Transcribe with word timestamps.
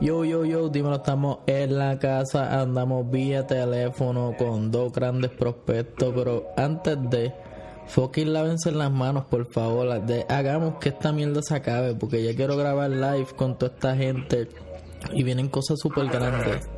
Yo, 0.00 0.24
yo, 0.24 0.44
yo, 0.44 0.68
dímelo, 0.68 0.96
estamos 0.96 1.38
en 1.46 1.76
la 1.76 1.98
casa, 1.98 2.60
andamos 2.60 3.10
vía 3.10 3.46
teléfono 3.48 4.34
con 4.38 4.70
dos 4.70 4.92
grandes 4.92 5.32
prospectos, 5.32 6.12
pero 6.14 6.46
antes 6.56 6.96
de, 7.10 7.32
fucking 7.88 8.32
lávense 8.32 8.70
las 8.70 8.92
manos, 8.92 9.24
por 9.24 9.50
favor, 9.52 10.00
de- 10.02 10.24
hagamos 10.28 10.76
que 10.78 10.90
esta 10.90 11.10
mierda 11.10 11.42
se 11.42 11.56
acabe, 11.56 11.96
porque 11.96 12.22
ya 12.22 12.36
quiero 12.36 12.56
grabar 12.56 12.90
live 12.90 13.26
con 13.36 13.58
toda 13.58 13.72
esta 13.74 13.96
gente 13.96 14.48
y 15.12 15.24
vienen 15.24 15.48
cosas 15.48 15.78
súper 15.80 16.06
grandes. 16.06 16.68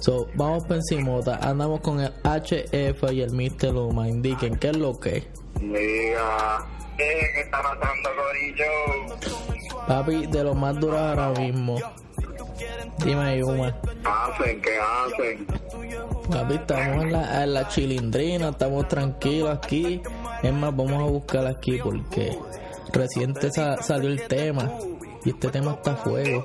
So, 0.00 0.26
vamos 0.34 0.64
por 0.64 0.76
encimota, 0.78 1.36
andamos 1.42 1.80
con 1.80 2.00
el 2.00 2.10
HF 2.24 3.12
y 3.12 3.20
el 3.20 3.32
Mr. 3.32 3.72
Luma, 3.74 4.08
indiquen 4.08 4.56
qué 4.56 4.70
es 4.70 4.76
lo 4.78 4.98
que 4.98 5.18
es. 5.18 5.24
¿qué 5.60 6.14
¿Qué 6.96 7.40
está 7.42 7.62
pasando, 7.62 8.10
Corillo? 8.16 9.86
Papi, 9.86 10.26
de 10.26 10.44
lo 10.44 10.54
más 10.54 10.78
duro 10.80 10.98
ahora 10.98 11.30
mismo. 11.38 11.76
Dime, 13.04 13.38
Yuma. 13.38 13.76
Hacen, 14.04 14.60
¿qué 14.62 14.78
hacen? 14.78 15.46
Papi, 16.30 16.54
estamos 16.54 17.02
en 17.04 17.12
la, 17.12 17.42
en 17.44 17.54
la 17.54 17.68
chilindrina, 17.68 18.48
estamos 18.50 18.88
tranquilos 18.88 19.50
aquí. 19.50 20.00
Es 20.42 20.52
más, 20.52 20.74
vamos 20.76 20.92
a 21.02 21.04
buscar 21.10 21.46
aquí 21.46 21.78
porque 21.82 22.36
reciente 22.92 23.50
sa- 23.50 23.82
salió 23.82 24.08
el 24.08 24.26
tema 24.28 24.70
y 25.24 25.30
este 25.30 25.48
tema 25.48 25.72
está 25.72 25.92
a 25.92 25.96
fuego. 25.96 26.44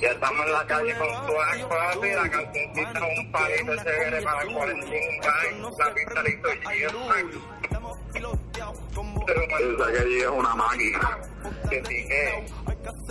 Ya 0.00 0.10
estamos 0.10 0.46
en 0.46 0.52
la 0.52 0.64
calle 0.66 0.94
con 0.96 1.08
Swag, 1.08 1.68
papi, 1.68 2.08
la 2.10 2.30
cancioncita 2.30 3.00
un 3.18 3.32
palito 3.32 3.76
chévere 3.82 4.22
para 4.22 4.42
el 4.42 4.52
45 4.54 5.76
la 5.78 5.94
pista 5.94 6.22
hizo 6.28 6.48
Gio. 6.70 7.77
Esa 9.32 9.92
que 9.92 10.18
es 10.18 10.26
una 10.28 10.54
máquina. 10.54 11.18
Que. 11.70 12.44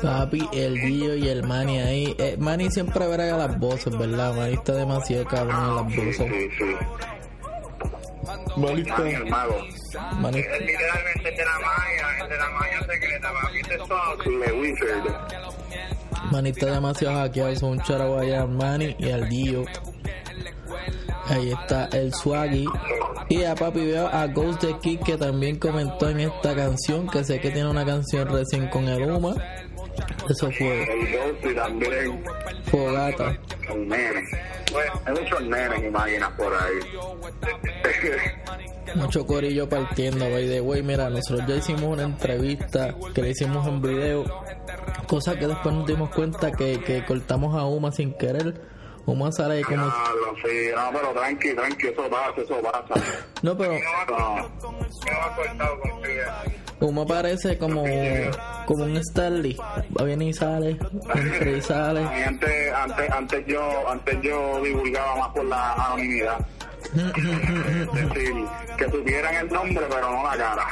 Papi, 0.01 0.49
el 0.53 0.79
Gio 0.79 1.15
y 1.15 1.27
el 1.29 1.43
Manny 1.43 1.79
ahí. 1.79 2.15
Eh, 2.17 2.35
Manny 2.39 2.69
siempre 2.71 3.05
verá 3.07 3.37
las 3.37 3.57
voces, 3.59 3.95
¿verdad? 3.97 4.33
Manny 4.35 4.53
está 4.53 4.73
demasiado 4.73 5.25
cabrón 5.25 5.55
en 5.69 5.75
las 5.75 5.93
Sí, 5.93 5.99
voces. 5.99 6.17
sí, 6.17 6.49
sí. 6.57 6.75
Manny 8.57 8.83
Manny, 8.83 9.09
el 9.13 9.21
está, 9.21 9.29
mago. 9.29 9.55
Manny, 10.19 10.39
Es 10.39 10.59
literalmente 10.61 11.31
de 11.31 11.45
la 11.45 11.59
magia, 11.59 12.23
es 12.23 12.29
de 12.29 12.37
la 12.37 12.49
magia 12.49 12.79
secreta, 12.81 13.29
papi, 13.41 13.61
de 13.69 13.75
eso. 13.75 14.39
Le 14.39 14.51
Wizard. 14.53 16.31
Manny 16.31 16.49
está 16.49 16.65
demasiado 16.67 17.15
hackeado. 17.17 17.55
Son 17.55 17.69
un 17.71 17.81
charo 17.83 18.19
allá, 18.19 18.45
Manny 18.45 18.95
y 18.99 19.11
al 19.11 19.27
Gio. 19.29 19.65
Ahí 21.25 21.51
está 21.51 21.85
el 21.91 22.13
Swaggy. 22.13 22.65
Y 23.29 23.43
a 23.43 23.55
papi 23.55 23.85
veo 23.85 24.07
a 24.07 24.27
Ghost 24.27 24.61
the 24.61 24.77
Kid 24.81 24.99
que 25.01 25.17
también 25.17 25.57
comentó 25.57 26.09
en 26.09 26.21
esta 26.21 26.55
canción, 26.55 27.07
que 27.09 27.23
sé 27.23 27.39
que 27.39 27.51
tiene 27.51 27.69
una 27.69 27.85
canción 27.85 28.29
recién 28.29 28.69
con 28.69 28.87
el 28.87 29.09
Uma. 29.11 29.35
Eso 30.29 30.49
fue 30.51 30.83
El 30.83 31.11
Ghost 31.11 31.45
y 31.45 31.55
también 31.55 32.23
Fogata. 32.65 33.37
un 33.73 33.87
nene. 33.87 34.21
Bueno, 34.71 34.91
hay 35.05 35.13
muchos 35.13 35.41
nenes 35.41 35.83
y 35.83 35.89
máquinas 35.89 36.31
por 36.31 36.53
ahí. 36.53 36.79
Mucho 38.95 39.25
corillo 39.25 39.67
partiendo, 39.67 40.29
by 40.29 40.47
the 40.47 40.61
way. 40.61 40.81
Mira, 40.81 41.09
nosotros 41.09 41.45
ya 41.47 41.55
hicimos 41.55 41.83
una 41.83 42.03
entrevista 42.03 42.95
que 43.13 43.21
le 43.21 43.29
hicimos 43.31 43.67
en 43.67 43.81
video. 43.81 44.25
Cosa 45.07 45.37
que 45.37 45.47
después 45.47 45.75
nos 45.75 45.85
dimos 45.85 46.09
cuenta 46.09 46.51
que, 46.51 46.79
que 46.81 47.03
cortamos 47.05 47.55
a 47.55 47.65
Uma 47.65 47.91
sin 47.91 48.13
querer. 48.13 48.76
Uma 49.07 49.31
sale 49.31 49.55
ahí 49.55 49.63
como... 49.63 49.85
Diablo, 49.85 50.35
sí, 50.43 50.69
no, 50.75 50.91
pero 50.91 51.13
tranqui, 51.13 51.55
tranqui, 51.55 51.87
eso 51.87 52.09
pasa, 52.09 52.41
eso 52.41 52.61
pasa. 52.61 53.01
No, 53.41 53.57
pero 53.57 53.73
No. 56.79 56.87
Uma 56.87 57.05
parece 57.05 57.57
como, 57.57 57.83
como 58.65 58.83
un 58.83 59.01
Starly. 59.01 59.57
Va 59.99 60.03
bien 60.03 60.21
y 60.21 60.33
sale, 60.33 60.71
entra 61.15 61.49
y 61.49 61.61
sale. 61.61 62.01
Y 62.01 62.23
antes, 62.23 62.73
antes, 62.73 63.11
antes 63.11 63.45
yo, 63.47 63.89
antes 63.89 64.21
yo 64.21 64.61
divulgaba 64.61 65.15
más 65.15 65.29
por 65.29 65.45
la 65.45 65.73
anonimidad. 65.73 66.45
Es 66.93 67.93
decir, 67.93 68.33
que 68.77 68.85
tuvieran 68.85 69.35
el 69.35 69.47
nombre 69.47 69.85
pero 69.89 70.11
no 70.11 70.23
la 70.23 70.37
cara. 70.37 70.67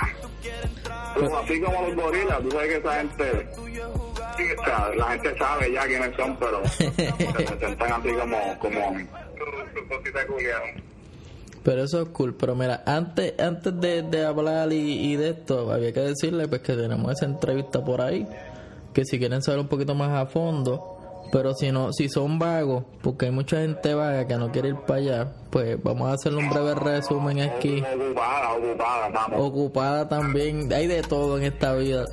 Pero 1.16 1.38
así 1.40 1.62
como 1.62 1.82
los 1.82 1.96
gorilas, 1.96 2.42
tú 2.42 2.52
sabes 2.52 2.68
que 2.68 2.78
esa 2.78 2.94
gente, 2.96 3.50
sí, 4.38 4.44
o 4.58 4.64
sea, 4.64 4.90
la 4.96 5.06
gente 5.12 5.38
sabe 5.38 5.72
ya 5.72 5.86
quiénes 5.86 6.16
son, 6.16 6.38
pero 6.38 6.68
se 6.68 6.92
presentan 6.92 7.94
así 7.94 8.10
como, 8.14 8.60
como 8.60 9.00
su 9.74 9.88
cosita 9.88 10.28
culiada. 10.28 10.64
Pero 11.64 11.84
eso 11.84 12.02
es 12.04 12.10
cool. 12.10 12.36
Pero 12.36 12.56
mira, 12.56 12.84
antes 12.86 13.34
antes 13.40 13.80
de, 13.82 14.04
de 14.04 14.26
hablar 14.26 14.72
y, 14.72 15.12
y 15.12 15.16
de 15.16 15.30
esto, 15.30 15.72
había 15.72 15.92
que 15.92 16.02
decirle 16.02 16.48
pues 16.48 16.62
que 16.62 16.74
tenemos 16.74 17.12
esa 17.12 17.26
entrevista 17.26 17.84
por 17.84 18.02
ahí. 18.02 18.28
Que 18.94 19.04
si 19.04 19.18
quieren 19.18 19.42
saber 19.42 19.60
un 19.60 19.68
poquito 19.68 19.96
más 19.96 20.12
a 20.12 20.28
fondo. 20.28 20.92
Pero 21.32 21.54
si 21.56 21.72
no, 21.72 21.92
si 21.92 22.08
son 22.08 22.38
vagos, 22.38 22.84
porque 23.02 23.26
hay 23.26 23.32
mucha 23.32 23.58
gente 23.58 23.96
vaga 23.96 24.28
que 24.28 24.38
no 24.38 24.52
quiere 24.52 24.70
ir 24.70 24.76
para 24.76 25.00
allá, 25.00 25.34
pues 25.50 25.82
vamos 25.84 26.10
a 26.10 26.14
hacerle 26.14 26.38
un 26.38 26.50
breve 26.50 26.76
resumen 26.76 27.42
aquí. 27.42 27.82
Ocupada, 27.82 28.54
ocupada, 28.54 29.10
vamos. 29.10 29.40
Ocupada 29.40 30.08
también, 30.08 30.72
hay 30.72 30.86
de 30.88 31.02
todo 31.02 31.38
en 31.38 31.46
esta 31.46 31.74
vida. 31.74 32.06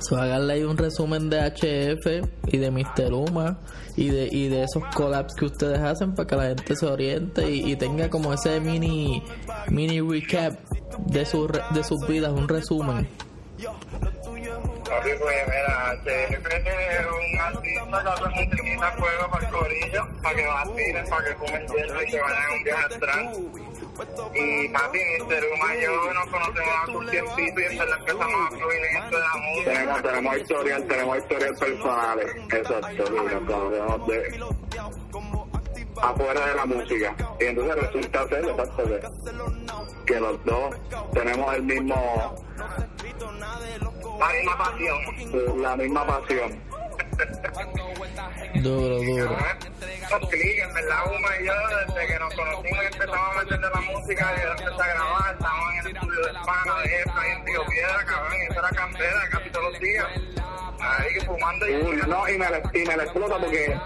So, 0.00 0.16
háganle 0.16 0.54
ahí 0.54 0.62
un 0.64 0.76
resumen 0.76 1.30
de 1.30 1.38
HF 1.38 2.28
y 2.48 2.58
de 2.58 2.70
Mr. 2.70 3.12
Uma 3.12 3.60
y 3.96 4.08
de, 4.08 4.28
y 4.30 4.48
de 4.48 4.64
esos 4.64 4.82
collabs 4.94 5.34
que 5.34 5.44
ustedes 5.44 5.78
hacen 5.78 6.14
para 6.14 6.26
que 6.26 6.36
la 6.36 6.42
gente 6.48 6.74
se 6.74 6.86
oriente 6.86 7.50
y, 7.50 7.72
y 7.72 7.76
tenga 7.76 8.08
como 8.08 8.32
ese 8.32 8.58
mini 8.60 9.22
mini 9.68 10.00
recap 10.00 10.58
de, 11.06 11.24
su, 11.26 11.46
de 11.46 11.84
sus 11.84 12.06
vidas, 12.08 12.32
un 12.32 12.48
resumen. 12.48 13.06
Papi, 14.92 15.10
pues 15.18 15.36
mira, 15.46 15.94
HF 16.04 16.46
es 16.46 17.06
un 17.06 17.40
artista 17.40 18.02
que 18.02 18.08
hace 18.08 18.28
musiquita 18.28 18.92
fuego 18.92 19.30
para 19.30 19.46
el 19.46 19.52
corillo, 19.52 20.08
para 20.22 20.34
que 20.36 20.46
vacilen, 20.46 21.08
para 21.08 21.24
que 21.24 21.34
fumen 21.36 21.66
hielo 21.66 22.02
y 22.02 22.06
que 22.06 22.20
vayan 22.20 22.42
a 22.42 22.54
un 22.54 22.64
viaje 22.64 22.94
atrás. 22.94 23.26
Y. 24.34 24.68
Uma 24.68 25.76
y 25.76 25.82
yo 25.82 26.14
nos 26.14 26.26
conocemos 26.26 26.74
hace 26.82 26.96
un 26.96 27.10
tiempito 27.10 27.60
y 27.60 27.64
en 27.64 27.78
verdad 27.78 27.98
empezamos 27.98 28.46
a 28.46 28.56
fluir 28.56 28.84
en 28.84 28.96
esto 28.96 29.16
de 29.16 29.22
la 29.22 29.36
música. 29.36 29.72
Tenemos, 29.72 30.02
tenemos 30.02 30.36
historial, 30.36 30.86
tenemos 30.86 31.18
historial 31.18 31.54
personales, 31.56 32.36
exacto, 32.50 33.10
nos 33.10 33.10
conocemos 33.10 34.06
de 34.06 34.44
afuera 36.00 36.46
de 36.46 36.54
la 36.54 36.66
música. 36.66 37.16
Y 37.38 37.44
entonces 37.44 37.74
resulta 37.76 38.28
ser, 38.28 38.44
exacto, 38.44 38.82
que 40.06 40.20
los 40.20 40.44
dos 40.44 40.74
tenemos 41.12 41.54
el 41.54 41.62
mismo 41.62 42.42
la 44.18 44.28
misma 44.32 44.58
pasión. 44.58 45.62
La 45.62 45.76
misma 45.76 46.06
pasión. 46.06 46.71
Duro, 48.62 48.96
duro. 48.98 49.36
Los 50.10 50.28
clics, 50.30 50.62
en 50.62 50.74
verdad, 50.74 50.98
Uma 51.06 51.28
y 51.40 51.46
yo, 51.46 51.52
desde 51.86 52.06
que 52.06 52.18
nos 52.18 52.34
conocimos 52.34 52.82
y 52.82 52.86
empezamos 52.86 53.36
a 53.36 53.42
meter 53.42 53.60
de 53.60 53.70
la 53.70 53.80
música, 53.80 54.34
y 54.36 54.50
empezamos 54.50 54.80
a 54.80 54.86
grabar, 54.86 55.34
estábamos 55.34 55.72
en 55.72 55.78
el 55.78 55.96
estudio 55.96 56.26
de 56.26 56.32
Pana, 56.32 56.78
de 56.82 57.00
Efra, 57.00 57.32
en 57.32 57.44
Tío 57.44 57.66
Piedra, 57.66 58.04
cabrón, 58.04 58.32
y 58.32 58.50
eso 58.50 58.58
era 58.58 58.68
candela 58.70 59.28
casi 59.30 59.50
todos 59.50 59.72
los 59.72 59.80
días. 59.80 60.06
Ahí 60.80 61.20
fumando 61.24 61.68
y... 61.68 61.72
no, 62.06 62.28
y 62.28 62.38
me, 62.38 62.46
y 62.74 62.86
me 62.86 62.96
la 62.96 63.04
explota 63.04 63.38
porque 63.38 63.78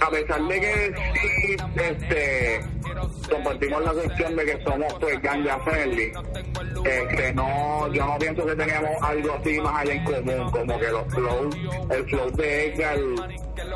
a 0.00 0.10
pesar 0.10 0.42
de 0.42 0.60
que 0.60 0.94
sí, 1.14 1.56
este, 1.76 2.60
compartimos 3.30 3.84
la 3.84 3.92
cuestión 3.92 4.36
de 4.36 4.44
que 4.44 4.64
somos 4.64 4.94
pues 4.94 5.22
ganja 5.22 5.58
friendly, 5.60 6.12
este, 6.84 7.34
no, 7.34 7.92
yo 7.92 8.06
no 8.06 8.18
pienso 8.18 8.46
que 8.46 8.56
teníamos 8.56 8.90
algo 9.02 9.34
así 9.34 9.60
más 9.60 9.80
allá 9.80 9.94
en 9.94 10.04
común, 10.04 10.50
como 10.50 10.78
que 10.78 10.88
los 10.88 11.14
flows, 11.14 11.56
el 11.90 12.04
flow 12.04 12.30
de 12.32 12.66
Edgar 12.66 12.98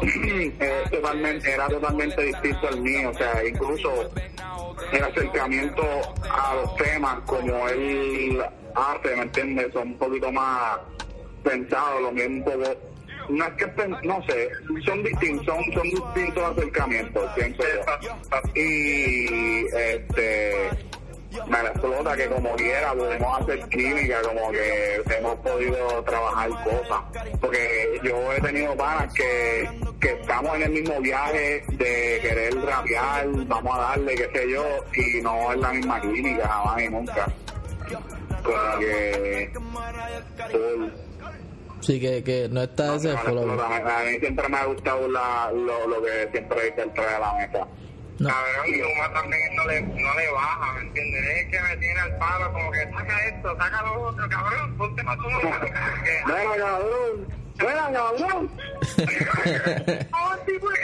era 1.44 1.68
totalmente 1.68 2.22
distinto 2.22 2.68
al 2.68 2.80
mío, 2.80 3.10
o 3.10 3.14
sea, 3.14 3.44
incluso 3.46 4.10
el 4.92 5.04
acercamiento 5.04 5.82
a 6.30 6.54
los 6.54 6.76
temas 6.76 7.18
como 7.26 7.68
él 7.68 8.42
hace, 8.74 9.16
¿me 9.16 9.22
entiendes? 9.22 9.72
Son 9.72 9.88
un 9.88 9.98
poquito 9.98 10.30
más 10.32 10.78
pensados, 11.42 12.02
lo 12.02 12.12
mismo 12.12 12.36
un 12.36 12.44
poco 12.44 12.87
no 13.28 13.44
es 13.44 13.52
que 13.54 13.88
no 14.04 14.22
sé, 14.24 14.48
son 14.84 15.02
distintos, 15.02 15.46
son, 15.46 15.62
son 15.72 15.82
distintos 15.82 16.56
acercamientos, 16.56 17.30
yo. 17.36 18.10
Y 18.54 19.66
este 19.74 20.70
me 21.46 21.62
la 21.62 21.68
explota 21.68 22.16
que 22.16 22.26
como 22.28 22.54
quiera 22.56 22.94
podemos 22.94 23.40
hacer 23.40 23.68
química, 23.68 24.22
como 24.22 24.50
que 24.50 25.02
hemos 25.18 25.36
podido 25.36 26.02
trabajar 26.04 26.50
cosas. 26.64 27.00
Porque 27.40 28.00
yo 28.02 28.32
he 28.32 28.40
tenido 28.40 28.76
panas 28.76 29.12
que, 29.14 29.68
que 30.00 30.12
estamos 30.12 30.56
en 30.56 30.62
el 30.62 30.70
mismo 30.70 31.00
viaje 31.00 31.62
de 31.68 32.18
querer 32.22 32.54
rapear, 32.56 33.28
vamos 33.46 33.76
a 33.76 33.80
darle, 33.80 34.14
qué 34.14 34.30
sé 34.32 34.50
yo, 34.50 34.64
y 34.94 35.20
no 35.22 35.52
es 35.52 35.58
la 35.58 35.72
misma 35.72 36.00
química 36.00 36.48
jamás 36.48 36.82
y 36.82 36.88
nunca. 36.88 37.26
Full. 40.50 41.07
Sí, 41.80 42.00
que, 42.00 42.22
que 42.24 42.48
no 42.50 42.62
está 42.62 42.86
no, 42.86 42.94
ese 42.94 43.14
no. 43.14 43.44
No, 43.44 43.62
a 43.62 44.02
mí 44.04 44.18
siempre 44.18 44.48
me 44.48 44.56
ha 44.56 44.64
gustado 44.64 45.08
la, 45.08 45.50
lo, 45.52 45.86
lo 45.86 46.02
que 46.02 46.28
siempre 46.32 46.64
dice 46.64 46.82
el 46.82 46.92
de 46.92 47.02
la 47.20 47.34
mesa. 47.34 47.66
No. 48.18 48.28
Cabrón, 48.28 48.66
y 48.66 48.80
Uma 48.82 49.12
también 49.12 49.54
no 49.54 49.64
le, 49.66 49.80
no 49.80 50.14
le 50.14 50.30
baja, 50.32 50.72
¿me 50.74 50.80
entiendes? 50.80 51.24
Es 51.24 51.46
que 51.50 51.62
me 51.62 51.76
tiene 51.76 52.00
al 52.00 52.18
palo 52.18 52.52
como 52.52 52.70
que 52.72 52.84
saca 52.90 53.26
esto, 53.26 53.56
saca 53.56 53.82
lo 53.82 54.02
otro, 54.02 54.28
cabrón, 54.28 54.76
ponte 54.76 55.04
para 55.04 55.16
tu 55.16 55.22
boca. 55.22 55.60
Bueno, 56.26 56.50
cabrón, 56.56 57.28
bueno, 57.60 57.92
cabrón. 57.92 58.50
Oh, 60.12 60.36
pues. 60.60 60.80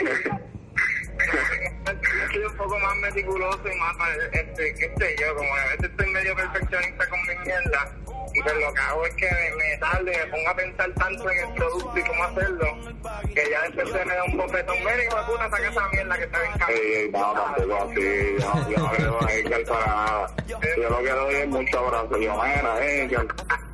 Soy 2.31 2.43
un 2.43 2.57
poco 2.57 2.79
más 2.79 2.95
meticuloso 2.97 3.61
y 3.65 3.77
más, 3.77 3.95
este, 4.31 4.73
qué 4.75 4.93
sé 4.97 5.15
yo, 5.19 5.35
como 5.35 5.55
a 5.55 5.65
veces 5.65 5.89
estoy 5.89 6.07
medio 6.11 6.35
perfeccionista 6.35 7.09
con 7.09 7.19
mi 7.21 7.35
mierda 7.43 7.91
y 8.35 8.41
pues 8.41 8.55
lo 8.55 8.73
que 8.73 8.81
hago 8.81 9.05
es 9.05 9.15
que 9.15 9.29
me, 9.57 9.77
tarde, 9.77 10.11
me 10.11 10.31
pongo 10.31 10.49
a 10.49 10.55
pensar 10.55 10.91
tanto 10.95 11.29
en 11.29 11.37
el 11.39 11.53
producto 11.53 11.97
y 11.97 12.03
cómo 12.03 12.23
hacerlo, 12.23 12.77
que 13.33 13.49
ya 13.49 13.61
después 13.61 13.89
se 13.91 14.05
me 14.05 14.15
da 14.15 14.23
un 14.25 14.37
bofetón, 14.37 14.77
mira 14.79 15.03
hijo 15.03 15.15
de 15.15 15.23
puta, 15.23 15.49
saca 15.49 15.69
esa 15.69 15.89
mierda 15.89 16.17
que 16.17 16.23
está 16.23 16.41
bien 16.41 16.53
cabrón. 16.57 16.77
Sí, 16.77 17.09
no, 17.11 17.33
tampoco 17.33 17.83
así, 17.83 18.35
yo, 18.39 18.69
yo 18.69 18.77
no 18.77 18.91
quiero 18.91 19.25
a 19.25 19.33
Edgar 19.33 19.63
para 19.63 19.85
nada. 19.85 20.35
Yo 20.47 20.89
lo 20.89 20.97
que 20.99 21.11
doy 21.11 21.35
es 21.35 21.47
mucho 21.47 21.79
abrazo, 21.79 22.17
yo, 22.19 22.43
mira, 22.43 22.85
Edgar, 22.85 23.25
no. 23.25 23.65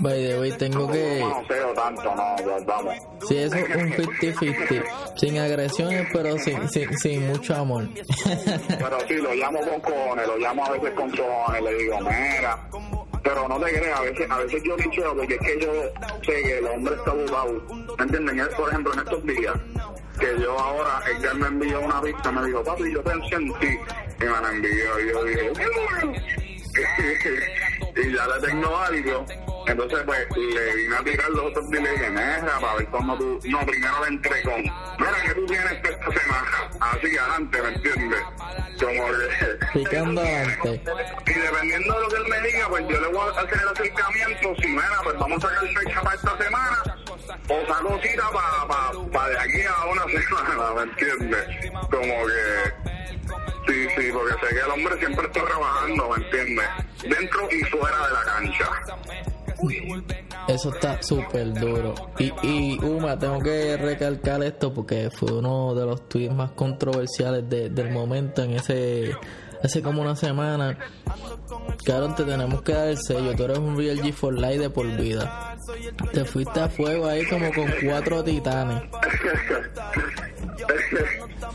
By 0.00 0.14
the 0.14 0.38
way, 0.38 0.52
tengo 0.52 0.90
que... 0.90 1.20
No 1.20 1.44
sé 1.46 1.54
tanto, 1.74 2.14
no, 2.14 2.64
vamos. 2.64 2.94
Sí, 3.28 3.38
eso 3.38 3.56
es 3.56 3.76
un 3.76 3.92
50-50. 3.92 4.84
Sin 5.16 5.38
agresiones, 5.38 6.08
pero 6.12 6.38
sin, 6.38 6.68
sin, 6.68 6.98
sin 6.98 7.26
mucho 7.28 7.54
amor. 7.54 7.88
Pero 8.68 9.00
sí, 9.06 9.14
lo 9.14 9.34
llamo 9.34 9.60
con 9.60 9.80
cojones, 9.80 10.26
lo 10.26 10.36
llamo 10.38 10.64
a 10.64 10.70
veces 10.70 10.90
con 10.92 11.10
cojones, 11.10 11.62
le 11.62 11.74
digo, 11.74 11.98
mira. 12.00 12.27
Pero 13.22 13.48
no 13.48 13.60
te 13.60 13.78
creas, 13.78 13.98
a 13.98 14.02
veces, 14.02 14.30
a 14.30 14.38
veces 14.38 14.62
yo 14.62 14.76
dicho, 14.76 15.14
porque 15.14 15.34
es 15.34 15.40
que 15.40 15.60
yo 15.60 15.72
sé 16.24 16.42
que 16.42 16.58
el 16.58 16.66
hombre 16.66 16.94
está 16.94 17.12
ocupado. 17.12 17.62
¿Me 17.98 18.04
entienden? 18.04 18.48
Por 18.56 18.68
ejemplo, 18.68 18.92
en 18.94 18.98
estos 19.00 19.26
días, 19.26 19.54
que 20.18 20.40
yo 20.40 20.58
ahora, 20.58 21.02
Edgar 21.10 21.34
me 21.34 21.46
envió 21.48 21.80
una 21.80 22.00
vista, 22.00 22.32
me 22.32 22.46
dijo, 22.46 22.64
papi, 22.64 22.92
yo 22.92 23.02
pensé 23.02 23.34
en 23.34 23.52
ti. 23.58 23.78
Y 24.20 24.24
me 24.24 24.30
la 24.30 24.50
envió, 24.50 25.00
y 25.00 25.08
yo 25.08 25.24
dije, 25.24 25.52
y 28.02 28.14
ya 28.14 28.26
le 28.26 28.46
tengo 28.46 28.76
algo. 28.76 29.26
Entonces, 29.66 29.98
pues, 30.06 30.26
le 30.36 30.74
vine 30.76 30.96
a 30.96 31.04
tirar 31.04 31.30
los 31.30 31.44
otros 31.44 31.66
y 31.68 31.72
le 31.72 31.90
dije, 31.90 32.10
mira, 32.10 32.58
para 32.60 32.74
ver 32.76 32.86
cómo 32.86 33.18
tú... 33.18 33.38
No, 33.44 33.66
primero 33.66 34.00
le 34.02 34.08
entré 34.08 34.42
con, 34.42 34.62
mira, 34.62 35.22
que 35.26 35.34
tú 35.34 35.46
tienes 35.46 35.72
esta 35.72 36.20
semana? 36.20 36.70
Así 36.80 37.10
que 37.10 37.18
adelante, 37.18 37.62
¿me 37.62 37.68
entiendes? 37.68 38.20
Como 38.80 39.06
que... 39.08 39.78
Picando 39.78 40.20
adelante. 40.20 40.82
Y 41.26 41.34
dependiendo 41.34 41.94
de 41.94 42.00
lo 42.00 42.08
que 42.08 42.16
él 42.16 42.28
me 42.28 42.40
diga, 42.48 42.68
pues 42.68 42.84
yo 42.88 43.00
le 43.00 43.08
voy 43.08 43.28
a 43.28 43.40
hacer 43.40 43.60
el 43.60 43.68
acercamiento. 43.68 44.54
Si, 44.62 44.68
mira, 44.68 45.00
pues 45.04 45.18
vamos 45.18 45.44
a 45.44 45.48
sacar 45.48 45.68
fecha 45.68 46.00
para 46.02 46.16
esta 46.16 46.38
semana. 46.38 46.82
O 47.48 47.66
saco 47.66 48.00
cita 48.02 48.30
para 48.30 48.68
pa, 48.68 48.92
pa 49.12 49.28
de 49.28 49.38
aquí 49.38 49.62
a 49.62 49.84
una 49.86 50.04
semana, 50.22 50.74
¿me 50.76 50.82
entiendes? 50.82 51.72
Como 51.90 52.26
que... 52.26 52.97
Sí, 53.68 53.86
sí, 53.96 54.08
porque 54.12 54.34
sé 54.46 54.54
que 54.54 54.60
el 54.60 54.70
hombre 54.70 54.98
siempre 54.98 55.26
está 55.26 55.44
trabajando, 55.44 56.08
¿me 56.10 56.24
entiendes? 56.24 56.66
Dentro 57.02 57.48
y 57.50 57.64
fuera 57.64 58.06
de 58.06 58.12
la 58.14 58.24
cancha. 58.24 58.70
Eso 60.48 60.70
está 60.72 61.02
súper 61.02 61.52
duro. 61.52 61.94
Y, 62.18 62.32
y 62.42 62.78
Uma, 62.82 63.18
tengo 63.18 63.38
que 63.40 63.76
recalcar 63.76 64.42
esto 64.42 64.72
porque 64.72 65.10
fue 65.10 65.32
uno 65.32 65.74
de 65.74 65.84
los 65.84 66.08
tweets 66.08 66.34
más 66.34 66.52
controversiales 66.52 67.48
de- 67.48 67.68
del 67.68 67.90
momento 67.90 68.42
en 68.42 68.52
ese 68.52 69.14
hace 69.62 69.82
como 69.82 70.02
una 70.02 70.16
semana. 70.16 70.76
Cabrón, 71.84 72.14
te 72.14 72.24
tenemos 72.24 72.62
que 72.62 72.72
dar 72.72 72.88
el 72.88 72.98
sello. 72.98 73.34
Tú 73.34 73.44
eres 73.44 73.58
un 73.58 73.76
Real 73.76 73.98
G 73.98 74.12
for 74.12 74.34
Life 74.34 74.58
de 74.58 74.70
por 74.70 74.86
vida. 74.96 75.56
Te 76.12 76.24
fuiste 76.24 76.60
a 76.60 76.68
fuego 76.68 77.06
ahí 77.06 77.26
como 77.26 77.52
con 77.52 77.72
cuatro 77.84 78.24
titanes. 78.24 78.82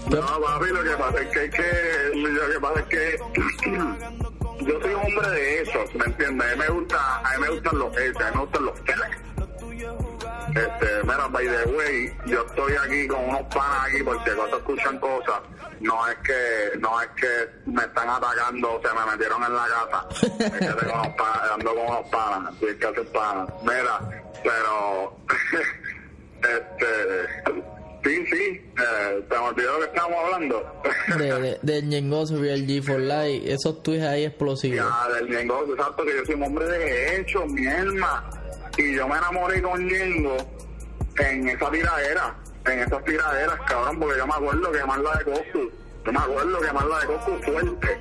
no, 0.10 0.22
papi, 0.22 0.70
lo 0.70 0.84
que 0.84 0.96
pasa 0.98 1.22
es 1.22 1.28
que, 1.30 1.50
que 1.50 1.64
lo 2.16 2.52
que 2.52 2.60
pasa 2.60 2.80
es 2.80 2.86
que 2.86 3.20
yo 4.66 4.82
soy 4.82 4.94
un 4.94 5.02
hombre 5.02 5.30
de 5.30 5.62
esos, 5.62 5.96
¿me 5.96 6.06
entiendes? 6.06 6.48
A 6.48 6.56
mí 6.56 6.60
me 6.60 6.68
gusta, 6.70 7.20
a 7.20 7.38
mí 7.38 7.42
me 7.42 7.50
gustan 7.50 7.80
los 7.80 7.98
hechos, 7.98 8.22
a 8.22 8.26
mí 8.26 8.32
me 8.36 8.42
gustan 8.42 8.66
los 8.66 8.80
facts. 8.80 9.33
Este, 10.56 11.04
mira, 11.04 11.28
by 11.30 11.46
the 11.48 11.72
way, 11.72 12.14
yo 12.28 12.46
estoy 12.46 12.74
aquí 12.86 13.08
con 13.08 13.28
unos 13.28 13.42
panas 13.54 13.88
aquí 13.88 14.04
por 14.04 14.24
si 14.24 14.30
acaso 14.30 14.58
escuchan 14.58 15.00
cosas. 15.00 15.42
No 15.80 16.08
es 16.08 16.16
que, 16.18 16.78
no 16.80 17.02
es 17.02 17.08
que 17.10 17.50
me 17.66 17.82
están 17.82 18.08
atacando, 18.08 18.76
o 18.76 18.82
se 18.82 18.94
me 18.94 19.12
metieron 19.12 19.44
en 19.44 19.56
la 19.56 19.66
casa. 19.66 20.08
Es 20.40 20.52
que 20.52 20.60
tengo 20.60 20.94
unos 20.94 21.16
panas, 21.16 21.52
ando 21.54 21.76
con 21.76 21.88
unos 21.88 22.10
panas, 22.10 22.54
estoy 22.54 22.76
que 22.78 22.86
hacer 22.86 23.08
panas. 23.12 23.50
Mira, 23.64 24.24
pero, 24.44 25.18
este, 26.44 27.54
sí, 28.04 28.26
sí, 28.28 28.72
eh, 28.78 29.26
te 29.28 29.36
me 29.36 29.44
olvidó 29.44 29.80
que 29.80 29.86
estábamos 29.86 30.24
hablando. 30.24 30.82
De, 31.18 31.42
de, 31.42 31.60
del 31.64 31.90
ñengoso 31.90 32.38
Real 32.40 32.62
G 32.68 32.84
for 32.84 33.00
Life. 33.00 33.52
Esos 33.52 33.82
tweets 33.82 34.04
ahí 34.04 34.26
explosivos. 34.26 34.78
Ya, 34.78 35.14
del 35.16 35.30
negocio, 35.32 35.74
exacto, 35.74 36.06
que 36.06 36.16
yo 36.16 36.26
soy 36.26 36.36
un 36.36 36.44
hombre 36.44 36.68
de 36.68 37.16
hecho, 37.18 37.44
mi 37.48 37.66
alma. 37.66 38.30
Y 38.78 38.96
yo 38.96 39.08
me 39.08 39.18
enamoré 39.18 39.62
con 39.62 39.86
Ñengo 39.86 40.38
en 41.18 41.48
esa 41.48 41.70
tiradera, 41.70 42.36
en 42.66 42.80
esas 42.80 43.04
tiraderas, 43.04 43.60
cabrón, 43.68 44.00
porque 44.00 44.18
yo 44.18 44.28
me 44.28 44.34
acuerdo 44.34 44.72
que 44.72 44.84
más 44.84 45.00
la 45.00 45.16
de 45.18 45.24
Coscu. 45.26 45.83
Yo 46.06 46.12
me 46.12 46.20
acuerdo 46.20 46.60
que 46.60 46.74
más 46.74 46.84
de 46.84 47.08
Coscu 47.08 47.32
fuerte. 47.44 48.00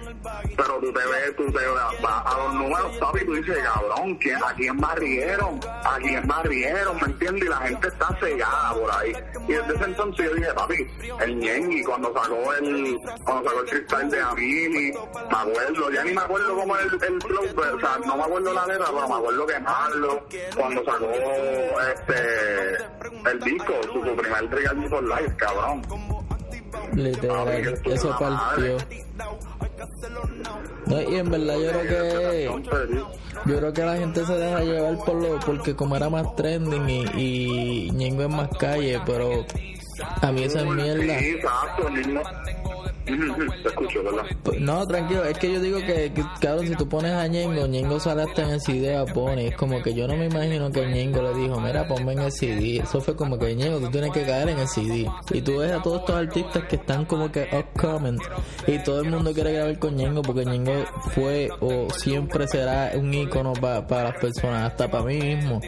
Pero 0.56 0.78
tú 0.80 0.92
te 0.92 0.98
ves, 0.98 1.36
tú 1.36 1.52
te 1.52 1.66
vas 2.02 2.22
a 2.26 2.36
los 2.38 2.54
números, 2.54 2.96
papi, 2.98 3.24
tú 3.24 3.34
dices, 3.34 3.58
cabrón, 3.58 4.16
¿quién, 4.16 4.36
¿a 4.36 4.54
quién 4.54 4.76
barrieron? 4.78 5.60
¿A 5.84 5.98
quién 5.98 6.26
barrieron? 6.26 6.96
¿Me 6.96 7.06
entiendes? 7.06 7.44
Y 7.44 7.48
la 7.48 7.56
gente 7.58 7.88
está 7.88 8.16
cegada 8.20 8.74
por 8.74 8.90
ahí. 8.94 9.12
Y 9.48 9.52
desde 9.52 9.74
ese 9.74 9.84
entonces 9.84 10.26
yo 10.26 10.34
dije, 10.34 10.52
papi, 10.54 10.86
el 11.20 11.36
Ñengui, 11.36 11.82
cuando 11.84 12.12
sacó 12.12 12.54
el, 12.54 12.98
cuando 13.24 13.48
sacó 13.48 13.60
el 13.62 13.70
cristal 13.70 14.10
de 14.10 14.20
Amini, 14.20 14.92
me 14.92 15.36
acuerdo, 15.38 15.90
ya 15.90 16.04
ni 16.04 16.12
me 16.12 16.20
acuerdo 16.20 16.56
cómo 16.56 16.76
es 16.76 16.86
el, 16.86 17.04
el 17.04 17.22
flow, 17.22 17.44
pero, 17.56 17.76
o 17.76 17.80
sea, 17.80 17.98
no 18.04 18.16
me 18.16 18.22
acuerdo 18.22 18.52
la 18.52 18.66
letra, 18.66 18.86
pero 18.86 19.08
me 19.08 19.14
acuerdo 19.14 19.46
que 19.46 19.60
Marlo, 19.60 20.26
cuando 20.56 20.84
sacó 20.84 21.10
este, 21.94 23.30
el 23.30 23.40
disco, 23.40 23.72
su, 23.84 24.04
su 24.04 24.16
primer 24.16 24.50
Real 24.50 24.88
for 24.88 25.02
Life, 25.04 25.36
cabrón. 25.36 26.21
Literal, 26.94 27.80
eso 27.84 28.16
partió. 28.18 28.76
No, 30.86 31.00
y 31.00 31.16
en 31.16 31.30
verdad 31.30 31.54
yo 31.58 31.70
creo 31.70 31.82
que 31.82 32.50
yo 33.46 33.56
creo 33.58 33.72
que 33.72 33.82
la 33.84 33.96
gente 33.96 34.24
se 34.26 34.34
deja 34.34 34.60
llevar 34.60 34.96
por 34.98 35.14
lo 35.14 35.40
porque 35.40 35.74
como 35.74 35.96
era 35.96 36.10
más 36.10 36.34
trending 36.36 36.88
y, 36.88 37.86
y 37.86 37.90
Ñengo 37.92 38.22
es 38.24 38.28
más 38.28 38.48
calle, 38.58 39.00
pero 39.06 39.44
a 40.20 40.32
mí 40.32 40.42
esa 40.44 40.60
Sí, 40.60 40.66
mierda. 40.68 41.18
exacto. 41.18 41.84
Pues, 44.44 44.60
No, 44.60 44.86
tranquilo, 44.86 45.24
es 45.24 45.36
que 45.38 45.52
yo 45.52 45.60
digo 45.60 45.78
que, 45.80 46.12
que, 46.14 46.24
cabrón, 46.40 46.66
si 46.68 46.76
tú 46.76 46.88
pones 46.88 47.12
a 47.12 47.26
Ñengo, 47.26 47.66
Ñengo 47.66 47.98
sale 47.98 48.22
hasta 48.22 48.42
en 48.42 48.50
el 48.50 48.60
CD 48.60 48.96
a 48.96 49.04
Pony. 49.04 49.38
Es 49.48 49.56
como 49.56 49.82
que 49.82 49.92
yo 49.94 50.06
no 50.06 50.16
me 50.16 50.26
imagino 50.26 50.70
que 50.70 50.86
Ñengo 50.86 51.20
le 51.22 51.34
dijo, 51.34 51.60
mira, 51.60 51.86
ponme 51.88 52.12
en 52.12 52.20
el 52.20 52.32
CD. 52.32 52.78
Eso 52.78 53.00
fue 53.00 53.16
como 53.16 53.38
que 53.38 53.54
Ñengo, 53.54 53.78
tú 53.80 53.90
tienes 53.90 54.12
que 54.12 54.22
caer 54.24 54.50
en 54.50 54.58
el 54.60 54.68
CD. 54.68 55.08
Y 55.32 55.40
tú 55.42 55.58
ves 55.58 55.72
a 55.72 55.82
todos 55.82 56.00
estos 56.00 56.16
artistas 56.16 56.64
que 56.68 56.76
están 56.76 57.04
como 57.04 57.30
que 57.30 57.48
upcoming 57.52 58.18
y 58.66 58.78
todo 58.84 59.00
el 59.00 59.10
mundo 59.10 59.32
quiere 59.32 59.52
grabar 59.52 59.78
con 59.78 59.96
Ñengo 59.96 60.22
porque 60.22 60.44
Ñengo 60.44 60.84
fue 61.14 61.48
o 61.60 61.88
siempre 61.90 62.46
será 62.46 62.92
un 62.94 63.12
ícono 63.12 63.52
pa- 63.54 63.86
para 63.86 64.04
las 64.10 64.18
personas, 64.20 64.70
hasta 64.70 64.90
para 64.90 65.04
mí 65.04 65.16
mismo. 65.18 65.60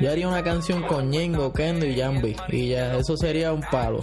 Yo 0.00 0.10
haría 0.10 0.28
una 0.28 0.42
canción 0.42 0.82
con 0.84 1.10
Ñengo, 1.10 1.52
Kendo 1.52 1.84
y 1.86 1.98
Jambi 1.98 2.36
y 2.48 2.68
ya, 2.68 2.96
eso 2.96 3.16
sería 3.16 3.52
un 3.52 3.60
palo. 3.62 4.00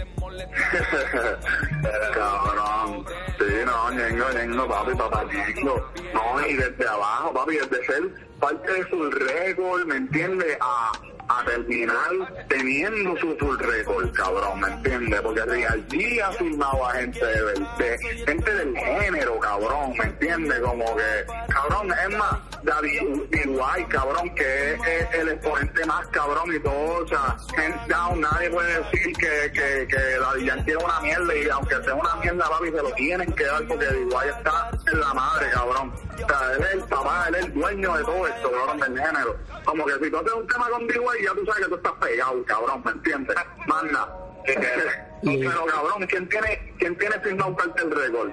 Cabrón. 2.14 3.04
Sí, 3.38 3.44
no, 3.64 3.90
Ñengo, 3.92 4.30
Ñengo, 4.32 4.68
papi, 4.68 4.94
papá. 4.94 5.24
No, 5.64 6.46
y 6.46 6.54
desde 6.54 6.88
abajo, 6.88 7.32
papi, 7.32 7.56
desde 7.56 7.84
ser 7.86 8.29
parte 8.40 8.72
de 8.72 8.88
su 8.88 9.10
récord, 9.10 9.84
¿me 9.86 9.96
entiendes? 9.96 10.56
A, 10.60 10.92
a 11.30 11.44
terminar 11.44 12.46
teniendo 12.48 13.16
su 13.18 13.36
full 13.36 13.56
record, 13.58 14.10
cabrón, 14.12 14.60
¿me 14.60 14.68
entiendes? 14.68 15.20
Porque 15.20 15.42
Real 15.42 15.86
G 15.88 16.22
ha 16.22 16.32
firmado 16.32 16.86
a 16.86 16.92
gente 16.94 17.24
de, 17.24 17.98
gente 18.26 18.54
del 18.54 18.76
género, 18.76 19.38
cabrón, 19.38 19.94
¿me 19.96 20.04
entiendes? 20.06 20.58
Como 20.60 20.84
que, 20.96 21.26
cabrón, 21.48 21.92
es 21.92 22.16
más, 22.16 22.34
David 22.64 23.02
Iguay, 23.44 23.84
cabrón, 23.86 24.34
que 24.34 24.72
es, 24.74 24.80
el 25.12 25.28
exponente 25.28 25.84
más 25.86 26.06
cabrón 26.08 26.54
y 26.54 26.58
todo, 26.60 27.04
o 27.04 27.08
sea, 27.08 27.36
hands 27.56 27.88
down, 27.88 28.20
nadie 28.20 28.50
puede 28.50 28.82
decir 28.82 29.12
que, 29.16 29.52
que, 29.52 29.86
que 29.86 30.18
Daddy 30.18 30.46
Yankee 30.46 30.70
es 30.72 30.76
una 30.82 31.00
mierda 31.00 31.36
y 31.36 31.48
aunque 31.48 31.76
sea 31.84 31.94
una 31.94 32.16
mierda, 32.16 32.48
papi, 32.48 32.66
se 32.66 32.82
lo 32.82 32.92
tienen 32.94 33.32
que 33.32 33.44
dar 33.44 33.66
porque 33.68 33.86
Iguay 33.86 34.28
está 34.30 34.70
en 34.92 35.00
la 35.00 35.14
madre, 35.14 35.50
cabrón. 35.52 35.92
O 36.12 36.28
sea, 36.28 36.52
él 36.56 36.62
es 36.64 36.74
el 36.74 36.80
papá, 36.80 37.26
él 37.28 37.34
es 37.36 37.44
el 37.46 37.54
dueño 37.54 37.96
de 37.96 38.04
todo 38.04 38.26
cabrón, 38.42 38.78
del 38.80 39.06
género. 39.06 39.36
Como 39.64 39.86
que 39.86 39.92
si 40.02 40.10
tú 40.10 40.16
haces 40.18 40.32
un 40.32 40.46
tema 40.46 40.68
con 40.70 40.86
D.Y., 40.86 41.24
ya 41.24 41.32
tú 41.34 41.46
sabes 41.46 41.64
que 41.64 41.68
tú 41.68 41.74
estás 41.76 41.92
pegado, 42.00 42.44
cabrón, 42.44 42.82
¿me 42.84 42.90
entiendes? 42.92 43.36
Manda. 43.66 44.08
Pero, 45.22 45.66
cabrón, 45.66 46.06
¿quién 46.08 46.28
tiene, 46.28 46.74
quién 46.78 46.96
tiene 46.96 47.20
firmado 47.20 47.56
parte 47.56 47.84
del 47.84 47.90
récord? 47.90 48.30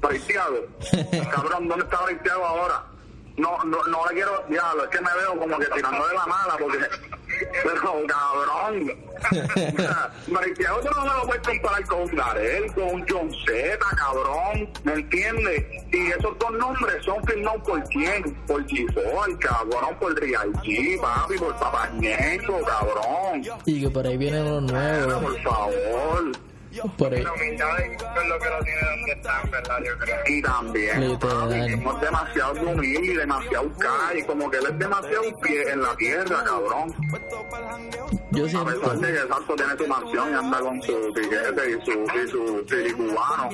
Bristiago. 0.00 0.66
Cabrón, 1.32 1.68
¿dónde 1.68 1.84
está 1.84 2.04
Bristiago 2.04 2.44
ahora? 2.44 2.84
No, 3.36 3.58
no, 3.64 3.82
no 3.84 4.06
le 4.08 4.14
quiero, 4.14 4.44
diablo, 4.48 4.84
es 4.84 4.90
que 4.90 5.00
me 5.00 5.10
veo 5.14 5.38
como 5.38 5.58
que 5.58 5.66
tirando 5.66 6.08
de 6.08 6.14
la 6.14 6.26
mala 6.26 6.56
porque, 6.58 6.78
pero 7.62 8.06
cabrón, 8.06 8.94
Bristiago 10.26 10.80
tú 10.80 10.88
no 10.94 11.02
me 11.02 11.12
lo 11.12 11.26
puedes 11.26 11.42
comparar 11.42 11.86
con 11.86 12.00
un 12.02 12.16
Darel, 12.16 12.72
con 12.72 12.84
un 12.84 13.06
John 13.08 13.30
Z, 13.44 13.78
cabrón, 13.96 14.70
¿me 14.84 14.94
entiendes? 14.94 15.64
Y 15.92 16.06
esos 16.12 16.38
dos 16.38 16.50
nombres 16.52 17.04
son 17.04 17.22
firmados 17.24 17.62
por 17.62 17.82
quién? 17.90 18.34
Por 18.46 18.66
G4, 18.66 19.38
cabrón, 19.38 19.96
por 20.00 20.18
Real 20.18 20.52
G, 20.54 21.00
papi, 21.00 21.36
por 21.36 21.56
Papañeco, 21.56 22.62
cabrón. 22.62 23.42
Y 23.66 23.82
que 23.82 23.90
por 23.90 24.06
ahí 24.06 24.16
vienen 24.16 24.44
los 24.44 24.62
nuevos. 24.62 25.22
por 25.22 25.42
favor. 25.42 26.32
Por 26.98 27.12
ahí. 27.14 27.22
La 27.22 27.32
humildad 27.32 27.80
es 27.80 28.28
lo 28.28 28.38
que 28.38 28.48
lo 28.50 28.64
tiene 28.64 28.80
donde 28.90 29.12
está, 29.12 29.40
en 29.42 29.50
verdad, 29.50 29.78
yo 29.84 29.98
creo. 29.98 30.16
Y 30.26 30.42
también, 30.42 31.08
Literal. 31.08 32.00
demasiado 32.00 32.52
humilde 32.62 33.12
y 33.12 33.16
demasiado 33.16 33.72
calle, 33.78 34.26
como 34.26 34.50
que 34.50 34.56
él 34.58 34.66
es 34.70 34.78
demasiado 34.78 35.22
pie 35.42 35.70
en 35.70 35.82
la 35.82 35.96
tierra, 35.96 36.44
cabrón. 36.44 36.94
Yo 38.32 38.44
A 38.44 38.48
siento, 38.48 38.66
pesar 38.80 38.96
de 38.98 39.12
que 39.12 39.18
exacto 39.18 39.54
tiene 39.56 39.76
su 39.78 39.86
mansión 39.86 40.30
y 40.30 40.34
anda 40.34 40.60
con 40.60 40.82
su 40.82 41.12
piquete 41.14 41.70
y 41.70 41.84
su, 41.84 41.92
y 41.92 42.28
su 42.30 42.64
silicubano. 42.68 43.48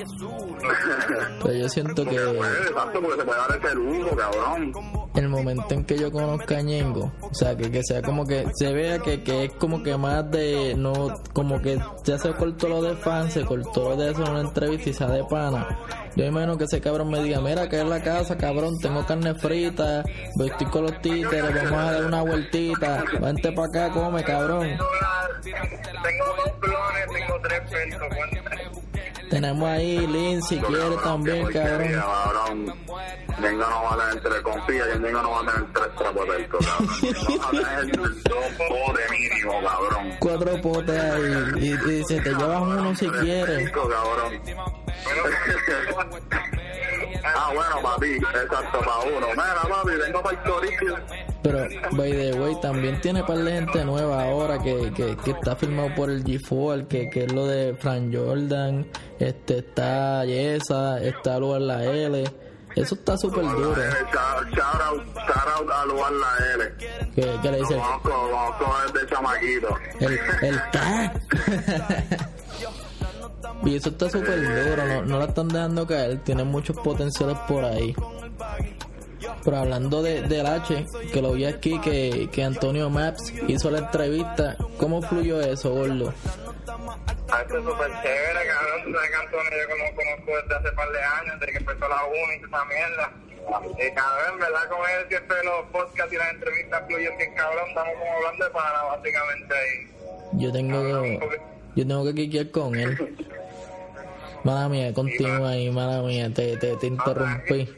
pero 1.41 1.53
yo 1.53 1.69
siento 1.69 2.03
Porque 2.03 2.17
que 2.17 2.23
puede, 2.33 2.61
exacto, 2.67 3.01
porque 3.01 3.17
se 3.19 3.25
puede 3.25 3.39
dar 3.39 3.59
ese 3.63 3.75
lujo, 3.75 4.15
cabrón. 4.17 4.73
El 5.15 5.29
momento 5.29 5.73
en 5.73 5.83
que 5.85 5.97
yo 5.97 6.11
conozca 6.11 6.57
a 6.57 6.61
Ñengo, 6.61 7.11
o 7.21 7.33
sea, 7.33 7.55
que, 7.55 7.69
que 7.71 7.83
sea 7.83 8.01
como 8.01 8.25
que 8.25 8.47
se 8.53 8.73
vea 8.73 8.99
que, 8.99 9.23
que 9.23 9.45
es 9.45 9.51
como 9.53 9.83
que 9.83 9.95
más 9.97 10.29
de, 10.31 10.75
no, 10.75 11.13
como 11.33 11.61
que 11.61 11.79
ya 12.03 12.17
se 12.17 12.31
cortó 12.33 12.67
lo 12.69 12.81
de 12.81 12.95
fan, 12.95 13.29
se 13.29 13.45
cortó 13.45 13.89
lo 13.89 13.95
de 13.95 14.09
hacer 14.09 14.29
una 14.29 14.41
entrevista 14.41 14.89
y 14.89 14.93
sea 14.93 15.07
de 15.09 15.23
pana. 15.23 15.79
Yo 16.15 16.25
imagino 16.25 16.57
que 16.57 16.65
ese 16.65 16.79
cabrón 16.79 17.09
me 17.09 17.23
diga, 17.23 17.41
mira, 17.41 17.67
que 17.67 17.79
es 17.79 17.85
la 17.85 18.01
casa, 18.01 18.37
cabrón, 18.37 18.77
tengo 18.79 19.03
carne 19.05 19.33
frita, 19.33 20.03
estoy 20.45 20.67
con 20.67 20.83
los 20.83 21.01
títeres, 21.01 21.55
vamos 21.55 21.73
a 21.73 21.91
dar 21.91 22.05
una 22.05 22.21
vueltita, 22.21 23.03
vente 23.19 23.51
para 23.51 23.67
acá, 23.67 23.89
come, 23.91 24.23
cabrón. 24.23 24.67
Tengo 25.41 26.25
dos 26.37 26.53
clones, 26.59 27.05
tengo 27.11 27.39
tres 27.41 27.61
cuéntame. 27.69 28.23
Tenemos 29.29 29.67
ahí 29.67 30.05
Lin, 30.05 30.43
si 30.43 30.59
quiere 30.59 30.95
también, 31.03 31.47
cabrón. 31.51 32.75
Venga 33.41 33.67
no 33.67 33.83
va 33.83 33.93
a 33.95 33.97
tener 33.97 34.23
tres, 34.23 34.41
confía 34.41 34.83
que 34.91 34.99
Venga 34.99 35.21
no 35.23 35.31
va 35.31 35.39
a 35.39 35.45
tener 35.45 35.73
tres 35.73 35.95
trapos 35.97 36.27
del 36.27 36.47
cabrón. 36.47 36.89
No 37.23 37.37
va 37.39 37.47
a 37.47 37.81
tener 37.81 37.97
dos 37.97 38.45
potes 38.69 39.11
mínimo, 39.11 39.53
cabrón. 39.63 40.15
Cuatro 40.19 40.61
potes 40.61 41.01
ahí, 41.01 41.53
y, 41.57 41.65
y 41.65 41.77
dice, 41.77 42.21
te 42.21 42.29
llevas 42.29 42.61
uno 42.61 42.95
si 42.95 43.09
quieres. 43.09 43.71
Cabrón. 43.71 44.82
Ah, 47.23 47.51
bueno, 47.53 47.81
papi, 47.81 48.13
exacto, 48.15 48.79
para 48.79 48.99
uno. 48.99 49.27
Mira, 49.31 49.61
papi, 49.69 49.91
vengo 49.97 50.21
para 50.21 50.37
el. 50.37 50.43
Pero, 51.43 51.67
by 51.91 52.11
the 52.11 52.33
way, 52.39 52.55
también 52.61 53.01
tiene 53.01 53.23
par 53.23 53.37
de 53.37 53.51
gente 53.51 53.83
nueva 53.83 54.23
ahora 54.23 54.59
que, 54.59 54.93
que, 54.93 55.17
que 55.17 55.31
está 55.31 55.55
firmado 55.55 55.93
por 55.95 56.09
el 56.09 56.23
G4, 56.23 56.87
que, 56.87 57.09
que 57.09 57.25
es 57.25 57.33
lo 57.33 57.45
de 57.47 57.75
Fran 57.75 58.13
Jordan, 58.13 58.87
este 59.19 59.57
está 59.59 60.23
Yesa, 60.25 61.01
está 61.01 61.39
Lugar 61.39 61.61
La 61.61 61.83
L. 61.83 62.23
Eso 62.75 62.95
está 62.95 63.15
súper 63.17 63.43
duro. 63.43 63.75
Shout 63.75 64.15
out, 64.15 65.05
shout 65.15 65.47
out 65.55 65.69
a 65.69 65.85
lugar 65.85 66.11
la 66.11 66.53
L. 66.55 66.73
Que, 67.13 67.39
que 67.41 67.51
le 67.51 67.59
Lo 67.59 67.67
dice, 67.67 67.75
conozco, 67.75 68.09
lo 68.09 68.31
conozco 68.31 68.75
desde 68.93 69.09
chamaquito. 69.09 69.77
el, 69.99 70.19
el 70.41 70.61
¿qué? 70.71 72.17
y 73.65 73.75
eso 73.75 73.89
está 73.89 74.09
súper 74.09 74.41
duro, 74.41 74.85
no, 74.85 75.01
no 75.03 75.19
la 75.19 75.25
están 75.25 75.47
dejando 75.47 75.87
caer, 75.87 76.19
tiene 76.23 76.43
muchos 76.43 76.77
potenciales 76.77 77.37
por 77.47 77.63
ahí. 77.63 77.95
Pero 79.43 79.57
hablando 79.57 80.01
de, 80.01 80.21
del 80.23 80.45
H, 80.45 80.85
que 81.11 81.21
lo 81.21 81.33
vi 81.33 81.45
aquí, 81.45 81.79
que, 81.81 82.29
que 82.31 82.43
Antonio 82.43 82.89
Maps 82.89 83.33
hizo 83.47 83.69
la 83.69 83.79
entrevista, 83.79 84.55
¿cómo 84.77 85.01
fluyó 85.01 85.41
eso, 85.41 85.71
gordo? 85.71 86.13
Ah, 87.29 87.41
esto 87.41 87.57
es 87.57 87.65
súper 87.65 87.91
chévere, 88.01 88.47
cabrón. 88.47 88.93
Que 88.93 89.15
Antonio 89.15 89.51
yo 89.51 89.69
como 89.69 89.95
conozco 89.95 90.41
desde 90.41 90.55
hace 90.55 90.71
par 90.75 90.91
de 90.91 91.01
años, 91.01 91.39
desde 91.39 91.51
que 91.53 91.57
empezó 91.57 91.87
la 91.87 92.05
uni 92.05 92.35
y 92.39 92.45
esa 92.45 92.65
mierda. 92.65 93.11
Y 93.79 93.95
cabrón, 93.95 94.39
¿verdad? 94.39 94.69
Con 94.69 94.89
él 94.89 95.07
siempre 95.09 95.37
los 95.43 95.65
podcasts 95.71 96.13
y 96.13 96.17
las 96.17 96.31
entrevistas 96.31 96.83
fluyen 96.87 97.17
bien 97.17 97.33
cabrón. 97.33 97.69
Estamos 97.69 97.93
como 97.99 98.13
hablando 98.13 98.45
de 98.45 98.51
pana, 98.51 98.83
básicamente 98.83 99.53
ahí. 99.55 99.87
Yo 100.33 100.51
tengo 100.51 101.01
que, 101.01 101.39
yo 101.75 101.87
tengo 101.87 102.05
que 102.05 102.13
quiquear 102.13 102.51
con 102.51 102.75
él. 102.75 103.17
Mala 104.43 104.67
mía, 104.67 104.93
continúa 104.93 105.51
ahí, 105.51 105.71
mala 105.71 106.01
mía, 106.01 106.29
te, 106.33 106.57
te, 106.57 106.75
te 106.75 106.87
interrumpí. 106.87 107.73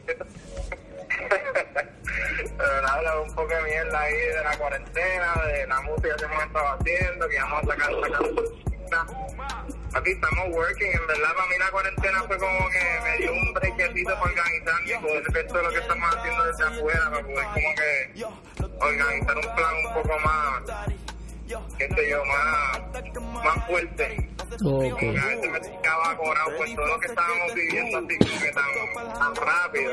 Habla 2.90 3.20
un 3.20 3.34
poco 3.34 3.48
de 3.48 3.62
mierda 3.62 4.00
ahí 4.00 4.14
de 4.14 4.42
la 4.42 4.58
cuarentena, 4.58 5.34
de 5.46 5.66
la 5.66 5.80
música 5.82 6.16
que 6.16 6.24
hemos 6.24 6.42
estado 6.42 6.66
haciendo, 6.68 7.28
que 7.28 7.36
vamos 7.38 7.62
a 7.62 7.66
sacar, 7.66 7.92
sacar 8.02 8.22
Aquí 9.94 10.10
estamos 10.10 10.48
working, 10.50 10.92
en 10.92 11.06
verdad 11.06 11.34
para 11.34 11.48
mí 11.48 11.54
la 11.58 11.70
cuarentena 11.70 12.22
fue 12.24 12.38
como 12.38 12.68
que 12.68 13.00
me 13.02 13.16
dio 13.18 13.32
un 13.32 13.54
brequecito 13.54 14.10
para 14.14 14.30
organizarme 14.30 14.90
y 14.90 14.98
poder 14.98 15.32
ver 15.32 15.46
todo 15.46 15.62
lo 15.62 15.70
que 15.70 15.78
estamos 15.78 16.16
haciendo 16.16 16.44
desde 16.44 16.64
afuera, 16.64 17.10
para 17.10 17.22
poder 17.22 17.44
como 17.44 17.74
que 17.76 18.24
organizar 18.80 19.36
un 19.36 19.54
plan 19.54 19.74
un 19.86 19.94
poco 19.94 20.18
más, 20.18 20.62
qué 21.46 21.88
sé 21.94 22.10
yo, 22.10 22.24
más, 22.24 23.44
más 23.44 23.66
fuerte. 23.66 24.28
Ok. 24.52 24.60
Como 24.62 24.80
que 24.80 25.18
a 25.18 25.26
veces 25.26 25.50
me 25.50 25.60
ficaba 25.60 26.10
acorado 26.10 26.56
por 26.56 26.66
todo 26.74 26.86
lo 26.86 27.00
que 27.00 27.06
estábamos 27.06 27.54
viviendo 27.54 27.98
así 27.98 28.18
como 28.18 28.40
que 28.40 28.52
tan, 28.52 29.18
tan 29.18 29.36
rápido, 29.36 29.92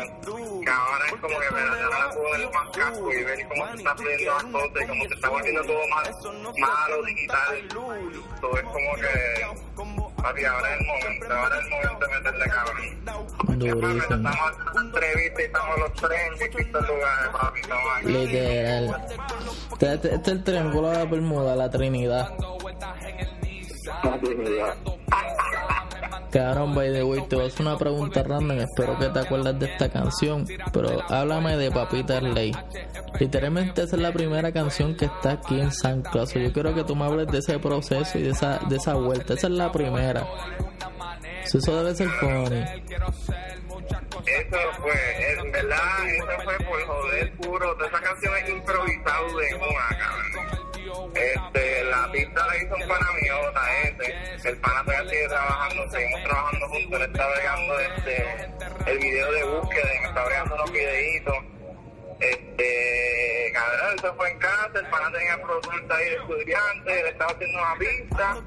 que 0.61 0.69
ahora 0.69 1.05
es 1.05 1.11
como 1.13 1.39
que 1.39 1.51
me 1.51 1.61
da 1.61 1.89
la 1.89 2.09
puedo 2.13 2.31
ver 2.31 2.49
más 2.53 2.69
casco 2.69 3.13
y 3.13 3.23
ver 3.23 3.47
cómo 3.47 3.67
se 3.67 3.77
está 3.77 3.95
fluyendo 3.95 4.33
las 4.33 4.43
cosas 4.43 4.83
y 4.83 4.87
cómo 4.87 5.05
se 5.05 5.13
está 5.13 5.29
volviendo 5.29 5.63
todo 5.63 5.87
más 5.89 6.59
malo, 6.59 7.03
digital. 7.03 7.67
Todo 7.69 8.57
es 8.57 8.63
como 8.63 8.95
que, 8.95 10.02
papi, 10.23 10.45
ahora 10.45 10.73
es 10.73 10.79
el 10.79 10.87
momento, 10.87 11.33
ahora 11.35 11.59
es 11.59 11.65
el 11.65 11.69
momento 11.71 12.07
de 12.07 12.15
meterle 12.15 12.45
cabrón. 12.49 13.59
Durísimo. 13.59 14.01
Estamos 14.01 14.51
entrevistas 14.83 15.61
los 15.77 15.93
tres 15.93 16.19
en 16.31 16.39
distintos 16.39 16.87
lugares, 16.87 17.29
papi, 17.39 17.59
estamos. 17.59 18.03
Literal. 18.03 19.05
Este, 19.73 19.93
este- 19.93 20.15
este 20.15 20.31
es 20.31 20.37
el 20.37 20.43
triángulo 20.43 20.89
de 20.89 20.97
la 20.97 21.05
Bermuda, 21.05 21.55
la 21.55 21.69
Trinidad. 21.69 22.29
Cabrón, 26.31 26.73
by 26.75 26.91
the 26.91 27.03
way, 27.03 27.21
te 27.27 27.35
voy 27.35 27.45
a 27.45 27.47
hacer 27.47 27.65
una 27.65 27.77
pregunta 27.77 28.23
random. 28.23 28.59
Espero 28.59 28.97
que 28.97 29.09
te 29.09 29.19
acuerdas 29.19 29.59
de 29.59 29.65
esta 29.67 29.89
canción. 29.89 30.45
Pero 30.71 31.01
háblame 31.09 31.57
de 31.57 31.71
Papita 31.71 32.19
Ley. 32.21 32.51
Literalmente, 33.19 33.83
esa 33.83 33.95
es 33.95 34.01
la 34.01 34.11
primera 34.11 34.51
canción 34.51 34.95
que 34.95 35.05
está 35.05 35.33
aquí 35.33 35.59
en 35.59 35.71
San 35.71 36.01
Claus. 36.01 36.33
Yo 36.33 36.51
quiero 36.51 36.73
que 36.73 36.83
tú 36.83 36.95
me 36.95 37.05
hables 37.05 37.27
de 37.27 37.39
ese 37.39 37.59
proceso 37.59 38.17
y 38.17 38.23
de 38.23 38.31
esa, 38.31 38.59
de 38.69 38.77
esa 38.77 38.95
vuelta. 38.95 39.33
Esa 39.33 39.47
es 39.47 39.53
la 39.53 39.71
primera. 39.71 40.27
So, 41.45 41.57
Eso 41.57 41.83
debe 41.83 41.95
ser 41.95 42.09
funny. 42.09 42.63
Eso 44.25 44.57
fue, 44.79 45.33
en 45.39 45.51
verdad, 45.51 46.09
eso 46.09 46.25
fue 46.43 46.57
por 46.59 46.81
joder 46.85 47.33
puro. 47.33 47.75
Toda 47.75 47.87
esa 47.87 48.01
canción 48.01 48.37
es 48.37 48.49
improvisado 48.49 49.37
de 49.37 49.55
una, 49.55 49.97
cabrón. 49.97 51.13
Este, 51.15 51.83
la 51.85 52.11
pista 52.11 52.47
la 52.47 52.57
hizo 52.57 52.75
un 52.75 52.87
pana 52.87 53.07
mío, 53.21 53.35
ese. 53.83 54.49
El 54.49 54.57
pana 54.57 54.83
todavía 54.83 55.09
sigue 55.09 55.27
trabajando, 55.27 55.89
seguimos 55.91 56.23
trabajando 56.23 56.67
juntos. 56.69 57.01
Él 57.01 57.11
está 57.11 57.27
bregando 57.29 57.79
este, 57.79 58.51
el 58.91 58.99
video 58.99 59.31
de 59.31 59.43
búsqueda 59.43 59.83
me 60.01 60.07
está 60.07 60.25
bregando 60.25 60.55
unos 60.55 60.71
videitos. 60.71 61.35
Este, 62.23 63.51
cabrón, 63.53 63.95
eso 63.97 64.15
fue 64.15 64.31
en 64.31 64.39
casa, 64.39 64.71
el 64.75 64.89
pana 64.89 65.11
tenía 65.11 65.33
ahí 65.33 66.09
de 66.09 66.15
estudiante, 66.15 66.99
él 66.99 67.07
estaba 67.07 67.31
haciendo 67.31 67.59
una 67.59 67.75
pista 67.77 68.37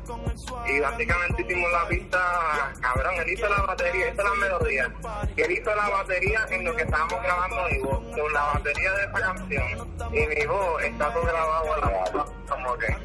y 0.67 0.81
básicamente 0.81 1.43
hicimos 1.43 1.73
la 1.73 1.89
pista, 1.89 2.73
cabrón, 2.81 3.15
él 3.17 3.29
hizo 3.33 3.49
la 3.49 3.63
batería, 3.63 4.09
hizo 4.09 4.23
las 4.23 4.37
melodías 4.37 4.89
y 5.37 5.41
él 5.43 5.53
hizo 5.53 5.75
la 5.75 5.89
batería 5.89 6.47
en 6.51 6.65
lo 6.65 6.75
que 6.75 6.83
estábamos 6.83 7.23
grabando 7.23 7.69
mi 7.69 7.79
voz, 7.79 8.17
con 8.17 8.33
la 8.33 8.43
batería 8.55 8.93
de 8.93 9.05
esa 9.05 9.21
canción 9.21 9.89
y 10.13 10.27
mi 10.27 10.47
voz 10.47 10.83
está 10.83 11.13
todo 11.13 11.23
grabado 11.23 11.75
en 11.75 11.81
la 11.81 11.89
voz, 12.11 12.33
como 12.49 12.79
que 12.79 12.97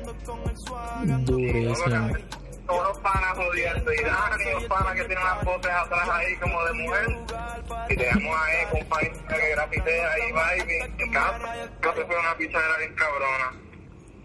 Durísimo. 1.26 2.41
Panas 3.12 3.38
jodiendo 3.38 3.94
y 3.94 4.04
Dani, 4.04 4.52
los 4.54 4.64
panas 4.66 4.94
que 4.94 5.04
tienen 5.06 5.24
las 5.24 5.44
voces 5.44 5.72
atrás 5.72 6.10
ahí 6.10 6.36
como 6.38 6.64
de 6.64 6.74
mujer 6.74 7.18
y 7.90 7.96
tenemos 7.96 8.38
ahí 8.42 8.66
con 8.72 8.86
país 8.90 9.12
que 9.28 9.50
grafitea 9.50 10.12
ahí 10.12 10.32
baby 10.32 10.94
en 10.98 11.12
casa 11.12 11.70
que 11.82 12.06
fue 12.06 12.20
una 12.20 12.38
pichadera 12.38 12.78
bien 12.78 12.96
cabrona 12.96 13.54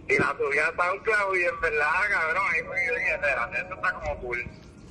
y 0.09 0.19
la 0.19 0.37
subí 0.39 0.59
a 0.59 0.73
SoundCloud 0.77 1.37
y 1.37 1.45
en 1.45 1.61
verdad 1.61 1.89
cabrón 2.11 2.45
ahí 2.53 2.63
fue 2.63 2.77
que 2.77 2.87
yo 2.87 2.95
dije 2.95 3.15
espérate 3.15 3.59
esto 3.59 3.75
está 3.75 3.93
como 3.93 4.17
cool 4.19 4.45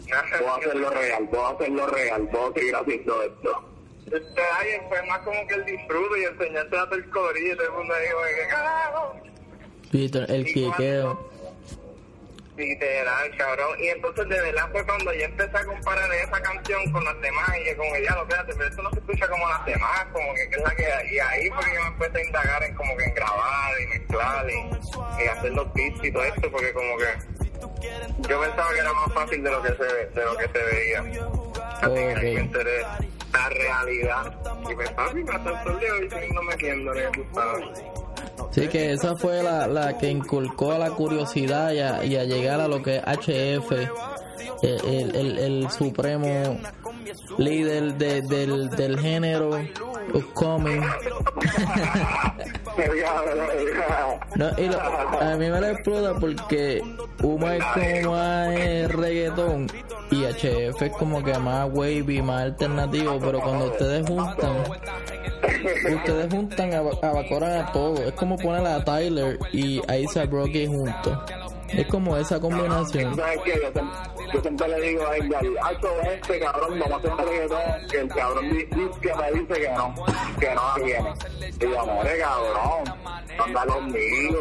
Puedo 0.05 0.55
hacerlo 0.55 0.89
real, 0.91 1.29
puedo 1.29 1.47
hacerlo 1.47 1.87
real, 1.87 2.29
puedo 2.29 2.53
seguir 2.53 2.75
haciendo 2.75 3.23
esto. 3.23 3.69
este 4.05 4.41
ahí 4.59 4.79
fue 4.87 5.01
más 5.07 5.19
como 5.19 5.47
que 5.47 5.55
el 5.55 5.65
disfrute 5.65 6.19
y 6.19 6.23
enseñarte 6.25 6.77
a 6.77 6.83
hacer 6.83 7.09
corillo 7.09 7.53
y 7.53 7.55
todo 7.55 7.67
el 7.67 7.73
mundo 7.73 7.93
dijo 8.03 8.17
¿qué 8.35 8.47
carajo? 8.49 9.15
Peter, 9.91 10.25
el 10.29 10.45
quiqueo. 10.45 11.34
Literal, 12.57 13.37
cabrón. 13.37 13.77
Y 13.79 13.87
entonces 13.89 14.29
de 14.29 14.41
verdad 14.41 14.69
fue 14.71 14.85
cuando 14.85 15.13
yo 15.13 15.25
empecé 15.25 15.57
a 15.57 15.65
comparar 15.65 16.13
esa 16.13 16.41
canción 16.41 16.91
con 16.91 17.03
las 17.03 17.19
demás 17.21 17.49
y 17.59 17.69
yo 17.69 17.81
que 17.81 18.03
ya 18.03 18.15
lo 18.15 18.21
espérate, 18.21 18.53
pero 18.55 18.69
esto 18.69 18.81
no 18.81 18.89
se 18.91 18.99
escucha 18.99 19.27
como 19.27 19.49
las 19.49 19.65
demás, 19.65 20.05
como 20.13 20.33
que, 20.33 20.49
que 20.49 20.55
es 20.55 20.63
la 20.63 20.75
que 20.75 20.83
y 21.11 21.19
ahí 21.19 21.49
fue 21.49 21.65
que 21.65 21.75
yo 21.75 21.81
me 21.81 21.87
empecé 21.87 22.17
a 22.17 22.25
indagar 22.25 22.63
en 22.63 22.75
como 22.75 22.97
que 22.97 23.03
en 23.03 23.13
grabar 23.13 23.81
y 23.81 23.87
mezclar 23.87 24.49
y, 24.49 25.23
y 25.23 25.27
hacer 25.27 25.51
los 25.51 25.73
beats 25.73 26.03
y 26.03 26.11
todo 26.11 26.23
esto 26.23 26.51
porque 26.51 26.73
como 26.73 26.97
que 26.97 27.35
yo 28.29 28.41
pensaba 28.41 28.73
que 28.73 28.79
era 28.79 28.93
más 28.93 29.13
fácil 29.13 29.43
de 29.43 29.51
lo 29.51 29.61
que 29.61 29.69
se 29.69 29.83
de 29.83 30.25
lo 30.25 30.37
que 30.37 30.47
se 30.47 30.63
veía. 30.63 30.99
Así 31.81 31.93
que 31.93 32.15
me 32.15 32.39
enteré 32.39 32.81
la 33.33 33.49
realidad. 33.49 34.33
Y 34.69 34.75
me 34.75 34.83
el 34.83 34.95
sol 34.95 35.79
de 35.79 35.91
hoy 35.91 36.09
siguiendo 36.09 36.41
metiéndole, 36.43 37.09
tú 37.11 37.25
sabes. 37.33 37.83
Sí, 38.51 38.67
que 38.67 38.93
esa 38.93 39.15
fue 39.15 39.43
la, 39.43 39.67
la 39.67 39.97
que 39.97 40.09
inculcó 40.09 40.71
a 40.71 40.79
la 40.79 40.91
curiosidad 40.91 41.71
y 41.73 41.79
a, 41.79 42.05
y 42.05 42.15
a 42.15 42.23
llegar 42.23 42.61
a 42.61 42.67
lo 42.67 42.81
que 42.81 42.97
es 42.97 43.03
HF, 43.03 43.71
el, 44.61 45.15
el, 45.15 45.37
el 45.37 45.69
supremo 45.71 46.57
líder 47.37 47.95
de, 47.95 48.21
del, 48.21 48.69
del 48.69 48.99
género 48.99 49.59
upcoming. 50.13 50.81
no, 54.35 54.49
y 54.57 54.67
lo, 54.67 54.79
a 54.81 55.35
mí 55.37 55.49
me 55.49 55.61
la 55.61 55.71
explota 55.71 56.13
porque 56.19 56.81
Uma 57.23 57.55
es 57.55 57.63
como 57.73 58.11
más 58.11 58.91
reggaetón 58.91 59.67
y 60.11 60.23
HF 60.25 60.81
es 60.81 60.91
como 60.91 61.23
que 61.23 61.37
más 61.39 61.69
wavy, 61.71 62.21
más 62.21 62.43
alternativo, 62.43 63.17
pero 63.19 63.39
cuando 63.41 63.65
ustedes 63.65 64.07
juntan 64.07 64.63
ustedes 65.93 66.33
juntan 66.33 66.73
a, 66.73 66.79
a 66.79 67.59
a 67.59 67.71
todo. 67.71 67.95
Es 68.03 68.13
como 68.13 68.37
poner 68.37 68.65
a 68.65 68.83
Tyler 68.83 69.39
y 69.51 69.81
a 69.87 69.97
Isa 69.97 70.25
Brocky 70.25 70.67
juntos. 70.67 71.17
Es 71.75 71.87
como 71.87 72.17
esa 72.17 72.39
combinación. 72.39 73.15
¿Sabes 73.15 73.39
qué? 73.43 73.51
Yo, 73.51 73.71
siempre, 73.71 73.83
yo 74.33 74.41
siempre 74.41 74.67
le 74.67 74.81
digo 74.81 75.07
a 75.07 75.17
Edgar, 75.17 75.45
alto 75.63 75.87
este 76.01 76.39
cabrón, 76.39 76.79
vamos 76.79 76.91
a 76.91 76.97
hacer 76.97 77.11
un 77.11 77.17
reggaetón, 77.17 77.87
que 77.89 77.99
el 77.99 78.07
cabrón 78.07 78.49
dice 78.49 78.69
que 79.01 79.15
me 79.15 79.31
dice 79.39 79.53
que 79.61 79.69
no, 79.69 79.95
que 80.39 80.55
no 80.55 80.85
viene. 80.85 81.13
Y 81.59 81.59
yo, 81.59 81.81
amore, 81.81 82.19
cabrón, 82.19 82.83
anda 83.43 83.65
conmigo. 83.65 84.39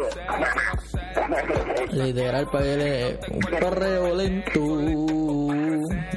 Literal, 1.91 2.47
para 2.49 2.65
él 2.65 3.19
un 3.29 3.39
perreo 3.39 4.15
lento. 4.15 4.59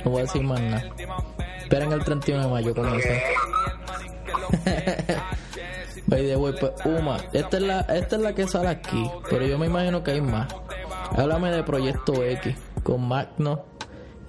No 0.05 0.11
voy 0.11 0.19
a 0.19 0.23
decir 0.23 0.43
más 0.43 0.61
nada. 0.61 0.85
Esperen 1.63 1.93
el 1.93 2.05
31 2.05 2.45
de 2.45 2.51
mayo 2.51 2.75
con 2.75 2.95
eso. 2.95 3.09
By 6.07 6.27
the 6.27 6.37
way, 6.37 6.55
pues 6.59 6.73
Uma, 6.87 7.19
esta 7.35 7.57
es, 7.59 7.63
la, 7.63 7.81
esta 7.81 8.17
es 8.17 8.23
la 8.23 8.35
que 8.35 8.49
sale 8.49 8.69
aquí, 8.69 9.11
pero 9.29 9.45
yo 9.45 9.59
me 9.59 9.67
imagino 9.67 10.03
que 10.03 10.13
hay 10.13 10.23
más. 10.23 10.49
Háblame 11.17 11.51
de 11.51 11.63
Proyecto 11.63 12.23
X 12.23 12.57
con 12.83 13.09
Magno 13.09 13.65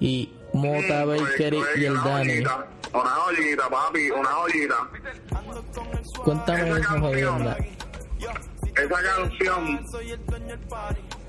y 0.00 0.32
Mota 0.52 1.04
Baker 1.04 1.54
y 1.76 1.84
el 1.84 1.94
Dani. 2.02 2.38
Una 2.92 3.10
joyita, 3.10 3.68
papi, 3.68 4.10
una 4.10 4.28
joyita. 4.30 4.88
Cuéntame 6.24 6.80
esa 6.80 7.00
jodienda. 7.00 7.56
Esa 8.76 9.02
canción 9.02 9.86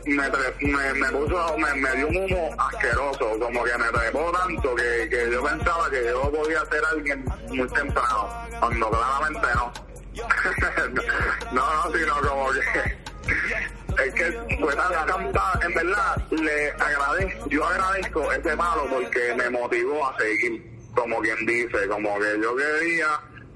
me, 0.05 0.29
me, 0.61 0.93
me 0.93 1.07
puso, 1.11 1.57
me, 1.57 1.73
me, 1.75 1.95
dio 1.95 2.07
un 2.07 2.17
humo 2.17 2.49
asqueroso, 2.57 3.39
como 3.39 3.63
que 3.63 3.77
me 3.77 3.85
trepó 3.91 4.31
tanto 4.31 4.75
que, 4.75 5.09
que 5.09 5.31
yo 5.31 5.43
pensaba 5.43 5.89
que 5.89 6.05
yo 6.05 6.31
podía 6.31 6.65
ser 6.65 6.81
alguien 6.91 7.25
muy 7.49 7.67
temprano, 7.67 8.29
cuando 8.59 8.89
claramente 8.89 9.47
no. 9.55 9.73
no, 11.51 11.61
no, 11.61 11.97
sino 11.97 12.13
como 12.21 12.51
que 12.51 13.70
es 13.97 14.13
que 14.13 14.57
fue 14.59 14.75
tan 14.75 15.05
cantada, 15.05 15.59
en 15.63 15.73
verdad, 15.73 16.17
le 16.31 16.71
agradezco, 16.71 17.49
yo 17.49 17.65
agradezco 17.65 18.31
ese 18.31 18.57
palo 18.57 18.85
porque 18.89 19.35
me 19.35 19.49
motivó 19.49 20.07
a 20.07 20.17
seguir, 20.17 20.79
como 20.95 21.19
quien 21.19 21.45
dice, 21.45 21.87
como 21.87 22.19
que 22.19 22.39
yo 22.41 22.55
quería, 22.55 23.07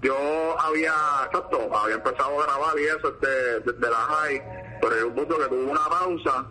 yo 0.01 0.59
había, 0.59 0.93
exacto, 1.25 1.69
había 1.75 1.95
empezado 1.95 2.41
a 2.41 2.45
grabar 2.45 2.79
y 2.79 2.83
eso 2.85 3.11
desde, 3.11 3.59
desde 3.61 3.89
la 3.89 3.97
high, 3.97 4.41
pero 4.81 4.99
yo 4.99 5.07
un 5.07 5.15
punto 5.15 5.37
que 5.37 5.45
tuve 5.45 5.63
una 5.63 5.89
pausa, 5.89 6.45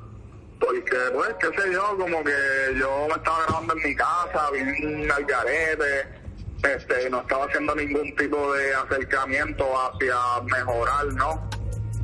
porque 0.61 0.97
pues, 1.13 1.35
qué 1.41 1.63
sé 1.63 1.73
yo, 1.73 1.97
como 1.99 2.25
que 2.25 2.77
yo 2.79 3.07
me 3.09 3.15
estaba 3.15 3.45
grabando 3.47 3.75
en 3.75 3.83
mi 3.83 3.95
casa, 3.95 4.51
bien 4.53 5.11
al 5.11 5.25
garete, 5.25 6.25
este, 6.63 7.11
no 7.11 7.21
estaba 7.21 7.45
haciendo 7.45 7.75
ningún 7.75 8.15
tipo 8.17 8.53
de 8.55 8.75
acercamiento 8.75 9.67
hacia 9.79 10.17
mejorar, 10.45 11.07
¿no? 11.15 11.49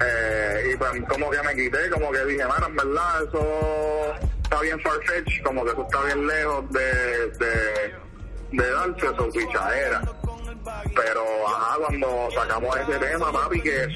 Eh, 0.03 0.71
y 0.73 0.77
pues 0.77 0.91
como 1.09 1.31
que 1.31 1.43
me 1.43 1.55
quité, 1.55 1.91
como 1.91 2.11
que 2.11 2.25
dije, 2.25 2.45
bueno, 2.45 2.67
en 2.67 2.77
verdad 2.77 3.25
eso 3.25 4.15
está 4.43 4.61
bien 4.61 4.81
farfetch, 4.81 5.43
como 5.43 5.65
que 5.65 5.71
eso 5.73 5.83
está 5.83 6.03
bien 6.05 6.27
lejos 6.27 6.71
de, 6.71 7.31
de, 7.39 7.95
de 8.53 8.71
darse 8.71 9.07
su 9.17 9.33
fichadera. 9.33 10.03
Pero, 10.95 11.23
ajá, 11.47 11.77
cuando 11.79 12.29
sacamos 12.35 12.77
ese 12.77 12.99
tema, 12.99 13.33
papi, 13.33 13.61
que, 13.61 13.89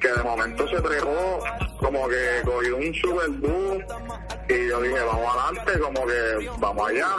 que 0.00 0.08
de 0.08 0.22
momento 0.22 0.68
se 0.68 0.80
trepó, 0.80 1.44
como 1.78 2.08
que 2.08 2.42
cogió 2.44 2.76
un 2.76 2.94
super 2.94 3.30
y 4.48 4.68
yo 4.68 4.80
dije, 4.80 5.00
vamos 5.00 5.36
adelante, 5.36 5.78
como 5.80 6.06
que 6.06 6.50
vamos 6.58 6.88
allá 6.88 7.16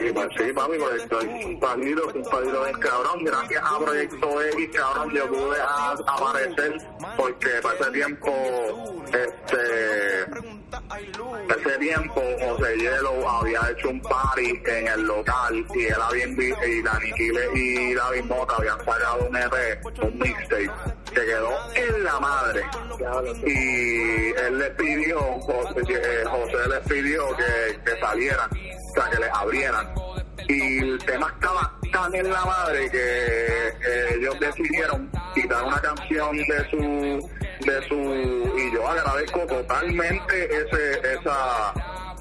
y 0.00 0.12
pues 0.12 0.28
sí, 0.36 0.52
papi, 0.52 0.78
pues 0.78 1.02
estoy 1.02 1.26
un 1.44 1.60
palito, 1.60 2.06
un 2.14 2.22
palito 2.24 2.64
bien 2.64 2.78
cabrón. 2.78 3.24
Gracias 3.24 3.62
a 3.64 3.78
Proyecto 3.78 4.42
X, 4.42 4.70
cabrón, 4.72 5.14
yo 5.14 5.28
pude 5.28 5.60
aparecer 6.06 6.76
porque 7.16 7.48
ese 7.58 7.90
tiempo, 7.90 8.32
este, 9.06 10.22
ese 11.48 11.78
tiempo 11.78 12.22
José 12.40 12.76
Hielo 12.76 13.28
había 13.28 13.60
hecho 13.70 13.90
un 13.90 14.00
party 14.00 14.62
en 14.66 14.88
el 14.88 15.02
local 15.02 15.66
y 15.74 15.84
él 15.84 15.94
había 16.00 16.26
y 16.26 16.82
Dani 16.82 17.12
y 17.54 17.94
David 17.94 18.24
Mota 18.24 18.56
habían 18.56 18.78
sacado 18.78 19.28
un 19.28 19.36
EP, 19.36 19.86
un 20.02 20.18
mixtape 20.18 20.70
que 21.12 21.20
quedó 21.26 21.52
en 21.74 22.04
la 22.04 22.20
madre 22.20 22.64
y 23.46 24.32
él 24.32 24.58
le 24.58 24.70
pidió 24.70 25.20
José, 25.40 25.80
eh, 25.88 26.24
José 26.24 26.68
les 26.68 26.88
pidió 26.88 27.36
que, 27.36 27.80
que 27.84 28.00
salieran 28.00 28.50
o 28.90 28.92
sea, 28.92 29.10
que 29.10 29.18
les 29.18 29.30
abrieran. 29.32 29.89
Y 30.48 30.78
el 30.78 30.98
tema 31.04 31.32
estaba 31.34 31.78
tan 31.92 32.14
en 32.14 32.30
la 32.30 32.44
madre 32.44 32.90
que 32.90 34.14
ellos 34.14 34.38
decidieron 34.40 35.10
quitar 35.34 35.64
una 35.64 35.80
canción 35.80 36.36
de 36.36 36.70
su 36.70 37.30
de 37.60 37.88
su 37.88 37.94
y 38.58 38.72
yo 38.72 38.88
agradezco 38.88 39.46
totalmente 39.46 40.44
ese 40.44 40.92
esa 41.12 41.74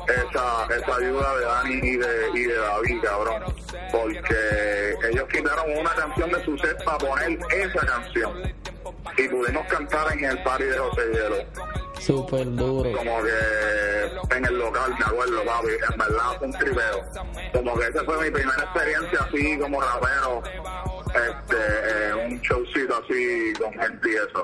esa 0.07 0.67
esa 0.75 0.95
ayuda 0.95 1.37
de 1.37 1.45
Dani 1.45 1.73
y 1.75 1.97
de 1.97 2.29
y 2.33 2.43
de 2.43 2.55
David 2.55 3.01
cabrón. 3.03 3.43
Porque 3.91 4.95
ellos 5.11 5.27
quitaron 5.31 5.77
una 5.77 5.91
canción 5.91 6.31
de 6.31 6.43
su 6.43 6.57
set 6.57 6.83
para 6.83 6.97
poner 6.97 7.39
esa 7.51 7.85
canción. 7.85 8.53
Y 9.17 9.27
pudimos 9.27 9.67
cantar 9.67 10.13
en 10.13 10.25
el 10.25 10.43
party 10.43 10.63
de 10.63 10.77
José 10.77 11.01
Hielo 11.13 11.78
Súper 11.99 12.45
duro. 12.55 12.91
Como 12.93 13.17
que 13.23 14.35
en 14.35 14.45
el 14.45 14.57
local, 14.57 14.95
me 14.97 15.05
acuerdo, 15.05 15.45
papi. 15.45 15.67
En 15.91 15.97
verdad 15.97 16.37
fue 16.37 16.47
un 16.47 16.53
tripeo. 16.53 17.03
Como 17.53 17.79
que 17.79 17.87
esa 17.87 18.03
fue 18.03 18.23
mi 18.23 18.31
primera 18.31 18.63
experiencia 18.63 19.19
así 19.27 19.59
como 19.59 19.81
rapero. 19.81 20.43
Este, 21.09 22.13
un 22.25 22.39
showcito 22.41 22.95
así 23.03 23.53
con 23.59 23.73
gente 23.73 24.09
y 24.09 24.15
eso. 24.15 24.43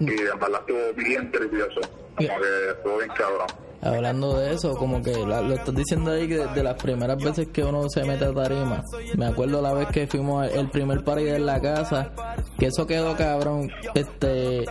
Y 0.00 0.10
en 0.10 0.38
verdad 0.38 0.60
estuvo 0.60 0.94
bien 0.94 1.30
tripioso. 1.32 1.80
Como 2.16 2.28
que 2.28 2.70
estuvo 2.70 2.98
bien 2.98 3.10
cabrón. 3.10 3.66
Hablando 3.82 4.38
de 4.38 4.54
eso, 4.54 4.74
como 4.76 5.02
que 5.02 5.12
lo 5.12 5.54
estás 5.54 5.74
diciendo 5.74 6.10
ahí 6.12 6.26
que 6.26 6.38
de 6.38 6.62
las 6.62 6.82
primeras 6.82 7.22
veces 7.22 7.48
que 7.52 7.62
uno 7.62 7.88
se 7.88 8.04
mete 8.04 8.24
a 8.24 8.32
tarima. 8.32 8.82
Me 9.16 9.26
acuerdo 9.26 9.60
la 9.60 9.74
vez 9.74 9.88
que 9.88 10.06
fuimos 10.06 10.50
el 10.50 10.70
primer 10.70 11.04
party 11.04 11.28
en 11.28 11.46
la 11.46 11.60
casa, 11.60 12.10
que 12.58 12.66
eso 12.66 12.86
quedó 12.86 13.14
cabrón. 13.16 13.70
Este, 13.94 14.64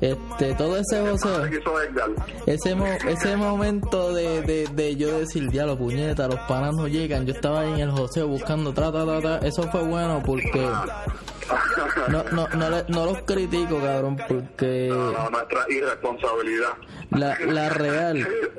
este 0.00 0.54
todo 0.54 0.76
ese 0.76 1.00
José 1.00 1.60
ese 2.46 2.76
ese 3.08 3.36
momento 3.36 4.12
de, 4.12 4.42
de, 4.42 4.66
de 4.66 4.96
yo 4.96 5.18
decir 5.18 5.50
ya 5.50 5.66
los 5.66 5.76
puñetas 5.76 6.28
los 6.28 6.40
panas 6.40 6.74
no 6.74 6.88
llegan 6.88 7.26
yo 7.26 7.32
estaba 7.32 7.60
ahí 7.60 7.72
en 7.74 7.80
el 7.80 7.90
José 7.90 8.22
buscando 8.22 8.72
tra, 8.72 8.90
tra, 8.92 9.20
tra, 9.20 9.38
eso 9.38 9.62
fue 9.70 9.82
bueno 9.82 10.22
porque 10.24 10.68
no, 12.08 12.22
no, 12.32 12.48
no, 12.48 12.68
no 12.88 13.04
los 13.06 13.22
critico 13.22 13.80
cabrón 13.80 14.16
porque 14.28 14.88
no, 14.90 15.30
nuestra 15.30 15.64
irresponsabilidad. 15.68 16.72
la, 17.10 17.38
la 17.40 17.68
real. 17.70 18.16
Sí 18.18 18.58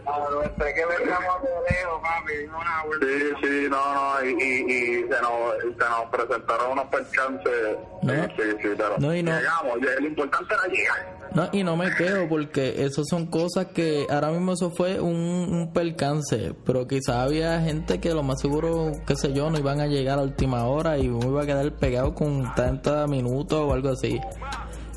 sí 3.42 3.68
no 3.70 3.94
no 3.94 4.26
y, 4.26 4.30
y, 4.30 4.72
y 4.72 5.04
se, 5.04 5.22
nos, 5.22 5.62
se 5.62 5.90
nos 5.90 6.10
presentaron 6.12 6.72
unos 6.72 6.86
percances. 6.88 7.78
No, 8.02 8.14
sí, 8.14 8.44
sí, 8.62 8.70
pero 8.78 8.98
no, 8.98 9.16
y 9.16 9.24
no. 9.24 9.32
llegamos 9.38 9.78
lo 9.82 10.08
importante 10.08 10.54
era 10.54 10.68
llegar 10.68 11.20
no, 11.36 11.50
y 11.52 11.64
no 11.64 11.76
me 11.76 11.94
quedo 11.96 12.28
porque 12.28 12.84
eso 12.84 13.04
son 13.06 13.28
cosas 13.28 13.68
que 13.68 14.08
ahora 14.10 14.32
mismo 14.32 14.54
eso 14.54 14.72
fue 14.72 15.00
un, 15.00 15.16
un 15.16 15.72
percance, 15.74 16.54
pero 16.66 16.88
quizás 16.88 17.18
había 17.18 17.62
gente 17.62 18.00
que 18.00 18.14
lo 18.14 18.24
más 18.24 18.42
seguro, 18.42 18.92
qué 19.06 19.16
sé 19.16 19.34
yo, 19.34 19.50
no 19.50 19.60
iban 19.60 19.80
a 19.80 19.88
llegar 19.88 20.20
a 20.20 20.24
última 20.24 20.66
hora 20.66 20.98
y 20.98 21.08
uno 21.08 21.30
iba 21.30 21.44
a 21.44 21.46
quedar 21.46 21.72
pegado 21.78 22.14
con 22.14 22.54
30 22.56 23.08
minutos 23.08 23.60
o 23.60 23.74
algo 23.74 23.90
así. 23.90 24.20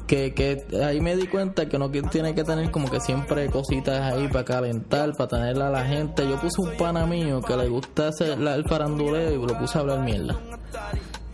Que, 0.07 0.35
que 0.35 0.67
ahí 0.85 1.01
me 1.01 1.17
di 1.17 1.27
cuenta 1.27 1.67
que 1.67 1.77
uno 1.77 1.91
tiene 1.91 2.35
que 2.35 2.45
tener 2.45 2.71
como 2.71 2.91
que 2.91 3.01
siempre 3.01 3.49
cositas 3.49 4.13
ahí 4.13 4.29
para 4.29 4.45
calentar, 4.45 5.13
para 5.17 5.29
tenerla 5.29 5.69
a 5.69 5.71
la 5.71 5.87
gente. 5.87 6.29
Yo 6.29 6.39
puse 6.39 6.61
un 6.61 6.77
pana 6.77 7.07
mío 7.07 7.41
que 7.41 7.57
le 7.57 7.69
gusta 7.69 8.09
hacer 8.09 8.39
el 8.39 8.65
faranduleo 8.65 9.33
y 9.33 9.47
lo 9.47 9.59
puse 9.59 9.79
a 9.79 9.81
hablar 9.81 10.01
mierda. 10.01 10.39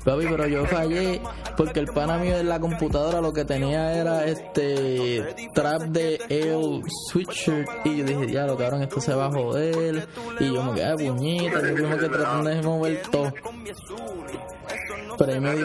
Papi, 0.09 0.27
pero 0.27 0.47
yo 0.47 0.64
fallé 0.64 1.21
porque 1.57 1.81
el 1.81 1.87
pana 1.88 2.16
mío 2.16 2.38
en 2.38 2.49
la 2.49 2.59
computadora 2.59 3.21
lo 3.21 3.31
que 3.33 3.44
tenía 3.44 3.92
era 3.92 4.25
este 4.25 5.51
trap 5.55 5.83
de 5.83 6.18
el 6.31 6.83
Switcher 7.11 7.66
y 7.85 7.99
yo 7.99 8.05
dije, 8.05 8.33
ya 8.33 8.47
lo 8.47 8.57
cabrón, 8.57 8.83
esto 8.83 9.01
se 9.03 9.14
va 9.14 9.27
a 9.27 9.31
joder 9.31 10.09
y 10.40 10.47
yo 10.47 10.62
me 10.62 10.75
quedé 10.75 10.94
puñita, 10.94 11.61
yo 11.61 11.75
tengo 11.75 11.99
que 11.99 12.09
tratar 12.09 12.44
de 12.44 12.62
mover 12.62 13.03
todo. 13.11 13.33
pero. 15.18 15.59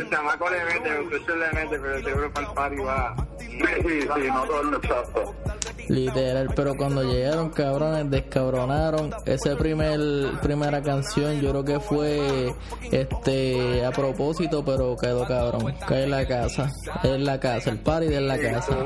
Sí, 3.40 3.56
sí, 3.56 4.02
sí, 4.02 4.08
no. 4.28 5.53
Literal, 5.88 6.50
pero 6.56 6.76
cuando 6.76 7.04
llegaron 7.04 7.50
cabrones, 7.50 8.10
descabronaron. 8.10 9.12
Esa 9.26 9.56
primer, 9.58 10.00
primera 10.41 10.82
canción 10.82 11.39
yo 11.41 11.52
creo 11.52 11.65
que 11.65 11.80
fue 11.80 12.54
este 12.91 13.86
a 13.86 13.91
propósito, 13.91 14.63
pero 14.63 14.96
quedó 14.98 15.26
cabrón. 15.26 15.74
Cae 15.88 16.04
en 16.04 16.12
la 16.12 16.28
casa, 16.28 16.69
en 17.04 17.26
la 17.26 17.39
casa, 17.39 17.72
el 17.72 17.80
party 17.80 18.08
de 18.08 18.22
la 18.22 18.38
casa. 18.38 18.78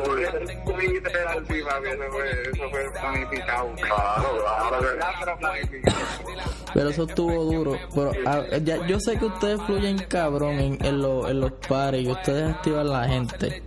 Pero 6.74 6.90
eso 6.90 7.04
estuvo 7.04 7.44
duro. 7.46 7.78
Pero 7.96 8.12
ah, 8.26 8.42
ya- 8.64 8.86
yo 8.88 9.00
sé 9.00 9.18
que 9.18 9.26
ustedes 9.26 9.62
fluyen 9.64 9.98
cabrón 10.10 10.54
en, 10.60 10.86
en, 10.86 11.02
los- 11.02 11.30
en 11.30 11.40
los 11.42 11.52
pares 11.68 12.04
y 12.06 12.10
ustedes 12.12 12.56
activan 12.56 12.90
la 12.90 13.08
gente. 13.08 13.64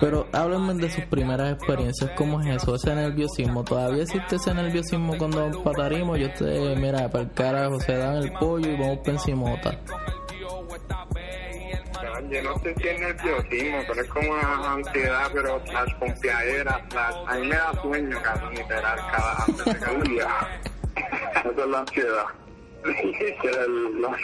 Pero 0.00 0.26
háblenme 0.32 0.74
de 0.74 0.90
sus 0.90 1.04
primeras 1.06 1.52
experiencias. 1.54 2.10
¿Cómo 2.16 2.40
es 2.40 2.62
eso? 2.62 2.74
Ese 2.76 2.94
nerviosismo. 2.94 3.64
¿Todavía 3.64 4.04
existe 4.04 4.36
ese 4.36 4.54
nerviosismo 4.54 5.18
cuando 5.18 5.50
tarima? 5.76 6.16
Y 6.18 6.24
ustedes, 6.26 6.78
mira, 6.78 7.08
para 7.10 7.24
el 7.24 7.32
carajo, 7.32 7.80
se 7.80 7.96
dan 7.96 8.16
el 8.18 8.32
pollo 8.32 8.68
y 8.70 8.76
vamos 8.76 8.98
para 8.98 9.12
encimota. 9.12 9.76
Yo 12.30 12.42
no 12.42 12.58
sé 12.58 12.74
si 12.76 12.88
es 12.88 13.00
nerviosismo, 13.00 13.78
pero 13.88 14.02
es 14.02 14.08
como 14.08 14.30
una 14.32 14.72
ansiedad, 14.74 15.30
pero 15.32 15.62
las 15.72 15.94
confiaderas, 15.94 16.80
las... 16.94 17.14
A 17.26 17.34
mí 17.36 17.46
me 17.48 17.56
da 17.56 17.72
sueño, 17.82 18.18
cabrón, 18.22 18.54
literal, 18.54 18.98
cada. 19.10 19.46
Esa 21.38 21.50
es 21.62 21.68
la 21.68 21.78
ansiedad. 21.80 22.24
Que 22.84 23.50
el- 23.50 24.00
la- 24.00 24.16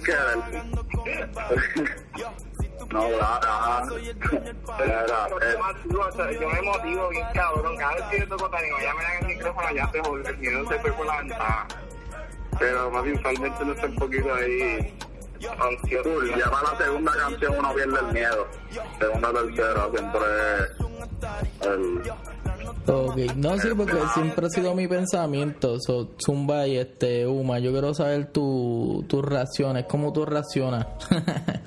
querer. 0.00 0.38
No, 2.90 3.08
nada. 3.10 3.86
Yo 6.30 6.48
me 6.48 6.62
motivo 6.62 7.08
bien 7.10 7.26
cabrón, 7.34 7.76
cada 7.76 7.94
vez 7.94 8.04
que 8.10 8.18
yo 8.20 8.28
toco 8.28 8.50
ya 8.50 8.94
me 8.94 9.02
dan 9.02 9.16
el 9.20 9.26
micrófono, 9.26 9.70
ya 9.74 9.90
se 9.92 10.00
jode, 10.00 10.28
el 10.30 10.38
miedo 10.38 10.68
se 10.68 10.78
fue 10.80 10.92
por 10.92 11.06
la 11.06 11.16
ventana. 11.18 11.68
Pero 12.58 12.90
más 12.90 13.04
usualmente 13.06 13.64
no 13.64 13.72
está 13.72 13.86
un 13.86 13.96
poquito 13.96 14.34
ahí 14.34 14.98
ansioso. 15.58 16.22
Ya 16.36 16.50
para 16.50 16.72
la 16.72 16.78
segunda 16.78 17.12
canción 17.12 17.58
uno 17.58 17.74
pierde 17.74 17.98
el 18.00 18.06
miedo. 18.12 18.48
Segunda, 18.98 19.32
tercera, 19.32 19.88
siempre 19.92 20.20
el... 21.62 22.12
Ok, 22.86 23.16
no, 23.36 23.58
sí, 23.58 23.68
porque 23.76 23.98
siempre 24.14 24.46
ha 24.46 24.50
sido 24.50 24.74
mi 24.74 24.88
pensamiento. 24.88 25.76
So, 25.80 26.10
Zumba 26.24 26.66
y 26.66 26.78
este, 26.78 27.26
Uma, 27.26 27.58
yo 27.58 27.72
quiero 27.72 27.94
saber 27.94 28.32
tu, 28.32 29.04
tus 29.08 29.24
reacciones, 29.24 29.84
cómo 29.86 30.12
tú 30.12 30.24
reaccionas. 30.24 30.86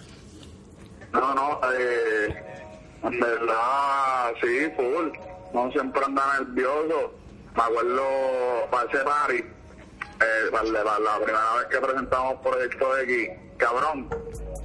No, 1.14 1.36
no, 1.36 1.60
eh, 1.80 2.36
en 3.04 3.20
verdad, 3.20 4.32
sí, 4.42 4.68
full. 4.76 5.10
No 5.54 5.72
siempre 5.72 6.02
anda 6.04 6.24
nervioso. 6.40 7.14
Me 7.56 7.62
acuerdo 7.62 8.02
para 8.72 8.90
ese 8.90 8.98
party, 9.04 9.36
eh, 9.36 10.50
para, 10.52 10.64
la- 10.64 11.20
primera 11.24 11.54
vez 11.60 11.68
que 11.70 11.78
presentamos 11.86 12.34
Proyecto 12.42 12.98
X, 12.98 13.30
cabrón. 13.58 14.10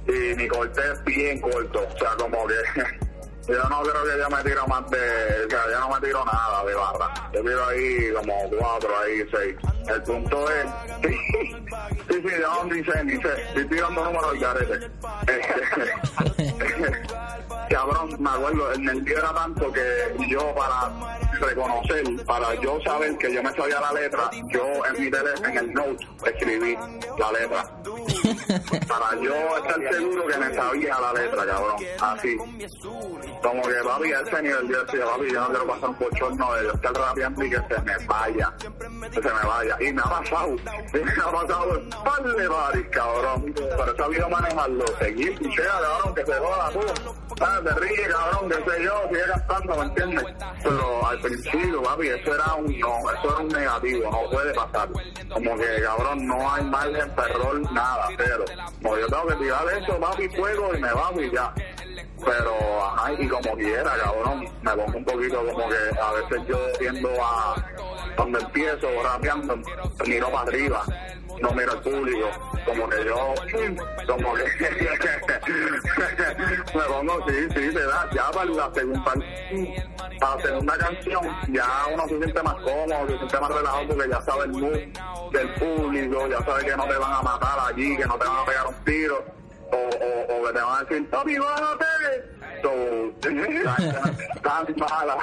Y 0.07 0.35
mi 0.37 0.47
corte 0.47 0.81
es 0.91 1.03
bien 1.03 1.39
corto. 1.39 1.81
O 1.87 1.97
sea, 1.99 2.15
como 2.17 2.47
que 2.47 2.55
yo 3.49 3.63
no 3.69 3.81
creo 3.81 4.03
que 4.03 4.19
ya 4.19 4.29
me 4.29 4.43
tiro 4.43 4.67
más 4.67 4.87
de. 4.89 5.45
O 5.45 5.49
sea, 5.49 5.61
ya 5.71 5.79
no 5.79 5.89
me 5.89 5.99
tiro 6.01 6.25
nada 6.25 6.65
de 6.65 6.75
barra. 6.75 7.13
Yo 7.33 7.41
tiro 7.41 7.65
ahí 7.67 8.11
como 8.13 8.49
cuatro, 8.57 8.89
ahí 8.99 9.25
seis. 9.31 9.55
El 9.87 10.03
punto 10.03 10.45
es. 10.51 10.65
Sí, 12.09 12.15
sí, 12.15 12.29
yo 12.41 12.63
ni 12.65 12.83
sé, 12.83 13.03
ni 13.03 13.21
sé. 13.21 13.29
Estoy 13.49 13.67
tirando 13.67 14.03
números 14.03 14.31
al 14.31 14.39
garete. 14.39 14.89
Cabrón, 17.69 18.15
me 18.19 18.29
acuerdo, 18.29 18.71
el 18.71 18.83
nervio 18.83 19.21
tanto 19.31 19.71
que 19.71 20.15
yo 20.27 20.55
para 20.55 20.89
reconocer, 21.39 22.25
para 22.25 22.55
yo 22.55 22.81
saber 22.81 23.15
que 23.19 23.31
yo 23.31 23.43
me 23.43 23.53
sabía 23.53 23.79
la 23.79 23.93
letra, 23.93 24.31
yo 24.47 24.65
en 24.87 25.03
mi 25.03 25.11
teléfono, 25.11 25.47
en 25.47 25.57
el 25.57 25.73
note, 25.73 26.07
escribí 26.25 26.75
la 27.17 27.31
letra. 27.31 27.71
Para 28.87 29.21
yo 29.21 29.57
estar 29.57 29.93
seguro 29.93 30.27
que 30.27 30.37
me 30.37 30.53
sabía 30.53 30.99
la 30.99 31.13
letra, 31.13 31.45
cabrón. 31.45 31.75
Así. 32.01 32.37
Como 33.41 33.61
que 33.61 33.75
papi, 33.83 34.13
a 34.13 34.21
ese 34.21 34.41
nivel 34.41 34.67
yo 34.67 34.83
decía, 34.83 35.05
papi, 35.05 35.31
yo 35.31 35.41
no 35.41 35.47
quiero 35.47 35.67
pasar 35.67 35.89
un 35.89 35.97
bochorno 35.99 36.53
de 36.53 36.63
yo 36.63 36.71
estar 36.73 36.93
rapeando 36.93 37.43
y 37.43 37.49
que 37.49 37.57
se 37.57 37.81
me 37.81 38.05
vaya. 38.05 38.53
Que 38.59 39.21
se 39.21 39.33
me 39.33 39.47
vaya. 39.47 39.77
Y 39.79 39.93
me 39.93 40.01
ha 40.01 40.05
pasado. 40.05 40.55
Y 40.55 40.97
me 41.03 41.11
ha 41.11 41.31
pasado 41.31 41.79
un 41.79 41.89
par 41.89 42.23
de 42.23 42.47
bares, 42.47 42.87
cabrón. 42.91 43.53
Pero 43.55 43.93
he 43.93 43.97
sabido 43.97 44.29
manejarlo. 44.29 44.85
Seguir, 44.99 45.39
cabrón, 45.55 46.15
que 46.15 46.25
se 46.25 46.33
joda, 46.33 46.71
tú. 46.71 47.28
Ah, 47.41 47.61
te 47.63 47.73
ríe, 47.75 48.07
cabrón, 48.09 48.49
que 48.49 48.55
sé 48.55 48.83
yo, 48.83 49.01
sigue 49.09 49.23
cantando, 49.27 49.75
¿me 49.77 49.83
entiendes? 49.85 50.25
Pero 50.61 51.07
al 51.07 51.19
principio, 51.21 51.83
papi, 51.83 52.07
eso 52.07 52.35
era 52.35 52.53
un 52.55 52.79
no, 52.79 53.11
eso 53.11 53.23
era 53.23 53.37
un 53.37 53.47
negativo, 53.47 54.11
no 54.11 54.29
puede 54.29 54.53
pasar. 54.53 54.89
Como 55.33 55.57
que, 55.57 55.81
cabrón, 55.83 56.27
no 56.27 56.51
hay 56.51 56.63
margen 56.65 57.09
para 57.15 57.33
nada, 57.71 58.09
pero. 58.17 58.45
Como 58.81 58.97
yo 58.97 59.07
tengo 59.07 59.27
que 59.27 59.35
tirar 59.35 59.65
eso, 59.81 59.99
papi, 59.99 60.29
fuego 60.29 60.75
y 60.75 60.79
me 60.81 60.93
bajo 60.93 61.21
y 61.21 61.31
ya. 61.31 61.53
Pero, 62.25 62.83
ajá, 62.83 63.13
y 63.13 63.27
como 63.27 63.55
quiera, 63.55 63.91
cabrón, 64.03 64.45
me 64.61 64.71
pongo 64.71 64.97
un 64.97 65.05
poquito 65.05 65.45
como 65.45 65.69
que 65.69 65.99
a 66.01 66.11
veces 66.11 66.47
yo 66.47 66.59
tiendo 66.77 67.09
a, 67.23 67.55
cuando 68.17 68.39
empiezo 68.39 68.87
rapeando, 69.01 69.57
miro 70.05 70.29
para 70.29 70.41
arriba, 70.41 70.83
no 71.41 71.51
miro 71.51 71.71
al 71.71 71.81
público, 71.81 72.29
como 72.65 72.89
que 72.89 73.05
yo, 73.05 73.33
como 74.07 74.33
que 74.33 74.43
me 76.75 76.83
pongo, 76.83 77.25
sí, 77.27 77.47
sí, 77.55 77.73
te 77.73 77.85
da, 77.85 78.09
ya 78.11 78.29
para 78.31 78.45
la 78.45 78.71
segunda, 78.73 79.13
para 80.19 80.35
la 80.35 80.41
segunda 80.41 80.77
canción, 80.77 81.23
ya 81.49 81.67
uno 81.93 82.07
se 82.07 82.17
siente 82.17 82.43
más 82.43 82.55
cómodo, 82.55 83.07
se 83.07 83.17
siente 83.17 83.39
más 83.39 83.49
relajado 83.49 83.87
porque 83.87 84.09
ya 84.09 84.21
sabe 84.21 84.43
el 84.45 84.51
mood 84.51 84.77
del 85.31 85.53
público, 85.55 86.27
ya 86.27 86.43
sabe 86.43 86.65
que 86.65 86.77
no 86.77 86.87
te 86.87 86.97
van 86.97 87.13
a 87.13 87.21
matar 87.21 87.59
allí, 87.67 87.97
que 87.97 88.05
no 88.05 88.17
te 88.17 88.27
van 88.27 88.37
a 88.37 88.45
pegar 88.45 88.67
un 88.67 88.75
tiro 88.83 89.38
o, 89.71 89.77
o, 89.77 90.39
o 90.39 90.47
que 90.47 90.53
te 90.53 90.61
van 90.61 90.75
a 90.75 90.83
decir, 90.83 91.09
papi, 91.09 91.37
bájate. 91.37 91.85
So, 92.61 92.71
tan 94.41 94.75
mala 94.77 95.17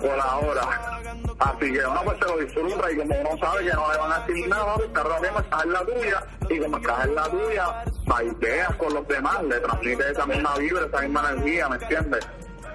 por 0.00 0.20
ahora. 0.20 1.00
Así 1.38 1.72
que 1.72 1.86
uno 1.86 2.02
pues 2.04 2.18
se 2.18 2.24
lo 2.24 2.38
disfruta 2.38 2.92
y 2.92 2.96
como 2.96 3.20
uno 3.20 3.38
sabe 3.38 3.64
que 3.64 3.72
no 3.72 3.92
le 3.92 3.98
van 3.98 4.12
a 4.12 4.26
decir 4.26 4.48
nada, 4.48 4.74
papi, 4.74 4.84
está 4.84 5.02
rapeando, 5.02 5.40
estás 5.40 5.64
en 5.64 5.72
la 5.72 5.84
tuya. 5.84 6.26
Y 6.50 6.58
como 6.60 6.76
estás 6.78 7.04
en 7.06 7.14
la 7.14 7.30
tuya, 7.30 7.84
ideas 8.22 8.76
con 8.76 8.94
los 8.94 9.06
demás, 9.08 9.42
le 9.44 9.60
transmite 9.60 10.10
esa 10.10 10.26
misma 10.26 10.54
vibra, 10.56 10.86
esa 10.86 11.00
misma 11.00 11.30
energía, 11.30 11.68
¿me 11.68 11.76
entiendes? 11.76 12.26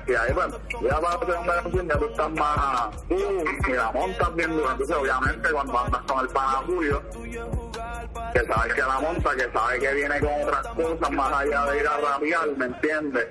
Y 0.05 0.13
ahí 0.13 0.33
pues, 0.33 0.47
ya 0.81 0.99
para 0.99 1.17
la 1.17 1.25
segunda 1.25 1.61
canción 1.61 1.87
ya 1.87 1.97
tú 1.97 2.05
estás 2.05 2.31
más, 2.31 2.89
uh, 3.09 3.69
y 3.69 3.71
la 3.71 3.91
montas 3.91 4.35
bien 4.35 4.51
duro. 4.51 4.71
Entonces 4.71 4.95
obviamente 4.95 5.51
cuando 5.51 5.79
andas 5.79 6.01
con 6.01 6.19
el 6.19 6.27
pana 6.27 6.61
tuyo, 6.65 7.01
que 8.33 8.45
sabes 8.45 8.73
que 8.73 8.81
la 8.81 8.99
monta, 8.99 9.35
que 9.35 9.51
sabe 9.51 9.79
que 9.79 9.93
viene 9.93 10.19
con 10.19 10.29
otras 10.43 10.67
cosas 10.67 11.11
más 11.11 11.33
allá 11.33 11.65
de 11.65 11.79
ir 11.79 11.87
a 11.87 11.97
rapear, 11.97 12.47
¿me 12.57 12.65
entiendes? 12.65 13.27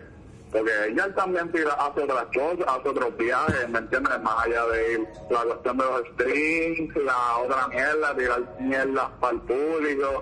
Porque 0.51 0.71
ella 0.89 1.15
también 1.15 1.51
tira, 1.51 1.73
hace 1.73 2.03
otras 2.03 2.25
cosas, 2.27 2.67
hace 2.67 2.89
otros 2.89 3.17
viajes, 3.17 3.69
¿me 3.69 3.79
entiendes? 3.79 4.21
Más 4.21 4.47
allá 4.47 4.67
de 4.67 4.93
ir, 4.93 5.09
la 5.31 5.41
cuestión 5.43 5.79
de 5.79 5.85
los 5.85 6.03
strings, 6.13 6.97
la 6.97 7.37
otra 7.39 7.69
mierda, 7.69 8.17
tirar 8.17 8.57
mierdas 8.61 9.09
para 9.21 9.33
el 9.33 9.41
público, 9.41 10.21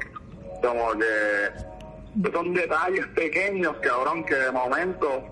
como 0.63 0.93
que 0.99 2.31
son 2.33 2.55
detalles 2.55 3.07
pequeños, 3.09 3.77
que 3.79 4.35
de 4.35 4.53
momento 4.53 5.25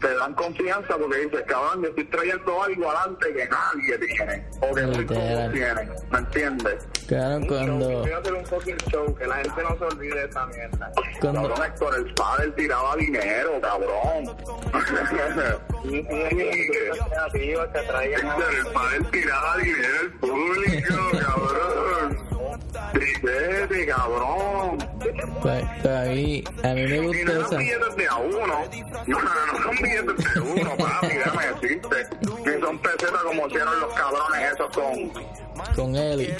te 0.00 0.14
dan 0.14 0.32
confianza 0.34 0.96
porque 0.96 1.18
dices, 1.18 1.42
cabrón, 1.46 1.82
yo 1.82 1.88
estoy 1.88 2.04
trayendo 2.04 2.62
algo 2.62 2.90
adelante 2.90 3.32
que 3.32 3.48
nadie 3.48 3.98
tiene, 3.98 4.46
o 4.60 4.72
que 4.74 4.82
muy 4.82 5.04
pocos 5.04 5.52
tienen, 5.52 5.90
¿me 6.10 6.18
entiendes? 6.18 6.88
Claro, 7.06 7.46
cuando, 7.46 7.88
Voy 8.00 8.10
a 8.10 8.18
hacer 8.18 8.34
un 8.34 8.44
fucking 8.46 8.76
show, 8.90 9.14
que 9.14 9.26
la 9.26 9.36
gente 9.36 9.62
no 9.62 9.78
se 9.78 9.84
olvide 9.84 10.14
de 10.14 10.24
esa 10.26 10.46
mierda. 10.46 10.92
cuando, 11.20 11.42
Cabrón, 11.42 11.66
Héctor, 11.66 11.94
el 11.96 12.14
padre 12.14 12.50
tiraba 12.50 12.96
dinero, 12.96 13.60
cabrón. 13.60 14.36
Y 15.86 15.98
el 15.98 16.04
padre 18.72 18.98
tiraba 19.12 19.56
dinero 19.58 19.98
al 20.00 20.10
público, 20.18 20.94
cabrón. 21.20 22.08
Tristete, 22.92 23.86
cabrón. 23.86 24.78
Pues, 25.42 25.64
pues 25.82 25.94
a 25.96 26.04
mí, 26.04 26.44
a 26.62 26.68
mí 26.68 26.82
me 26.86 26.96
Y 26.96 27.06
gusta 27.06 27.32
no 27.32 27.48
son 27.48 27.58
billetes 27.58 27.96
de 27.96 28.06
a 28.08 28.16
uno. 28.16 28.46
No, 29.06 29.18
no, 29.20 29.62
son 29.62 29.76
billetes 29.82 30.34
de 30.34 30.40
uno, 30.40 30.76
papi, 30.76 31.06
déjame 31.08 31.46
decirte. 31.46 31.96
Ni 32.46 32.60
son 32.60 32.78
pesetas 32.78 33.22
como 33.22 33.46
hicieron 33.48 33.80
los 33.80 33.94
cabrones 33.94 34.52
esos 34.52 34.76
con... 34.76 35.74
con 35.74 35.96
Eli. 35.96 36.34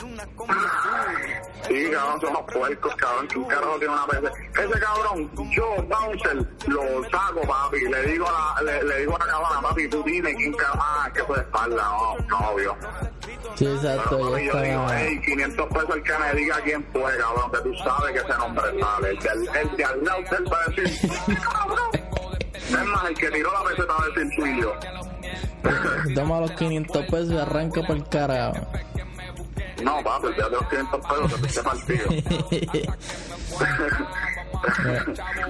Sí, 1.69 1.91
cabrón, 1.91 2.21
somos 2.21 2.43
puercos, 2.53 2.95
cabrón. 2.97 3.29
Que 3.29 3.39
un 3.39 3.45
carajo 3.47 3.79
tiene 3.79 3.95
una 3.95 4.07
PC. 4.07 4.33
Ese 4.63 4.81
cabrón, 4.81 5.31
yo, 5.51 5.75
Bouncer, 5.83 6.37
lo 6.69 7.11
saco, 7.11 7.41
papi. 7.47 7.81
Le 7.89 8.03
digo 8.03 8.27
a 8.29 8.63
la, 8.63 8.73
le, 8.73 8.83
le 8.85 8.99
digo 9.01 9.17
a 9.17 9.19
la 9.19 9.27
cabrona, 9.33 9.63
papi, 9.63 9.89
tú 9.89 10.03
dime 10.05 10.35
quién 10.37 10.53
cabrón. 10.53 10.81
Ah, 10.81 11.11
que 11.13 11.25
fue 11.25 11.37
de 11.37 11.43
espalda, 11.43 11.83
no, 11.83 12.17
no, 12.29 12.51
obvio. 12.51 12.77
Sí, 13.57 13.67
exacto, 13.67 14.11
Pero, 14.11 14.31
papi, 14.31 14.47
yo 14.47 14.61
digo, 14.63 14.83
está. 14.85 15.01
hey, 15.01 15.21
500 15.25 15.67
pesos 15.67 15.97
el 15.97 16.03
que 16.03 16.19
me 16.19 16.35
diga 16.35 16.61
quién 16.63 16.85
fue, 16.93 17.19
cabrón, 17.19 17.51
que 17.51 17.59
tú 17.59 17.75
sabes 17.83 18.13
que 18.13 18.19
ese 18.19 18.39
nombre 18.39 18.56
El 18.65 19.77
de, 19.77 19.85
al- 19.85 20.05
lado 20.05 20.19
él 20.39 20.53
va 20.53 20.59
a 20.67 20.71
decir. 20.71 21.11
Es 22.55 22.85
más, 22.85 23.05
el 23.09 23.15
que 23.15 23.31
tiró 23.31 23.53
la 23.53 23.63
peseta 23.69 23.93
va 23.93 24.03
a 24.03 24.07
decir 24.09 24.31
tú 24.37 24.47
y 24.47 24.61
yo. 24.63 26.15
Toma 26.15 26.41
los 26.41 26.51
500 26.53 27.03
pesos 27.07 27.31
y 27.33 27.39
arranca 27.39 27.83
por 27.83 27.97
el 27.97 28.09
carajo. 28.09 28.67
No, 29.83 30.03
papi, 30.03 30.27
el 30.29 30.35
de 30.37 30.51
los 30.51 30.69
500 30.69 31.01
pesos 31.07 31.35
que 31.35 31.41
te 31.41 31.47
esté 31.47 31.63
partido. 31.63 32.07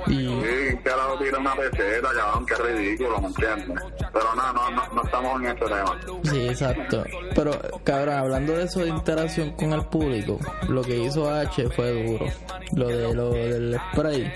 y 0.09 0.17
Sí, 0.17 0.79
que 0.83 0.91
ahora 0.91 1.19
tira 1.19 1.39
una 1.39 1.55
peseta, 1.55 2.09
cabrón, 2.15 2.47
qué 2.47 2.55
ridículo, 2.57 3.21
¿me 3.21 3.27
entiendes? 3.29 3.83
Pero 4.13 4.35
no, 4.35 4.53
no, 4.53 4.71
no, 4.71 4.89
no 4.95 5.03
estamos 5.03 5.41
en 5.41 5.47
ese 5.49 5.65
tema. 5.65 6.01
Sí, 6.25 6.49
exacto. 6.49 7.05
Pero, 7.35 7.53
cabrón, 7.85 8.15
hablando 8.15 8.53
de 8.55 8.65
eso 8.65 8.81
de 8.81 8.89
interacción 8.89 9.53
con 9.53 9.73
el 9.73 9.85
público, 9.87 10.39
lo 10.69 10.83
que 10.83 10.97
hizo 10.99 11.31
H 11.31 11.71
fue 11.71 12.05
duro. 12.05 12.27
Lo 12.75 12.89
de 12.89 13.15
lo 13.15 13.31
del 13.31 13.81
spray. 13.93 14.33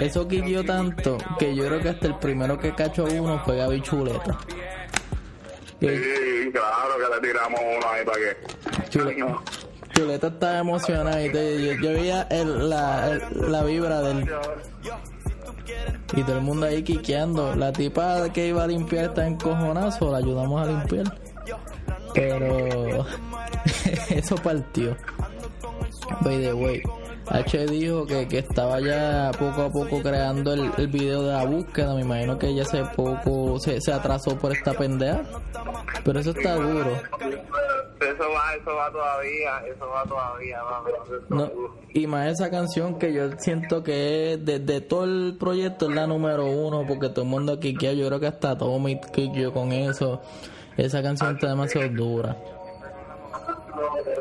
Eso 0.00 0.26
quilló 0.26 0.64
tanto 0.64 1.18
que 1.38 1.54
yo 1.54 1.66
creo 1.66 1.80
que 1.80 1.90
hasta 1.90 2.06
el 2.06 2.18
primero 2.18 2.58
que 2.58 2.74
cachó 2.74 3.04
uno 3.04 3.38
fue 3.44 3.56
Gaby 3.56 3.82
Chuleta. 3.82 4.38
Sí, 5.80 6.50
claro 6.52 6.94
que 6.98 7.14
le 7.14 7.28
tiramos 7.28 7.60
uno 7.60 7.86
ahí 7.90 8.04
para 8.04 8.18
que... 8.18 8.90
Chule- 8.90 9.16
No. 9.16 9.42
Chuleta 9.92 10.26
estaba 10.28 10.58
emocionada 10.58 11.24
y 11.24 11.32
te- 11.32 11.64
yo, 11.66 11.72
yo 11.82 11.92
veía 11.92 12.22
el- 12.30 12.68
la, 12.70 13.10
el- 13.12 13.52
la 13.52 13.62
vibra 13.64 14.00
del... 14.02 14.30
Y 16.14 16.22
todo 16.24 16.36
el 16.36 16.42
mundo 16.42 16.66
ahí 16.66 16.82
quiqueando. 16.82 17.54
La 17.56 17.72
tipa 17.72 18.28
que 18.32 18.48
iba 18.48 18.64
a 18.64 18.66
limpiar 18.66 19.06
está 19.06 19.26
en 19.26 19.36
cojonazo, 19.36 20.10
la 20.12 20.18
ayudamos 20.18 20.60
a 20.62 20.70
limpiar. 20.70 21.18
Pero 22.14 23.06
eso 24.10 24.34
partió. 24.36 24.96
By 26.22 26.40
the 26.40 26.52
way, 26.52 26.82
H 27.30 27.66
dijo 27.66 28.06
que, 28.06 28.26
que 28.26 28.38
estaba 28.38 28.80
ya 28.80 29.30
poco 29.38 29.62
a 29.62 29.70
poco 29.70 30.02
creando 30.02 30.52
el, 30.52 30.70
el 30.76 30.88
video 30.88 31.22
de 31.22 31.32
la 31.32 31.44
búsqueda. 31.44 31.94
Me 31.94 32.02
imagino 32.02 32.38
que 32.38 32.54
ya 32.54 32.62
hace 32.62 32.84
poco 32.96 33.58
se, 33.60 33.80
se 33.80 33.92
atrasó 33.92 34.36
por 34.36 34.52
esta 34.52 34.72
pendeja. 34.74 35.22
Pero 36.04 36.18
eso 36.18 36.30
está 36.30 36.56
duro. 36.56 36.90
Eso 38.00 38.24
va, 38.34 38.54
eso 38.54 38.74
va 38.74 38.90
todavía, 38.90 39.58
eso 39.66 39.86
va 39.88 40.04
todavía. 40.04 40.58
Eso 40.58 41.22
No, 41.28 41.50
y 41.92 42.06
más 42.06 42.32
esa 42.32 42.50
canción 42.50 42.98
que 42.98 43.12
yo 43.12 43.30
siento 43.38 43.82
que 43.82 44.32
es 44.32 44.44
de, 44.44 44.58
de 44.58 44.80
todo 44.80 45.04
el 45.04 45.36
proyecto 45.38 45.88
es 45.88 45.94
la 45.94 46.06
número 46.06 46.46
uno 46.46 46.84
porque 46.88 47.10
todo 47.10 47.22
el 47.22 47.30
mundo 47.30 47.52
aquí 47.52 47.74
que 47.74 47.96
yo 47.96 48.06
creo 48.06 48.18
que 48.18 48.26
hasta 48.26 48.56
Tommy 48.56 48.98
yo 49.34 49.52
con 49.52 49.72
eso 49.72 50.20
esa 50.76 51.02
canción 51.02 51.34
está 51.34 51.48
demasiado 51.48 51.88
dura 51.90 52.36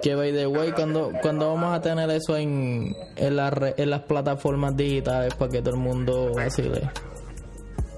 que 0.01 0.15
by 0.15 0.31
the 0.33 0.47
way 0.47 0.71
cuando 0.71 1.11
cuando 1.21 1.53
vamos 1.53 1.75
a 1.75 1.81
tener 1.81 2.09
eso 2.09 2.35
en 2.37 2.95
en, 3.15 3.35
las 3.35 3.53
re- 3.53 3.73
en 3.77 3.89
las 3.89 4.01
plataformas 4.01 4.75
digitales 4.75 5.33
para 5.35 5.51
que 5.51 5.61
todo 5.61 5.75
el 5.75 5.79
mundo 5.81 6.33
vacile. 6.33 6.89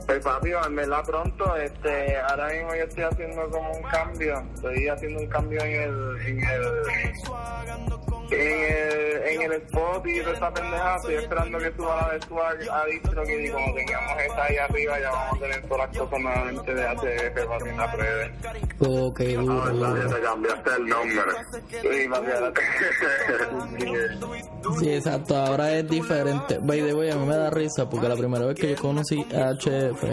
Pues 0.08 0.20
papi, 0.26 0.50
en 0.68 0.76
verdad 0.76 1.04
pronto, 1.06 1.56
este, 1.56 2.18
ahora 2.18 2.50
mismo 2.50 2.76
yo 2.76 2.84
estoy 2.84 3.04
haciendo 3.04 3.50
como 3.50 3.72
un 3.72 3.82
cambio, 3.84 4.44
estoy 4.56 4.88
haciendo 4.90 5.20
un 5.22 5.28
cambio 5.28 5.62
en 5.64 5.72
el, 5.74 6.18
en 8.32 8.42
el, 8.42 9.28
en 9.28 9.42
el 9.42 9.52
spot 9.64 10.06
y 10.08 10.22
toda 10.22 10.34
esa 10.36 10.54
pendeja, 10.54 10.96
estoy 10.98 11.16
esperando 11.16 11.58
que 11.58 11.72
suba 11.76 12.02
la 12.02 12.14
de 12.14 12.22
Swag 12.22 12.58
a 12.72 12.86
distro 12.86 13.24
que 13.24 13.46
y 13.46 13.50
como 13.50 13.74
tengamos 13.74 14.22
esa 14.26 14.44
ahí 14.44 14.58
arriba 14.58 15.00
ya 15.00 15.12
vamos 15.12 15.38
a 15.38 15.40
tener 15.40 15.62
todas 15.68 15.88
las 15.88 15.98
cosas 15.98 16.20
nuevamente 16.22 16.74
de 16.74 16.84
HF 16.84 17.48
para 17.48 17.76
las 17.76 17.96
redes. 17.96 18.32
ok 18.80 19.22
Ah, 19.22 19.42
duro 19.42 19.62
verdad, 19.64 19.74
duro 19.74 20.10
que 20.10 20.16
te 20.16 20.22
cambiaste 20.22 20.70
el 20.78 20.88
nombre. 20.88 21.22
Sí, 24.80 24.94
exacto, 24.94 25.36
ahora 25.36 25.74
es 25.74 25.88
diferente. 25.88 26.60
By 26.62 26.82
the 26.82 26.94
way, 26.94 27.10
a 27.12 27.16
mí 27.16 27.26
me 27.26 27.36
da 27.36 27.50
risa 27.50 27.90
porque 27.90 28.08
la 28.08 28.16
primera 28.16 28.46
vez 28.46 28.56
que 28.60 28.76
yo 28.76 28.82
conocí 28.82 29.26
a 29.34 29.52
HF 29.54 30.04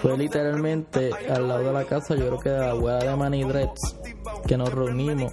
fue 0.00 0.16
literalmente 0.16 1.10
al 1.28 1.48
lado 1.48 1.64
de 1.64 1.72
la 1.72 1.84
casa, 1.84 2.14
yo 2.14 2.26
creo 2.26 2.38
que 2.38 2.50
de 2.50 2.58
la 2.58 2.70
abuela 2.70 2.98
de 2.98 3.16
Manny 3.16 3.44
Dreads, 3.44 3.96
que 4.46 4.56
nos 4.56 4.72
reunimos 4.72 5.32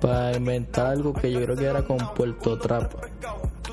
para 0.00 0.36
inventar 0.36 0.86
algo 0.86 1.12
que 1.12 1.30
yo 1.30 1.42
creo 1.42 1.56
que 1.56 1.64
era 1.64 1.82
con 1.82 1.98
Puerto 2.14 2.58
Trap. 2.58 2.92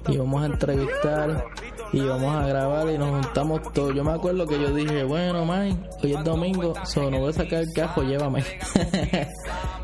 Íbamos 0.10 0.44
a 0.44 0.46
entrevistar 0.46 1.46
y 1.92 2.00
íbamos 2.00 2.36
a 2.36 2.48
grabar 2.48 2.90
y 2.90 2.98
nos 2.98 3.10
juntamos 3.10 3.62
todos. 3.74 3.96
Yo 3.96 4.04
me 4.04 4.12
acuerdo 4.12 4.46
que 4.46 4.60
yo 4.60 4.74
dije, 4.74 5.04
bueno, 5.04 5.46
man, 5.46 5.88
hoy 6.04 6.13
es 6.13 6.24
domingo, 6.24 6.74
so 6.86 7.10
no 7.10 7.20
voy 7.20 7.30
a 7.30 7.34
sacar 7.34 7.62
el 7.62 7.74
cajo, 7.74 8.04
llévame. 8.04 8.44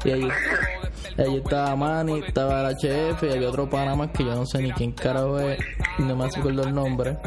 y 0.06 0.12
allí, 0.12 0.28
allí 1.18 1.38
estaba 1.38 1.76
Manny, 1.76 2.20
estaba 2.20 2.70
el 2.70 2.76
HF 2.76 3.24
y 3.24 3.32
había 3.32 3.50
otro 3.50 3.70
pana 3.70 3.96
más 3.96 4.12
que 4.12 4.24
yo 4.24 4.36
no 4.36 4.46
sé 4.46 4.62
ni 4.62 4.72
quién 4.72 4.92
carajo 4.92 5.40
es, 5.40 5.58
no 6.00 6.16
me 6.16 6.26
acuerdo 6.26 6.64
el 6.64 6.74
nombre. 6.74 7.18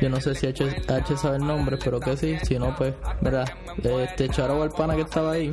Yo 0.00 0.08
no 0.08 0.20
sé 0.20 0.34
si 0.34 0.46
H, 0.46 0.64
H 0.88 1.16
sabe 1.16 1.36
el 1.36 1.46
nombre, 1.46 1.76
pero 1.82 2.00
que 2.00 2.16
sí, 2.16 2.38
si 2.42 2.58
no, 2.58 2.74
pues, 2.76 2.94
verdad. 3.20 3.48
Este 3.82 4.28
charo 4.28 4.62
al 4.62 4.70
pana 4.70 4.94
que 4.94 5.02
estaba 5.02 5.32
ahí. 5.32 5.50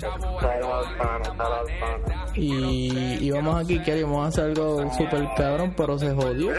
Y 2.35 3.25
íbamos 3.25 3.63
aquí, 3.63 3.79
queríamos 3.79 4.27
hacer 4.27 4.45
algo 4.45 4.91
super 4.93 5.27
cabrón, 5.35 5.73
pero 5.75 5.97
se 5.97 6.13
jodió. 6.13 6.51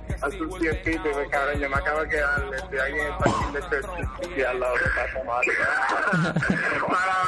Tiempito 0.28 1.08
y 1.08 1.12
pues, 1.14 1.28
cabrón, 1.30 1.58
yo 1.60 1.68
me 1.70 1.76
acabo 1.76 2.00
de 2.02 2.08
quedar, 2.10 2.44
estoy 2.54 2.78
aquí 2.78 2.92
en 2.92 3.06
el 3.06 3.16
parking 3.16 3.52
de 3.52 3.60
Churchill 3.60 4.38
y 4.38 4.42
al 4.42 4.60
lado 4.60 4.74
de 4.74 5.24
mala 5.24 5.40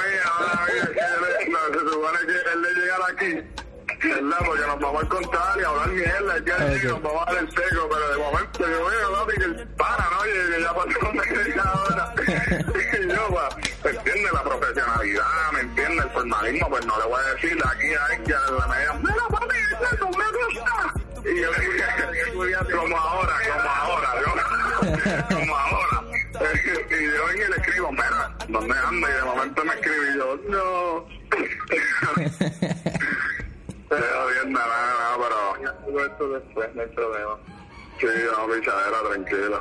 mía, 0.03 0.29
que 0.93 1.01
él- 1.01 1.53
no, 1.53 1.59
se 1.73 1.81
supone 1.91 2.19
que 2.27 2.33
él 2.53 2.63
le 2.63 2.71
llegara 2.75 3.05
aquí, 3.11 3.31
¿verdad? 4.09 4.39
Porque 4.45 4.63
nos 4.67 4.81
vamos 4.81 5.03
a 5.03 5.05
encontrar 5.07 5.59
y 5.59 5.63
a 5.65 5.69
hablar 5.69 5.89
mierda, 5.89 6.39
y 6.39 6.45
que 6.45 6.51
él 6.51 6.63
Ok. 6.63 6.69
diga, 6.75 6.89
nos 6.91 7.03
vamos 7.03 7.23
a 7.27 7.33
dar 7.33 7.43
el 7.43 7.49
seco, 7.51 7.89
pero 7.91 8.09
de 8.13 8.19
momento 8.19 8.59
yo 8.61 8.87
veo, 8.87 9.13
papi, 9.13 9.33
que 9.39 9.45
el 9.45 9.69
para, 9.69 10.05
¿no? 10.11 10.27
Y 10.27 10.31
que 10.53 10.61
ya 10.63 10.75
pasó 10.75 11.13
media 11.13 11.73
hora. 11.73 12.15
Y 12.93 13.09
yo, 13.09 13.27
pues, 13.29 13.55
¿me 13.85 13.91
entiende 13.99 14.29
La 14.33 14.43
profesionalidad, 14.45 15.53
¿me 15.55 15.61
entiende 15.61 16.03
El 16.03 16.11
formalismo, 16.11 16.69
pues 16.69 16.87
no 16.87 16.99
le 16.99 17.05
voy 17.07 17.21
a 17.25 17.35
decir 17.35 17.57
de 17.57 17.63
aquí 17.67 17.95
a 17.95 18.23
que 18.23 18.35
a 18.35 18.41
la 18.51 18.67
media, 18.69 18.93
mira, 18.95 19.25
papi, 19.31 19.57
eso 19.93 20.09
me 20.11 20.25
gusta. 20.37 20.95
Y 21.25 21.41
yo 21.41 21.51
como 22.51 22.97
ahora, 22.97 23.33
como 23.57 23.71
ahora, 23.71 24.09
yo, 24.21 25.37
como 25.37 25.57
ahora. 25.57 26.03
y 26.91 27.05
yo 27.05 27.31
en 27.31 27.43
el 27.43 27.53
escribo, 27.55 27.93
mira, 27.93 28.37
¿dónde 28.49 28.75
anda? 28.79 29.11
Y 29.11 29.13
de 29.15 29.23
momento 29.23 29.65
me 29.65 29.75
escribí 29.75 30.17
yo, 30.17 30.37
no. 30.49 31.07
Pero 33.89 34.27
bien, 34.29 34.53
nada, 34.53 34.67
nada, 34.67 35.17
pero 35.87 36.07
esto 36.07 36.29
después, 36.31 36.75
no 36.75 36.83
hay 36.83 36.89
problema. 36.89 37.37
sí, 38.01 38.07
no, 38.07 38.53
pichadera, 38.55 38.97
tranquila. 39.11 39.61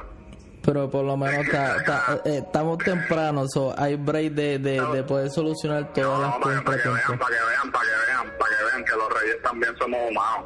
Pero 0.64 0.90
por 0.90 1.04
lo 1.04 1.18
menos 1.18 1.48
ta- 1.52 1.84
ta- 1.84 2.22
eh, 2.24 2.38
estamos 2.46 2.78
temprano, 2.78 3.46
so 3.48 3.74
hay 3.78 3.96
break 3.96 4.34
de, 4.34 4.60
de, 4.60 4.80
de 4.80 5.04
poder 5.04 5.30
solucionar 5.32 5.92
todas 5.94 6.20
las 6.22 6.40
No, 6.40 6.64
para 6.64 6.78
que 6.78 6.84
cosas. 6.84 6.84
vean, 7.08 7.20
para 7.20 7.36
que 7.36 7.44
vean, 7.44 7.72
para 7.72 7.86
que 7.86 7.92
vean, 8.08 8.32
para 8.38 8.58
que 8.58 8.64
vean 8.66 8.86
que 8.86 8.92
los 8.92 9.14
reyes 9.22 9.42
también 9.42 9.76
somos 9.78 10.00
humanos. 10.10 10.46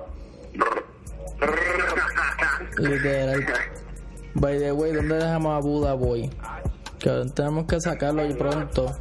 Literal. 2.78 3.45
By 4.36 4.60
the 4.60 4.71
way, 4.74 4.91
¿dónde 4.91 5.15
dejamos 5.15 5.58
a 5.58 5.60
Buda 5.60 5.93
Boy? 5.93 6.30
Que 7.00 7.26
tenemos 7.34 7.65
que 7.65 7.80
sacarlo 7.80 8.21
ahí 8.21 8.34
pronto. 8.34 8.95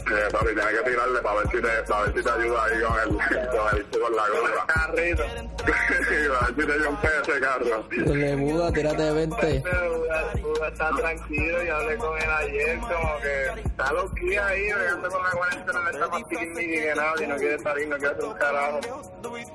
Eh, 0.00 0.28
papi, 0.32 0.46
tienes 0.46 0.66
que 0.66 0.90
tirarle 0.90 1.20
para 1.20 1.34
ver 1.36 1.50
si 1.50 1.62
te, 1.62 1.82
para 1.88 2.02
ver 2.02 2.14
si 2.14 2.22
te 2.22 2.30
ayuda 2.30 2.64
ahí 2.64 2.80
con 2.80 2.98
el, 2.98 3.08
con 3.50 3.76
el, 3.76 4.00
con 4.00 4.16
la 4.16 4.28
gorra. 4.28 4.66
Carrito. 4.66 5.22
para 5.60 6.46
ver 6.46 6.54
si 6.56 6.66
te 6.66 6.78
rompe 6.78 7.08
ese 7.22 7.40
carro. 7.40 7.84
Dile, 7.90 8.36
Buda, 8.36 8.72
tírate 8.72 9.02
de 9.02 9.12
20. 9.12 9.62
Pero 9.62 9.98
Buda, 10.42 10.68
está 10.68 10.90
tranquilo, 10.96 11.62
yo 11.62 11.76
hablé 11.76 11.96
con 11.96 12.18
él 12.18 12.30
ayer, 12.30 12.78
como 12.80 13.20
que 13.20 13.60
está 13.68 13.92
loquilla 13.92 14.46
ahí, 14.46 14.72
bregando 14.72 15.08
con 15.10 15.22
la 15.22 15.30
cuarentena, 15.30 15.80
me 15.80 15.90
está 15.90 16.08
más 16.08 16.28
tiquismiqui 16.28 16.80
que 16.80 16.94
nada, 16.94 17.12
y 17.22 17.26
no 17.26 17.36
quiere 17.36 17.58
salir, 17.58 17.88
no 17.88 17.96
quiere 17.96 18.14
hacer 18.14 18.24
un 18.24 18.34
carajo. 18.34 18.80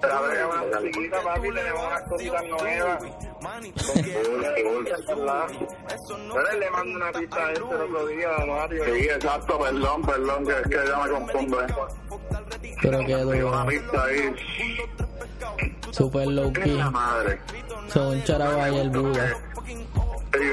Pero 0.01 0.13
a 0.13 0.21
ver, 0.21 0.45
una 0.45 0.79
musiquita, 0.79 1.21
papi, 1.21 1.51
tenemos 1.51 1.85
unas 1.85 2.01
cositas 2.03 2.43
nuevas. 2.45 3.03
Pero 6.33 6.49
él 6.51 6.59
le 6.59 6.69
mando 6.71 6.95
una 6.95 7.11
pista 7.11 7.47
a 7.47 7.51
este 7.51 7.63
el 7.63 7.81
otro 7.81 8.07
día, 8.07 8.29
Mario. 8.47 8.85
Sí, 8.85 9.07
exacto, 9.09 9.59
perdón, 9.59 10.01
perdón, 10.03 10.44
que 10.45 10.51
es 10.53 10.67
que 10.67 10.89
ya 10.89 10.97
me 11.03 11.09
confundo. 11.11 11.61
eh. 11.61 11.67
Pero 12.81 12.99
que 12.99 13.05
Tengo 13.05 13.29
una 13.29 13.63
duro. 13.63 13.65
pista 13.67 14.03
ahí. 14.05 14.35
Super 15.91 16.27
low 16.27 16.51
key. 16.53 16.77
La 16.77 16.91
madre. 16.91 17.39
Son 17.87 18.07
un 18.07 18.23
charabo 18.23 18.61
ahí 18.61 18.77
el 18.79 18.89
Buda. 18.89 19.29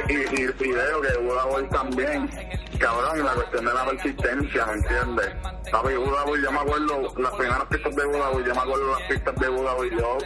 y, 0.08 0.12
y, 0.12 0.42
y 0.60 0.72
veo 0.72 1.00
que 1.02 1.18
Buda 1.18 1.44
Boy 1.46 1.68
también, 1.70 2.30
cabrón, 2.78 3.24
la 3.24 3.32
cuestión 3.34 3.64
de 3.64 3.74
la 3.74 3.84
persistencia, 3.86 4.66
¿me 4.66 4.72
entiendes? 4.74 5.30
Papi, 5.72 5.94
Buda 5.96 6.24
Boy, 6.24 6.42
yo 6.42 6.52
me 6.52 6.58
acuerdo 6.60 7.14
las 7.18 7.32
primeras 7.32 7.64
pistas 7.64 7.96
de 7.96 8.04
Buda 8.06 8.28
Boy, 8.28 8.44
yo 8.44 8.54
me 8.54 8.60
acuerdo 8.60 8.90
las 8.92 9.02
pistas 9.08 9.34
de 9.36 9.48
Buda 9.48 9.74
Boy, 9.74 9.90
yo 9.90 10.18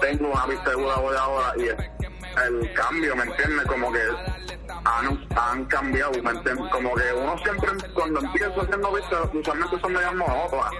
tengo 0.00 0.30
una 0.32 0.46
pista 0.46 0.70
de 0.70 0.76
Buda 0.76 0.96
Boy 0.96 1.16
ahora 1.16 1.52
y 1.56 2.13
el 2.42 2.72
cambio, 2.74 3.16
¿me 3.16 3.24
entiendes? 3.24 3.66
Como 3.66 3.92
que 3.92 4.00
han, 4.84 5.26
han 5.36 5.64
cambiado, 5.66 6.12
¿me 6.22 6.30
entiendes? 6.30 6.68
Como 6.70 6.94
que 6.94 7.12
uno 7.12 7.38
siempre, 7.38 7.70
cuando 7.94 8.20
empieza 8.20 8.60
haciendo 8.60 8.92
pistas, 8.92 9.28
usualmente 9.32 9.80
son 9.80 9.92
medias 9.92 10.14
monótonas, 10.14 10.72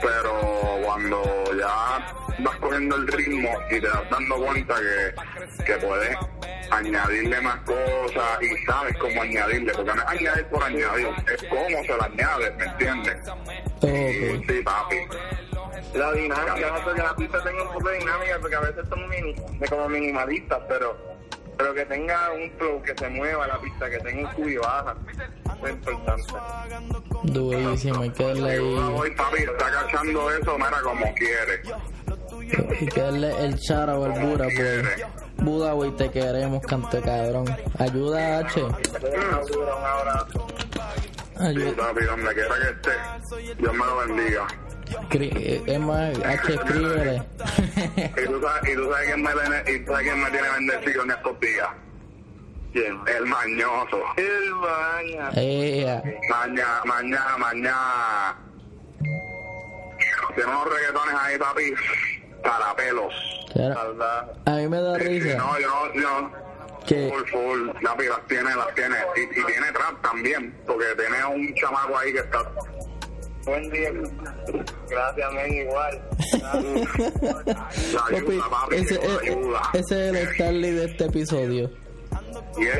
pero 0.00 0.40
cuando 0.84 1.22
ya 1.58 2.14
vas 2.38 2.56
cogiendo 2.56 2.96
el 2.96 3.06
ritmo 3.08 3.50
y 3.70 3.80
te 3.80 3.88
das 3.88 4.10
dando 4.10 4.36
cuenta 4.36 4.74
que, 4.76 5.64
que 5.64 5.74
puedes 5.74 6.16
añadirle 6.70 7.40
más 7.40 7.56
cosas 7.60 8.42
y 8.42 8.66
sabes 8.66 8.96
cómo 8.98 9.22
añadirle, 9.22 9.72
porque 9.72 9.94
no 9.94 10.02
es 10.02 10.08
añadir 10.08 10.46
por 10.46 10.62
añadir, 10.62 11.08
es 11.32 11.44
cómo 11.48 11.82
se 11.84 11.96
lo 11.96 12.02
añades, 12.02 12.56
¿me 12.56 12.64
entiendes? 12.64 13.28
Ok. 13.28 14.46
Sí, 14.48 14.62
papi. 14.64 14.96
La 15.94 16.12
dinámica, 16.12 16.70
no 16.70 16.78
sé 16.90 16.94
que 16.94 17.02
la 17.02 17.16
pista 17.16 17.42
tenga 17.42 17.62
un 17.62 17.72
poco 17.72 17.88
de 17.88 17.98
dinámica, 17.98 18.38
porque 18.40 18.56
a 18.56 18.60
veces 18.60 18.84
son 18.88 19.08
mini, 19.08 19.34
de 19.58 19.68
como 19.68 19.88
minimalistas, 19.88 20.60
pero 20.68 21.14
pero 21.56 21.74
que 21.74 21.84
tenga 21.86 22.32
un 22.32 22.50
flow, 22.58 22.82
que 22.82 22.94
se 22.96 23.08
mueva 23.08 23.46
la 23.46 23.60
pista, 23.60 23.88
que 23.88 23.98
tenga 23.98 24.28
un 24.28 24.36
sub 24.36 24.48
y 24.48 24.56
baja. 24.56 24.96
Es 25.64 25.70
importante. 25.70 26.32
Durísimo, 27.22 28.02
hay 28.02 28.10
que 28.10 28.24
darle 28.24 28.50
ahí. 28.50 28.74
Boy, 28.92 29.14
papi, 29.14 29.42
está 29.42 29.70
cachando 29.70 30.30
eso, 30.30 30.58
mira, 30.58 30.82
como 30.82 31.14
quiere. 31.14 31.62
Hay 32.80 32.86
que 32.86 33.00
darle 33.00 33.44
el 33.44 33.60
chara 33.60 33.98
o 33.98 34.06
el 34.06 34.12
bura, 34.20 34.46
pues. 34.54 35.06
Buda, 35.36 35.72
güey, 35.72 35.90
te 35.92 36.10
queremos, 36.10 36.64
cante 36.66 37.00
cabrón. 37.00 37.44
Ayuda, 37.78 38.38
H. 38.38 38.60
Ayuda. 41.38 41.76
papi, 41.76 42.04
donde 42.04 42.34
quiera 42.34 42.54
que 42.56 42.70
esté, 42.70 43.54
Dios 43.56 43.72
me 43.72 43.86
lo 43.86 43.96
bendiga. 43.98 44.46
Más, 45.80 46.18
H, 46.24 46.54
escríbele. 46.54 47.22
Y 47.96 48.24
tú 48.26 48.40
sabes, 48.42 48.70
y 48.70 48.74
tú 48.74 48.90
sabes 48.90 49.06
quién 49.06 49.22
me, 49.22 49.30
tiene- 49.32 49.62
y 49.72 49.78
tú 49.84 49.92
sabes 49.92 50.06
quién 50.08 50.22
me 50.22 50.30
tiene 50.30 50.48
bendecido 50.50 51.02
en 51.04 51.10
estos 51.10 51.40
días. 51.40 51.68
¿Quién? 52.72 53.00
El 53.06 53.26
mañoso. 53.26 54.02
El 54.16 54.54
baña. 54.54 55.30
Ea. 55.36 56.02
Mañana, 56.28 56.80
mañana, 56.84 57.38
mañana. 57.38 58.36
Tiene 60.34 60.50
unos 60.50 60.64
reggaetones 60.74 61.14
ahí, 61.20 61.38
papi, 61.38 61.74
para 62.42 62.74
pelos. 62.76 63.14
Claro. 63.52 63.96
A 64.46 64.50
mí 64.56 64.68
me 64.68 64.80
da 64.80 64.98
Sí, 64.98 65.04
risa 65.04 65.36
no, 65.38 65.58
yo, 65.60 65.92
yo, 65.94 66.30
que 66.86 67.08
full, 67.08 67.24
full, 67.30 67.68
papi, 67.84 68.04
las 68.06 68.26
tiene, 68.26 68.54
las 68.56 68.74
tiene. 68.74 68.96
Y, 69.16 69.20
y 69.40 69.44
tiene 69.44 69.72
trap 69.72 70.02
también, 70.02 70.54
porque 70.66 70.86
tiene 70.98 71.24
un 71.26 71.54
chamaco 71.54 71.96
ahí 71.98 72.12
que 72.12 72.18
está... 72.18 72.42
Buen 73.44 73.70
día. 73.70 73.90
Gracias, 74.88 75.32
men, 75.32 75.52
igual. 75.52 76.02
Ayuda, 78.12 78.50
papi, 78.50 78.76
ese, 78.76 79.00
ayuda. 79.00 79.62
es 79.72 79.90
el 79.90 80.34
Starly 80.34 80.70
de 80.70 80.84
este 80.84 81.04
episodio. 81.04 81.70
Yeah. 82.56 82.74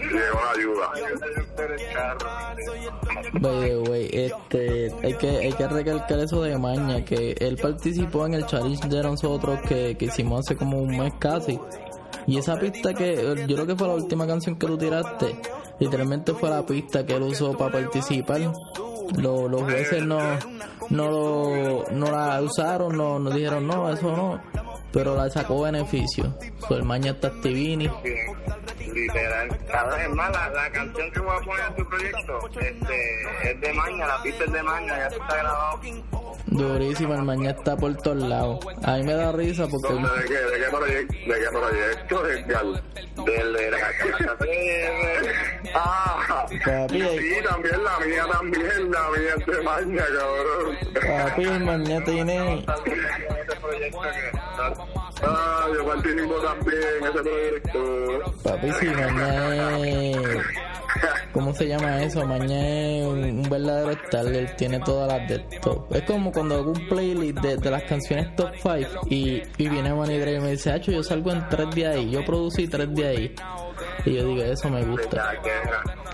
Llegó 0.00 0.40
la 0.42 0.50
ayuda. 0.52 0.90
Way, 3.88 4.08
este, 4.12 4.92
hay 5.02 5.14
que, 5.14 5.28
hay 5.28 5.52
que 5.52 5.68
recalcar 5.68 6.18
eso 6.20 6.42
de 6.42 6.56
Maña, 6.56 7.04
que 7.04 7.36
él 7.38 7.58
participó 7.60 8.26
en 8.26 8.34
el 8.34 8.46
challenge 8.46 8.88
de 8.88 9.02
nosotros 9.02 9.60
que, 9.68 9.96
que 9.96 10.06
hicimos 10.06 10.40
hace 10.40 10.56
como 10.56 10.78
un 10.78 10.96
mes 10.96 11.12
casi. 11.18 11.60
Y 12.26 12.38
esa 12.38 12.58
pista 12.58 12.94
que, 12.94 13.16
yo 13.46 13.54
creo 13.54 13.66
que 13.66 13.76
fue 13.76 13.88
la 13.88 13.94
última 13.94 14.26
canción 14.26 14.58
que 14.58 14.66
tú 14.66 14.76
tiraste, 14.76 15.40
literalmente 15.78 16.34
fue 16.34 16.50
la 16.50 16.64
pista 16.64 17.04
que 17.04 17.14
él 17.14 17.22
usó 17.22 17.56
para 17.56 17.72
participar. 17.72 18.52
Lo- 19.16 19.48
los 19.48 19.62
jueces 19.62 20.04
no, 20.04 20.18
no, 20.90 21.08
lo- 21.10 21.84
no 21.90 22.10
la 22.10 22.40
usaron, 22.42 22.96
no, 22.96 23.18
nos 23.18 23.34
dijeron 23.34 23.66
no, 23.66 23.90
eso 23.92 24.10
no, 24.10 24.40
pero 24.92 25.16
la 25.16 25.30
sacó 25.30 25.62
beneficio. 25.62 26.34
So, 26.68 26.76
el 26.76 26.84
Maña 26.84 27.12
está 27.12 27.28
activini. 27.28 27.90
Literal. 28.92 29.58
Cabrón, 29.70 30.00
es 30.00 30.08
más, 30.10 30.30
la, 30.32 30.70
canción 30.70 31.10
que 31.12 31.20
voy 31.20 31.36
a 31.36 31.40
poner 31.44 31.64
en 31.68 31.76
tu 31.76 31.84
proyecto 31.88 32.48
este, 32.60 33.50
es 33.50 33.60
de 33.60 33.72
Maña, 33.74 34.06
la 34.06 34.22
pista 34.22 34.44
es 34.44 34.52
de 34.52 34.62
Maña, 34.62 34.98
ya 34.98 35.06
está 35.06 35.36
grabado. 35.36 35.80
Durísimo, 36.50 37.14
el 37.14 37.22
Maña 37.22 37.50
está 37.50 37.76
por 37.76 37.94
todos 37.96 38.22
lados. 38.22 38.66
A 38.82 38.96
mí 38.96 39.02
me 39.02 39.14
da 39.14 39.32
risa 39.32 39.66
porque... 39.68 39.92
¿Dónde, 39.92 40.08
¿De 40.08 40.24
qué, 40.24 40.34
de 40.34 40.58
qué 40.58 40.70
proyecto? 40.70 41.14
¿De 41.14 41.40
qué 41.40 41.50
proyecto? 41.50 42.22
Del 43.24 43.52
de 43.52 43.70
la 43.70 43.78
Ah, 45.74 46.46
Papi, 46.64 47.00
sí, 47.02 47.34
también 47.44 47.84
la 47.84 47.98
mía, 48.00 48.24
también 48.32 48.90
la 48.90 49.10
mía 49.10 49.34
es 49.36 49.46
de 49.46 49.62
maña, 49.62 50.04
cabrón. 50.06 50.76
Papi, 50.94 51.44
el 51.44 51.64
mañana 51.64 52.04
tiene. 52.04 52.66
Ah, 55.22 55.66
yo 55.74 55.84
participo 55.86 56.34
también 56.40 56.82
en 57.00 57.06
ese 57.06 57.20
proyecto. 57.22 58.32
Papi, 58.42 58.72
si 58.72 58.86
mañana 58.86 59.78
es. 59.86 60.77
¿Cómo 61.32 61.54
se 61.54 61.68
llama 61.68 62.02
eso? 62.02 62.26
Mañana 62.26 62.68
es 62.68 63.06
un, 63.06 63.42
verdadero 63.48 63.92
starter. 64.06 64.56
Tiene 64.56 64.80
todas 64.80 65.08
las 65.08 65.28
de 65.28 65.44
esto. 65.50 65.88
Es 65.90 66.02
como 66.02 66.32
cuando 66.32 66.56
hago 66.56 66.72
un 66.72 66.88
playlist 66.88 67.38
de, 67.40 67.56
de 67.56 67.70
las 67.70 67.82
canciones 67.84 68.34
top 68.36 68.50
5 68.54 69.06
y, 69.10 69.42
y 69.56 69.68
viene 69.68 69.94
Manny 69.94 70.18
Dre 70.18 70.34
y 70.34 70.40
me 70.40 70.50
dice, 70.52 70.72
Hacho, 70.72 70.90
yo 70.90 71.02
salgo 71.02 71.32
en 71.32 71.48
tres 71.48 71.74
de 71.74 71.86
ahí. 71.86 72.10
Yo 72.10 72.24
producí 72.24 72.66
tres 72.68 72.94
de 72.94 73.06
ahí. 73.06 73.34
Y 74.04 74.14
yo 74.14 74.26
digo, 74.26 74.42
eso 74.42 74.70
me 74.70 74.82
gusta. 74.84 75.34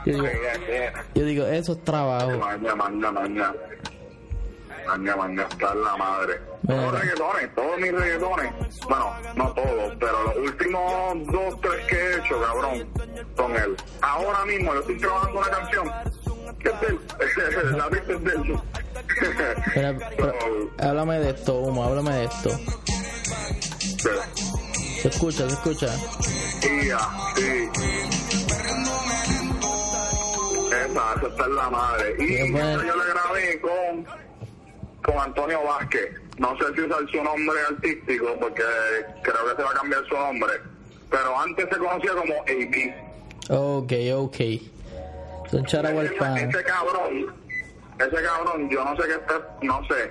Yo 0.05 0.13
digo, 0.13 0.27
yo 1.15 1.25
digo 1.25 1.47
eso 1.47 1.73
es 1.73 1.85
trabajo. 1.85 2.41
Maña, 4.87 5.17
maña, 5.17 5.47
está 5.51 5.75
la 5.75 5.97
madre. 5.97 6.41
Todos 6.67 7.01
reggaetones, 7.01 7.55
todos 7.55 7.79
mis 7.79 7.93
reggaetones. 7.93 8.81
Bueno, 8.89 9.17
no 9.35 9.53
todos, 9.53 9.93
pero 9.99 10.23
los 10.25 10.37
últimos 10.37 11.27
dos, 11.27 11.61
tres 11.61 11.87
que 11.87 11.97
he 11.97 12.17
hecho, 12.19 12.41
cabrón, 12.41 12.89
son 13.37 13.57
él. 13.57 13.77
Ahora 14.01 14.45
mismo 14.45 14.75
yo 14.75 14.81
estoy 14.81 14.99
trabajando 14.99 15.39
una 15.41 15.51
canción 15.51 15.93
que 16.61 16.69
es. 16.69 17.73
La 17.77 17.89
pista 17.89 18.13
es 18.13 18.25
de 18.25 18.33
él. 18.33 18.61
Mira, 19.75 19.97
pero, 20.17 20.35
háblame 20.79 21.19
de 21.21 21.31
esto, 21.31 21.59
Humo, 21.59 21.85
háblame 21.85 22.13
de 22.15 22.25
esto. 22.25 22.51
Se 25.03 25.09
escucha, 25.09 25.49
se 25.49 25.55
escucha. 25.55 25.87
Tía, 26.61 26.99
sí. 27.37 27.69
Esa, 30.69 31.15
esa 31.15 31.27
está 31.29 31.45
en 31.45 31.57
la 31.57 31.71
madre. 31.71 32.17
Y 32.19 32.53
yo 32.53 32.59
la 32.59 33.05
grabé 33.05 33.61
con, 33.61 34.07
con 35.05 35.19
Antonio 35.19 35.63
Vázquez. 35.63 36.11
No 36.39 36.57
sé 36.59 36.65
si 36.75 36.81
usar 36.81 37.09
su 37.11 37.23
nombre 37.23 37.57
artístico 37.71 38.37
porque 38.41 38.63
creo 39.23 39.45
que 39.49 39.57
se 39.57 39.63
va 39.63 39.71
a 39.71 39.75
cambiar 39.75 40.05
su 40.09 40.15
nombre. 40.15 40.53
Pero 41.11 41.39
antes 41.39 41.69
se 41.71 41.79
conocía 41.79 42.11
como 42.13 42.35
AB. 42.35 42.95
Ok, 43.51 43.93
ok. 44.15 44.37
Son 45.51 45.65
Ese, 45.67 46.15
pan. 46.17 46.37
ese 46.39 46.65
cabrón, 46.65 47.33
ese 47.99 48.23
cabrón, 48.23 48.71
yo 48.71 48.85
no 48.85 48.97
sé 48.97 49.03
qué 49.07 49.15
está, 49.15 49.57
no 49.63 49.87
sé, 49.87 50.11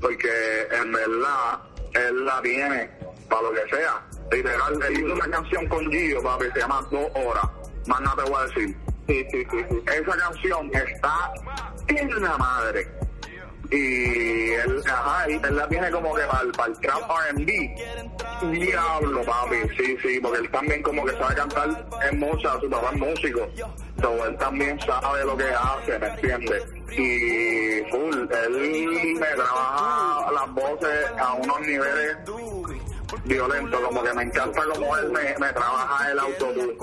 porque 0.00 0.28
en 0.70 0.92
verdad 0.92 1.58
él 1.94 2.24
la 2.24 2.40
tiene 2.42 2.90
para 3.28 3.42
lo 3.42 3.52
que 3.52 3.74
sea. 3.74 4.00
Literal, 4.30 4.80
él 4.88 4.98
hizo 5.00 5.14
una 5.14 5.28
canción 5.28 5.66
con 5.66 5.90
Gio, 5.90 6.22
papi, 6.22 6.44
se 6.52 6.60
llama 6.60 6.86
Dos 6.90 7.10
Horas. 7.14 7.46
Más 7.86 8.00
nada 8.02 8.22
te 8.24 8.30
voy 8.30 8.40
a 8.42 8.46
decir. 8.46 8.76
Sí, 9.08 9.26
sí, 9.30 9.46
sí, 9.50 9.58
sí. 9.70 9.82
Esa 9.86 10.16
canción 10.16 10.70
está 10.74 11.32
en 11.88 12.22
la 12.22 12.38
madre. 12.38 12.88
Y 13.70 14.50
él, 14.52 14.82
ajá, 14.86 15.30
y 15.30 15.34
él 15.34 15.56
la 15.56 15.68
tiene 15.68 15.90
como 15.90 16.14
que 16.14 16.22
para 16.22 16.52
para 16.52 16.72
el 16.72 16.78
trap 16.80 17.10
R&B. 17.30 17.74
Diablo, 18.52 19.22
papi, 19.24 19.56
sí, 19.76 19.96
sí, 20.02 20.20
porque 20.20 20.38
él 20.38 20.50
también 20.50 20.82
como 20.82 21.04
que 21.04 21.12
sabe 21.12 21.34
cantar 21.34 21.86
en 22.10 22.18
mucha, 22.20 22.60
su 22.60 22.68
papá 22.68 22.90
es 22.92 23.00
músico. 23.00 23.48
So, 24.00 24.26
él 24.26 24.36
también 24.36 24.78
sabe 24.80 25.24
lo 25.24 25.36
que 25.36 25.44
hace, 25.44 25.98
¿me 25.98 26.06
entiendes? 26.08 26.64
Y 26.90 27.90
full, 27.90 28.28
él 28.30 29.16
me 29.18 29.26
trabaja 29.26 30.30
las 30.32 30.54
voces 30.54 31.10
a 31.18 31.32
unos 31.34 31.60
niveles 31.60 32.16
violentos, 33.24 33.80
como 33.80 34.02
que 34.02 34.14
me 34.14 34.22
encanta 34.24 34.62
como 34.72 34.96
él 34.96 35.10
me, 35.10 35.52
trabaja 35.52 36.10
el 36.10 36.18
autobús. 36.18 36.74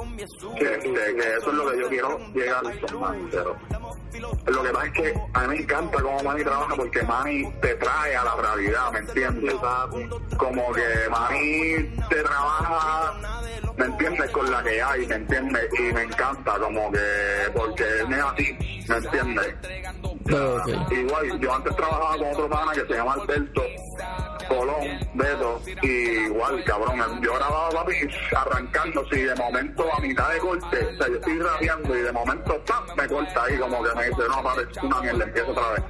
Que, 0.58 0.80
que, 0.80 0.94
que 0.94 1.36
eso 1.38 1.50
es 1.50 1.54
lo 1.54 1.72
que 1.72 1.80
yo 1.80 1.90
quiero 1.90 2.18
llegar 2.34 2.64
a 2.66 3.91
lo 4.20 4.64
que 4.64 4.70
pasa 4.70 4.86
es 4.88 4.94
que 4.94 5.14
a 5.34 5.40
mí 5.42 5.48
me 5.48 5.62
encanta 5.62 6.02
cómo 6.02 6.24
Manny 6.24 6.44
trabaja 6.44 6.76
porque 6.76 7.04
Manny 7.04 7.52
te 7.62 7.76
trae 7.76 8.16
a 8.16 8.24
la 8.24 8.36
realidad, 8.36 8.92
¿me 8.92 9.00
entiendes? 9.00 9.56
Como 10.38 10.72
que 10.74 11.10
Manny 11.10 11.90
te 12.10 12.24
trabaja, 12.24 13.14
¿me 13.78 13.86
entiendes? 13.86 14.32
Con 14.32 14.52
la 14.52 14.64
que 14.64 14.82
hay, 14.82 15.08
¿me 15.08 15.16
entiendes? 15.16 15.70
Y 15.80 15.94
me 15.94 16.04
encanta 16.04 16.60
como 16.60 16.92
que, 16.92 17.52
porque 17.54 17.84
él 17.84 18.14
es 18.14 18.24
así, 18.24 18.86
¿me 18.88 18.98
entiendes? 18.98 19.56
Ok. 20.26 20.92
Igual, 20.92 21.40
yo 21.40 21.54
antes 21.54 21.76
trabajaba 21.76 22.18
con 22.18 22.32
otro 22.32 22.50
pana 22.50 22.72
que 22.74 22.86
se 22.86 22.94
llama 22.94 23.14
Alberto. 23.14 23.62
Colón, 24.56 25.00
Beto, 25.14 25.62
y 25.82 25.88
igual, 25.88 26.64
cabrón, 26.66 27.22
yo 27.22 27.34
grababa 27.36 27.70
papi 27.70 27.94
arrancando, 28.36 29.06
si 29.10 29.22
de 29.22 29.36
momento 29.36 29.86
a 29.94 30.00
mitad 30.02 30.30
de 30.34 30.40
corte, 30.40 30.86
o 30.86 30.98
sea, 30.98 31.08
yo 31.08 31.16
estoy 31.16 31.40
rapeando 31.40 31.96
y 31.96 32.02
de 32.02 32.12
momento 32.12 32.62
¡pam! 32.66 32.84
me 32.98 33.08
corta 33.08 33.44
ahí 33.44 33.58
como 33.58 33.84
que 33.84 33.96
me 33.96 34.10
dice, 34.10 34.22
no, 34.28 34.44
papi, 34.44 34.62
una 34.84 35.02
mierda, 35.02 35.24
empiezo 35.24 35.52
otra 35.52 35.72
vez. 35.72 35.84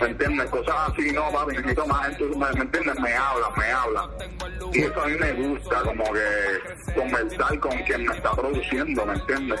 ¿Me 0.00 0.06
entiendes? 0.08 0.50
Cosas 0.50 0.74
así, 0.92 1.12
no, 1.12 1.30
papi, 1.32 1.56
necesito 1.56 1.86
más 1.86 2.08
gente, 2.08 2.24
¿me, 2.24 2.52
¿me 2.52 2.60
entiendes? 2.60 3.00
Me 3.00 3.14
hablan, 3.14 3.50
me 3.56 3.72
hablan. 3.72 4.10
Y 4.72 4.80
eso 4.82 5.00
a 5.00 5.06
mí 5.06 5.14
me 5.18 5.32
gusta, 5.32 5.82
como 5.82 6.04
que 6.12 6.92
conversar 6.94 7.60
con 7.60 7.78
quien 7.84 8.04
me 8.04 8.14
está 8.14 8.32
produciendo, 8.32 9.06
¿me 9.06 9.14
entiendes? 9.14 9.60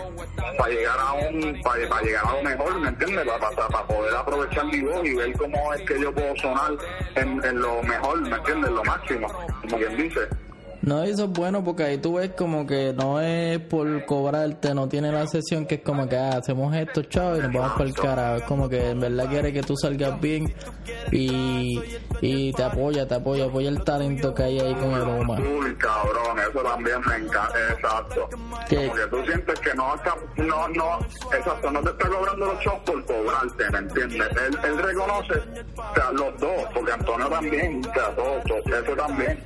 Para 0.58 0.68
llegar 0.70 0.98
a 0.98 1.12
un, 1.14 1.60
para, 1.62 1.88
para 1.88 2.02
llegar 2.02 2.26
a 2.26 2.32
lo 2.32 2.42
mejor, 2.42 2.80
¿me 2.80 2.88
entiendes? 2.88 3.24
Para, 3.24 3.38
para, 3.38 3.68
para 3.68 3.86
poder 3.86 4.14
aprovechar 4.14 4.64
mi 4.66 4.80
voz 4.80 5.06
y 5.06 5.14
ver 5.14 5.32
cómo 5.38 5.74
es 5.74 5.82
que 5.82 6.00
yo 6.00 6.12
puedo 6.12 6.36
sonar 6.36 6.72
en, 7.14 7.44
en 7.44 7.60
lo 7.60 7.82
mejor, 7.82 8.25
¿me 8.28 8.36
entiendes? 8.36 8.70
Lo 8.70 8.84
máximo, 8.84 9.28
como 9.62 9.76
quien 9.76 9.96
dice. 9.96 10.28
No, 10.86 11.02
eso 11.02 11.24
es 11.24 11.30
bueno 11.30 11.64
porque 11.64 11.82
ahí 11.82 11.98
tú 11.98 12.14
ves 12.14 12.30
como 12.38 12.64
que 12.64 12.92
no 12.92 13.20
es 13.20 13.58
por 13.58 14.06
cobrarte, 14.06 14.72
no 14.72 14.88
tiene 14.88 15.10
la 15.10 15.26
sesión 15.26 15.66
que 15.66 15.74
es 15.74 15.80
como 15.80 16.08
que 16.08 16.16
ah, 16.16 16.36
hacemos 16.38 16.72
esto, 16.76 17.02
chao, 17.02 17.36
y 17.36 17.40
nos 17.40 17.52
vamos 17.52 17.72
por 17.72 17.86
el 17.88 17.92
carajo. 17.92 18.36
Es 18.36 18.42
como 18.44 18.68
que 18.68 18.90
en 18.90 19.00
verdad 19.00 19.28
quiere 19.28 19.52
que 19.52 19.62
tú 19.64 19.76
salgas 19.76 20.20
bien 20.20 20.54
y, 21.10 21.82
y 22.20 22.52
te 22.52 22.62
apoya, 22.62 23.04
te 23.08 23.16
apoya, 23.16 23.46
apoya 23.46 23.68
el 23.68 23.82
talento 23.82 24.32
que 24.32 24.44
hay 24.44 24.60
ahí 24.60 24.74
con 24.76 24.92
el 24.92 25.02
Oma. 25.02 25.40
Uy, 25.40 25.74
cabrón, 25.74 26.38
eso 26.38 26.62
también 26.62 27.00
me 27.04 27.16
encanta, 27.16 27.58
exacto. 27.72 28.28
¿Qué? 28.68 28.86
Como 28.86 28.94
que 28.94 29.06
tú 29.08 29.24
sientes 29.26 29.58
que 29.58 29.74
no 29.74 29.92
no, 30.36 30.68
no, 30.68 30.98
exacto, 31.36 31.68
no 31.72 31.82
te 31.82 31.90
está 31.90 32.08
cobrando 32.08 32.46
los 32.46 32.60
shows 32.60 32.80
por 32.86 33.04
cobrarte, 33.06 33.70
¿me 33.72 33.78
entiendes? 33.78 34.28
Él, 34.36 34.58
él 34.62 34.78
reconoce, 34.78 35.34
o 35.34 35.94
sea, 35.96 36.12
los 36.12 36.38
dos, 36.38 36.64
porque 36.72 36.92
Antonio 36.92 37.28
también, 37.28 37.84
o 37.84 37.92
sea, 37.92 38.14
todos, 38.14 38.66
eso 38.66 38.96
también 38.96 39.42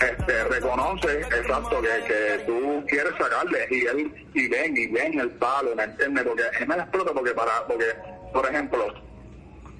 este 0.00 0.44
reconoce 0.44 1.20
exacto 1.20 1.80
que, 1.80 2.04
que 2.06 2.44
tú 2.46 2.84
quieres 2.88 3.12
sacarle 3.18 3.66
y 3.70 3.86
él 3.86 4.28
y 4.34 4.48
ven 4.48 4.76
y 4.76 4.86
ven 4.88 5.20
el 5.20 5.30
palo 5.32 5.74
¿me 5.74 5.84
entiendes? 5.84 6.24
porque 6.24 6.42
él 6.60 6.68
me 6.68 6.74
explota 6.76 7.12
porque 7.12 7.30
para 7.32 7.66
porque 7.66 7.86
por 8.32 8.46
ejemplo 8.46 9.03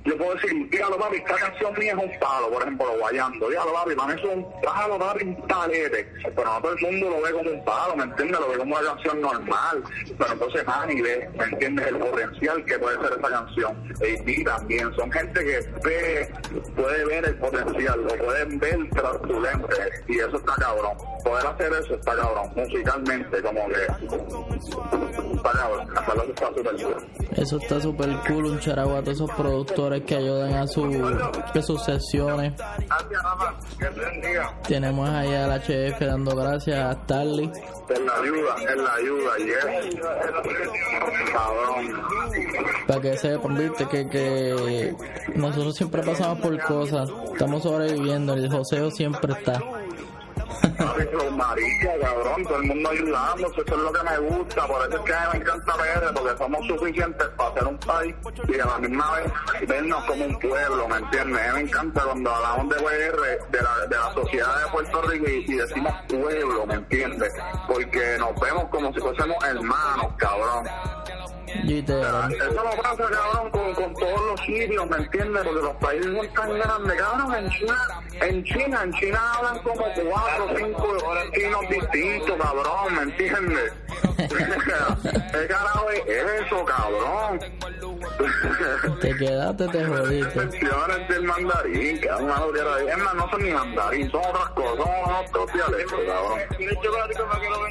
yo 0.04 0.18
puedo 0.18 0.34
decir, 0.34 0.68
dígalo 0.70 0.98
papi, 0.98 1.16
esta 1.16 1.34
canción 1.36 1.74
mía 1.78 1.94
es 1.96 2.04
un 2.04 2.18
palo, 2.20 2.50
por 2.50 2.62
ejemplo, 2.62 2.86
guayando, 2.98 3.48
dígalo 3.48 3.72
papi, 3.72 3.94
para 3.94 4.14
mí 4.14 4.20
es 4.20 4.28
un 4.28 4.60
palo, 4.62 4.98
papi, 4.98 5.24
un 5.24 5.46
talete, 5.46 6.12
pero 6.22 6.44
no 6.44 6.60
todo 6.60 6.72
el 6.72 6.80
mundo 6.80 7.10
lo 7.10 7.22
ve 7.22 7.32
como 7.32 7.50
un 7.50 7.64
palo, 7.64 7.96
¿me 7.96 8.04
entiendes? 8.04 8.40
Lo 8.40 8.48
ve 8.48 8.58
como 8.58 8.76
una 8.76 8.84
canción 8.86 9.20
normal, 9.20 9.82
pero 10.18 10.32
entonces 10.32 10.66
Manny 10.66 11.00
ve, 11.00 11.30
¿me 11.38 11.44
entiendes? 11.44 11.86
El 11.86 11.98
potencial 11.98 12.64
que 12.66 12.78
puede 12.78 12.96
ser 13.00 13.18
esa 13.18 13.30
canción, 13.30 13.94
y 14.26 14.44
también, 14.44 14.94
son 14.94 15.10
gente 15.10 15.44
que 15.44 15.60
ve, 15.82 16.32
puede 16.76 17.04
ver 17.06 17.24
el 17.24 17.36
potencial, 17.36 18.02
lo 18.02 18.24
pueden 18.24 18.58
ver 18.58 18.78
tras 18.90 19.16
y 20.06 20.18
eso 20.18 20.36
está 20.36 20.54
cabrón, 20.56 20.96
poder 21.24 21.46
hacer 21.46 21.72
eso 21.72 21.94
está 21.94 22.14
cabrón, 22.14 22.52
musicalmente, 22.54 23.42
como 23.42 23.66
que, 23.66 23.82
está 25.34 25.52
cabrón, 25.52 26.28
está 26.28 26.46
súper 26.54 26.76
duro. 26.76 26.96
Eso 27.36 27.56
está 27.56 27.80
súper 27.80 28.10
cool, 28.28 28.44
un 28.46 28.60
charago 28.60 28.96
a 28.96 29.00
todos 29.00 29.16
esos 29.16 29.30
productores 29.32 30.04
que 30.04 30.16
ayudan 30.16 30.54
a, 30.54 30.66
su, 30.66 30.84
a 30.84 31.62
sus 31.62 31.82
sesiones. 31.82 32.52
Gracias, 32.56 33.22
que 33.78 33.88
bendiga. 33.88 34.60
Tenemos 34.68 35.08
ahí 35.08 35.34
al 35.34 35.50
HF 35.60 36.00
dando 36.00 36.36
gracias 36.36 36.78
a 36.78 36.92
Starly. 37.02 37.50
Es 37.88 38.00
la 38.00 38.14
ayuda, 38.16 38.54
es 38.56 38.76
la 38.76 38.94
ayuda, 38.94 39.36
yes. 39.38 39.96
Cabrón. 41.32 42.02
Para 42.86 43.00
que 43.00 43.16
sepan, 43.16 43.54
viste, 43.56 43.88
que, 43.88 44.08
que 44.08 44.94
nosotros 45.34 45.74
siempre 45.74 46.02
pasamos 46.02 46.38
por 46.38 46.58
cosas. 46.62 47.10
Estamos 47.32 47.62
sobreviviendo, 47.62 48.34
el 48.34 48.50
joseo 48.50 48.90
siempre 48.90 49.32
está. 49.32 49.60
Los 51.12 51.32
marica, 51.36 51.90
cabrón, 52.00 52.44
todo 52.44 52.56
el 52.56 52.64
mundo 52.64 52.90
ayudándose, 52.90 53.60
eso 53.60 53.74
es 53.74 53.82
lo 53.82 53.92
que 53.92 54.02
me 54.02 54.18
gusta, 54.18 54.66
por 54.66 54.88
eso 54.88 54.98
es 54.98 55.04
que 55.04 55.12
me 55.32 55.44
encanta 55.44 55.72
PR, 55.74 56.14
porque 56.14 56.38
somos 56.38 56.66
suficientes 56.66 57.28
para 57.36 57.54
ser 57.54 57.64
un 57.64 57.78
país 57.78 58.14
y 58.48 58.60
a 58.60 58.66
la 58.66 58.78
misma 58.78 59.12
vez 59.16 59.68
vernos 59.68 60.04
como 60.04 60.24
un 60.24 60.38
pueblo, 60.38 60.88
¿me 60.88 60.96
entiendes? 60.96 61.54
Me 61.54 61.60
encanta 61.60 62.02
cuando 62.02 62.34
hablamos 62.34 62.68
de 62.68 62.82
PR, 62.82 63.50
de 63.50 63.62
la, 63.62 63.86
de 63.86 63.96
la 63.96 64.14
sociedad 64.14 64.64
de 64.64 64.70
Puerto 64.70 65.02
Rico 65.02 65.26
y, 65.28 65.52
y 65.52 65.54
decimos 65.56 65.92
pueblo, 66.08 66.66
¿me 66.66 66.74
entiendes? 66.74 67.32
Porque 67.68 68.16
nos 68.18 68.40
vemos 68.40 68.64
como 68.70 68.92
si 68.92 69.00
fuésemos 69.00 69.44
hermanos, 69.44 70.12
cabrón. 70.18 70.66
Literal. 71.64 72.32
Eso 72.32 72.52
lo 72.52 72.82
pasa, 72.82 72.96
cabrón, 72.96 73.50
con, 73.50 73.74
con 73.74 73.94
todos 73.94 74.20
los 74.26 74.40
sitios, 74.40 74.88
¿me 74.90 74.96
entiendes? 74.96 75.42
Porque 75.44 75.62
los 75.62 75.76
países 75.76 76.06
son 76.06 76.28
tan 76.34 76.58
grandes, 76.58 77.00
cabrón, 77.00 77.34
en 77.34 77.50
China, 77.50 77.76
en 78.20 78.44
China, 78.44 78.82
en 78.84 78.92
China 78.94 79.32
hablan 79.34 79.58
como 79.62 79.84
cuatro 79.84 80.44
o 80.44 80.56
cinco 80.56 80.98
chinos 81.34 81.68
distintos, 81.68 82.36
cabrón, 82.40 82.94
¿me 82.94 83.02
entiendes? 83.02 83.72
¿Qué 84.16 85.46
carajo 85.48 85.90
es 85.90 86.44
eso, 86.44 86.64
cabrón? 86.64 87.40
Te 89.00 89.16
quedaste, 89.16 89.68
te 89.68 89.84
jodiste. 89.84 90.38
Menciones 90.38 91.08
del 91.08 91.24
mandarín, 91.24 92.00
que 92.00 92.06
es 92.06 92.20
una. 92.20 92.34
Es 92.88 92.98
más, 92.98 93.14
no 93.14 93.30
son 93.30 93.42
ni 93.42 93.50
mandarín, 93.50 94.10
son 94.10 94.22
otras 94.24 94.48
cosas, 94.50 94.86
son 94.86 95.14
otros 95.14 95.52
dialectos, 95.52 96.00
cabrón. 96.06 96.40
¿Quieres 96.56 96.78
chocolate 96.80 97.14
para 97.14 97.40
que 97.40 97.50
lo 97.50 97.64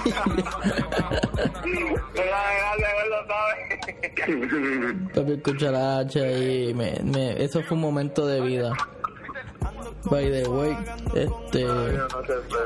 Papi, 5.14 5.32
escucha 5.32 5.70
la 5.70 5.98
H 5.98 6.20
ahí. 6.20 6.74
Me, 6.74 6.98
me, 7.04 7.42
eso 7.42 7.62
fue 7.62 7.76
un 7.76 7.82
momento 7.82 8.26
de 8.26 8.40
vida. 8.40 8.72
By 10.04 10.30
the 10.30 10.48
way, 10.48 10.76
este, 11.14 11.66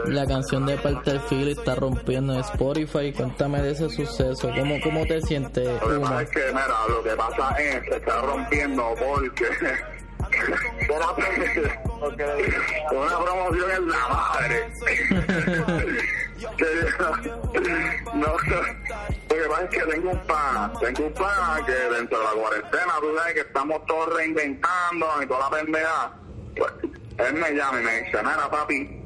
la 0.07 0.27
canción 0.27 0.67
de 0.67 0.77
parte 0.77 1.13
del 1.13 1.21
Philly 1.21 1.53
está 1.53 1.75
rompiendo 1.75 2.35
en 2.35 2.41
Spotify. 2.41 3.13
Cuéntame 3.13 3.61
de 3.61 3.73
ese 3.73 3.91
suceso. 3.91 4.51
¿Cómo, 4.57 4.77
cómo 4.83 5.05
te 5.05 5.21
sientes, 5.21 5.69
Lo 5.83 5.89
que 5.89 5.99
pasa 6.01 6.23
es 6.23 6.31
que, 6.31 6.41
mira, 6.49 6.67
lo 6.89 7.03
que 7.03 7.11
pasa 7.11 7.51
es 7.59 7.83
que 7.83 7.97
está 7.97 8.23
rompiendo 8.23 8.95
porque 8.99 9.45
una, 10.91 11.07
una 12.93 13.19
promoción 13.25 13.71
en 13.71 13.89
la 13.89 14.09
madre. 14.09 14.73
No, 18.15 18.27
lo 18.27 19.43
que 19.43 19.49
pasa 19.49 19.63
es 19.65 19.71
que 19.71 19.81
tengo 19.91 20.11
un 20.11 20.27
pan, 20.27 20.73
tengo 20.81 21.07
un 21.07 21.15
pan 21.15 21.65
que 21.65 21.73
dentro 21.73 22.19
de 22.19 22.25
la 22.25 22.31
cuarentena, 22.31 22.93
tú 23.01 23.17
sabes 23.17 23.35
que 23.35 23.41
estamos 23.41 23.87
todos 23.87 24.15
reinventando 24.15 25.07
y 25.23 25.27
toda 25.27 25.41
la 25.41 25.51
pendeja. 25.51 26.13
Pues, 26.57 26.73
él 27.19 27.35
me 27.35 27.51
llama 27.53 27.81
y 27.81 27.85
me 27.85 28.03
dice, 28.03 28.19
mira 28.19 28.51
papi, 28.51 29.01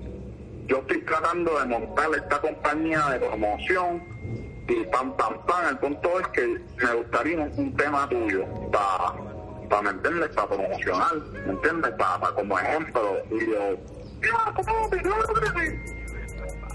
yo 0.66 0.78
estoy 0.78 1.00
tratando 1.02 1.58
de 1.58 1.66
montar 1.66 2.08
esta 2.14 2.40
compañía 2.40 3.00
de 3.10 3.18
promoción 3.18 4.02
y 4.68 4.84
pam, 4.84 5.16
pam, 5.16 5.46
pam. 5.46 5.68
El 5.68 5.78
punto 5.78 6.20
es 6.20 6.28
que 6.28 6.46
me 6.76 6.94
gustaría 6.94 7.38
un, 7.38 7.52
un 7.56 7.76
tema 7.76 8.08
tuyo 8.08 8.44
para, 8.70 9.14
para, 9.68 9.82
¿me 9.82 9.90
entiendes? 9.90 10.28
Para 10.30 10.48
promocionar, 10.48 11.16
¿me 11.16 11.52
entiendes? 11.52 11.90
Para, 11.92 12.20
para 12.20 12.34
como 12.34 12.58
ejemplo. 12.58 13.16
Y 13.30 13.50
yo, 13.50 13.76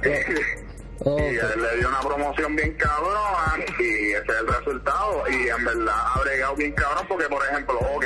Y 1.06 1.10
él 1.10 1.62
le 1.62 1.78
dio 1.80 1.90
una 1.90 2.00
promoción 2.00 2.56
bien 2.56 2.74
cabrona 2.76 3.56
y 3.78 4.12
ese 4.12 4.32
es 4.32 4.40
el 4.40 4.48
resultado. 4.48 5.24
Y 5.30 5.50
en 5.50 5.66
verdad 5.66 5.96
ha 6.16 6.20
bregado 6.22 6.56
bien 6.56 6.72
cabrón 6.74 7.06
porque, 7.10 7.26
por 7.26 7.44
ejemplo, 7.46 7.80
ok, 7.96 8.06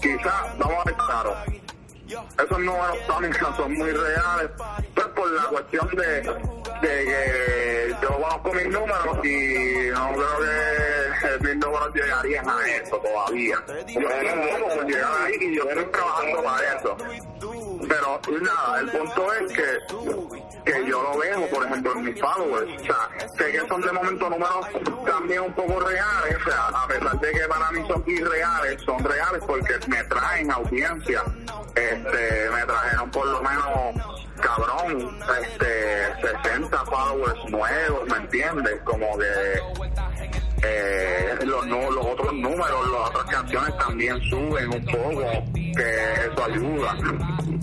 quizás, 0.00 0.58
vamos 0.58 0.76
a 0.80 0.84
ver 0.84 0.94
claro, 0.96 1.36
esos 2.12 2.58
números 2.58 3.06
también 3.06 3.34
son 3.56 3.74
muy 3.74 3.90
reales, 3.90 4.50
pues 4.94 5.06
por 5.08 5.30
la 5.32 5.44
cuestión 5.44 5.88
de, 5.90 6.22
que 6.80 7.96
yo 8.02 8.08
conozco 8.08 8.52
mis 8.52 8.68
números 8.68 9.24
y 9.24 9.90
no 9.90 10.12
creo 10.12 11.38
que 11.38 11.44
mis 11.46 11.56
números 11.56 11.94
llegarían 11.94 12.48
a 12.48 12.68
eso 12.68 12.96
todavía. 12.98 13.56
Yo 13.88 14.00
no 14.00 14.66
puedo 14.66 14.82
llegar 14.88 15.12
ahí 15.24 15.34
y 15.40 15.56
yo 15.56 15.62
estoy 15.70 15.84
trabajando 15.86 16.42
para 16.42 16.76
eso. 16.76 16.96
Pero 17.88 18.20
nada, 18.40 18.80
el 18.80 18.90
punto 18.90 19.32
es 19.34 19.52
que 19.52 20.51
que 20.64 20.86
yo 20.86 21.02
lo 21.02 21.18
veo, 21.18 21.48
por 21.48 21.66
ejemplo, 21.66 21.92
en 21.92 22.04
mis 22.04 22.20
followers. 22.20 22.80
O 22.80 22.84
sea, 22.84 23.08
sé 23.36 23.52
que 23.52 23.68
son 23.68 23.80
de 23.80 23.92
momento 23.92 24.30
números 24.30 24.66
también 25.06 25.40
un 25.42 25.52
poco 25.52 25.80
reales. 25.80 26.36
O 26.36 26.50
sea, 26.50 26.68
a 26.68 26.86
pesar 26.86 27.20
de 27.20 27.32
que 27.32 27.48
para 27.48 27.70
mí 27.72 27.86
son 27.86 28.04
irreales, 28.06 28.82
son 28.82 29.04
reales 29.04 29.42
porque 29.46 29.74
me 29.88 30.02
traen 30.04 30.50
audiencia. 30.50 31.22
Este, 31.74 32.50
me 32.50 32.62
trajeron 32.64 33.10
por 33.10 33.26
lo 33.26 33.42
menos, 33.42 34.28
cabrón, 34.40 35.18
este, 35.40 36.28
60 36.44 36.84
followers 36.84 37.50
nuevos, 37.50 38.08
¿me 38.08 38.16
entiendes? 38.18 38.80
Como 38.84 39.18
que 39.18 40.51
eh, 40.64 41.38
los, 41.44 41.66
nu- 41.66 41.90
los 41.90 42.06
otros 42.06 42.32
números, 42.34 42.88
las 42.90 43.08
otras 43.10 43.24
canciones 43.26 43.76
también 43.78 44.20
suben 44.30 44.68
un 44.74 44.84
poco, 44.86 45.22
que 45.54 46.12
eso 46.24 46.44
ayuda. 46.44 46.96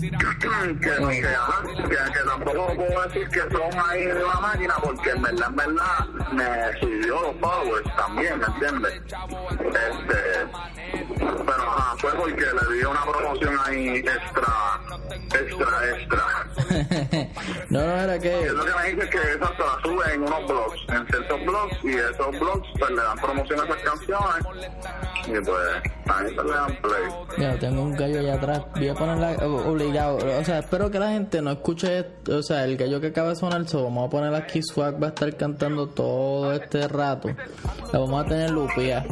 que, 0.00 0.78
que, 0.80 0.80
que, 0.80 2.12
que 2.12 2.20
tampoco 2.26 2.74
puedo 2.74 3.02
decir 3.08 3.28
que 3.28 3.40
son 3.40 3.88
ahí 3.88 4.04
de 4.06 4.14
la 4.22 4.34
máquina, 4.40 4.74
porque 4.82 5.10
en 5.10 5.22
verdad, 5.22 5.48
en 5.48 5.56
verdad, 5.56 6.06
me 6.32 6.80
subió 6.80 7.20
los 7.22 7.36
followers 7.40 7.96
también, 7.96 8.38
¿me 8.38 8.46
entiendes? 8.46 9.02
Este, 9.60 10.46
pero 11.46 11.62
ajá, 11.62 11.96
fue 11.98 12.10
porque 12.14 12.40
le 12.46 12.76
dio 12.78 12.90
una 12.90 13.04
promoción 13.04 13.58
ahí 13.66 13.96
extra, 13.98 14.80
extra, 15.34 15.90
extra. 15.90 16.24
no, 17.70 17.80
no, 17.80 17.96
era 18.02 18.18
que... 18.18 18.40
Es 18.46 18.52
lo 18.52 18.64
que 18.64 18.72
me 18.74 18.88
dice 18.90 19.02
es 19.04 19.10
que 19.10 19.18
esa 19.18 19.56
se 19.56 19.62
la 19.62 19.78
sube 19.82 20.14
en 20.14 20.22
unos 20.22 20.46
blogs, 20.48 20.80
en 20.88 21.06
ciertos 21.06 21.44
blogs, 21.44 21.76
y 21.84 21.94
esos 21.94 22.40
blogs 22.40 22.68
pues 22.90 23.00
le 23.00 23.02
dan 23.02 23.18
promoción 23.18 23.60
a 23.60 23.64
esas 23.64 23.82
canciones, 23.82 24.46
y 25.26 25.44
pues 25.44 25.58
ahí 26.06 26.34
se 26.34 26.42
le 26.42 26.50
dan 26.50 26.76
play. 26.82 27.38
Mira, 27.38 27.58
tengo 27.58 27.82
un 27.82 27.92
gallo 27.92 28.20
allá 28.20 28.34
atrás, 28.34 28.62
voy 28.74 28.88
a 28.88 28.94
ponerla 28.94 29.46
obligado, 29.46 30.16
o 30.16 30.44
sea, 30.44 30.58
espero 30.58 30.90
que 30.90 30.98
la 30.98 31.10
gente 31.10 31.42
no 31.42 31.52
escuche, 31.52 32.06
o 32.28 32.42
sea, 32.42 32.64
el 32.64 32.76
gallo 32.76 33.00
que 33.00 33.08
acaba 33.08 33.30
de 33.30 33.36
sonar, 33.36 33.66
so, 33.68 33.84
vamos 33.84 34.06
a 34.06 34.10
poner 34.10 34.34
aquí 34.34 34.60
Swag, 34.62 35.02
va 35.02 35.06
a 35.06 35.10
estar 35.10 35.36
cantando 35.36 35.88
todo 35.88 36.52
este 36.52 36.86
rato, 36.88 37.28
la 37.92 37.98
vamos 37.98 38.24
a 38.24 38.28
tener 38.28 38.50
lupia. 38.50 39.04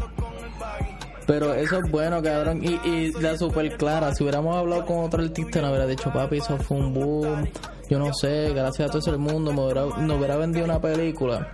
Pero 1.26 1.52
eso 1.52 1.76
es 1.76 1.90
bueno, 1.90 2.22
cabrón. 2.22 2.64
Y, 2.64 2.80
y 2.88 3.12
la 3.20 3.36
super 3.36 3.76
clara. 3.76 4.14
Si 4.14 4.22
hubiéramos 4.22 4.56
hablado 4.56 4.86
con 4.86 5.04
otro 5.04 5.22
artista, 5.22 5.60
nos 5.60 5.68
hubiera 5.68 5.86
dicho, 5.86 6.10
papi, 6.10 6.38
eso 6.38 6.56
fue 6.56 6.78
un 6.78 6.94
boom. 6.94 7.46
Yo 7.90 7.98
no 7.98 8.14
sé, 8.14 8.54
gracias 8.54 8.88
a 8.88 8.92
todo 8.92 9.12
el 9.12 9.18
mundo, 9.18 9.52
me 9.52 9.62
hubiera, 9.62 9.82
nos 9.84 10.16
hubiera 10.16 10.38
vendido 10.38 10.64
una 10.64 10.80
película. 10.80 11.52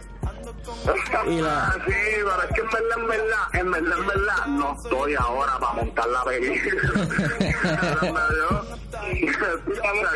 Y 1.26 1.40
la... 1.40 1.72
Sí, 1.86 1.94
pero 2.16 2.42
es 2.42 2.50
que 2.54 2.60
en 2.60 2.70
verdad, 2.70 2.98
en 2.98 3.08
verdad, 3.08 3.48
en 3.52 3.70
verdad, 3.70 3.98
en 3.98 4.06
verdad, 4.06 4.46
no 4.46 4.74
estoy 4.74 5.14
ahora 5.14 5.58
para 5.58 5.72
montar 5.72 6.06
la 6.08 6.24
película. 6.24 7.08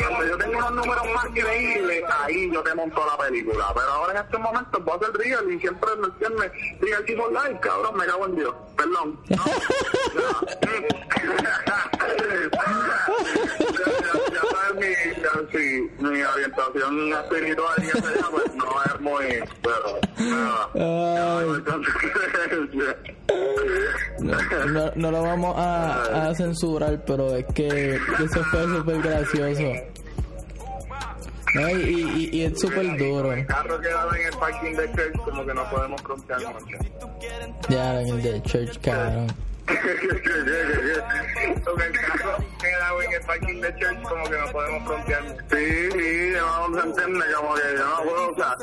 cuando 0.08 0.26
yo 0.26 0.38
tengo 0.38 0.58
unos 0.58 0.72
números 0.72 1.04
más 1.14 1.26
creíbles, 1.26 2.02
ahí 2.22 2.50
yo 2.52 2.62
te 2.62 2.74
monto 2.74 3.06
la 3.06 3.16
película. 3.24 3.72
Pero 3.74 3.90
ahora 3.90 4.12
en 4.12 4.18
estos 4.24 4.40
momentos 4.40 4.84
voy 4.84 4.92
a 4.92 4.96
hacer 4.96 5.12
real 5.16 5.52
y 5.52 5.60
siempre 5.60 5.90
me 5.96 6.06
entiendes. 6.06 6.52
Real 6.80 7.04
tipo 7.04 7.28
live, 7.28 7.60
cabrón, 7.60 7.96
me 7.96 8.06
cago 8.06 8.26
en 8.26 8.36
Dios. 8.36 8.54
Perdón. 8.76 9.20
No, 9.28 9.44
sabes 15.32 15.90
mi, 15.98 16.22
orientación 16.22 17.12
espiritual 17.12 17.74
y 17.78 17.86
ese 17.86 18.00
pues 18.30 18.54
no 18.54 18.84
es 18.84 19.00
muy, 19.00 19.26
pero 19.62 20.00
no, 24.66 24.92
no, 24.94 25.10
lo 25.10 25.22
vamos 25.22 25.54
a, 25.56 26.28
a, 26.28 26.34
censurar, 26.34 27.02
pero 27.04 27.36
es 27.36 27.44
que 27.54 27.94
eso 27.96 28.44
fue 28.50 28.64
súper 28.64 29.02
gracioso. 29.02 29.62
y, 31.54 31.60
y, 31.60 32.30
y, 32.32 32.42
es 32.44 32.60
súper 32.60 32.96
duro. 32.98 33.32
El 33.32 33.46
carro 33.46 33.80
quedado 33.80 34.14
en 34.14 34.26
el 34.26 34.36
parking 34.36 34.74
de 34.74 34.92
church, 34.92 35.16
como 35.24 35.46
que 35.46 35.54
no 35.54 35.70
podemos 35.70 36.02
mucho. 36.02 36.36
Ya, 37.68 38.00
en 38.00 38.08
el 38.08 38.22
de 38.22 38.42
church, 38.42 38.78
cabrón. 38.80 39.47
El 41.78 41.92
carro 41.92 42.38
quedado 42.60 43.02
en 43.02 43.12
el 43.12 43.20
parking 43.20 43.60
de 43.60 43.76
church, 43.76 44.02
como 44.02 44.24
que 44.24 44.38
no 44.38 44.52
podemos 44.52 44.84
frontear. 44.84 45.22
Sí, 45.50 45.90
sí, 45.92 46.32
no 46.32 46.74
se 46.74 46.86
entiende, 46.86 47.24
como 47.36 47.54
que 47.54 47.62
yo 47.76 47.86
no 47.86 48.02
puedo, 48.02 48.30
o 48.30 48.34
sea, 48.34 48.56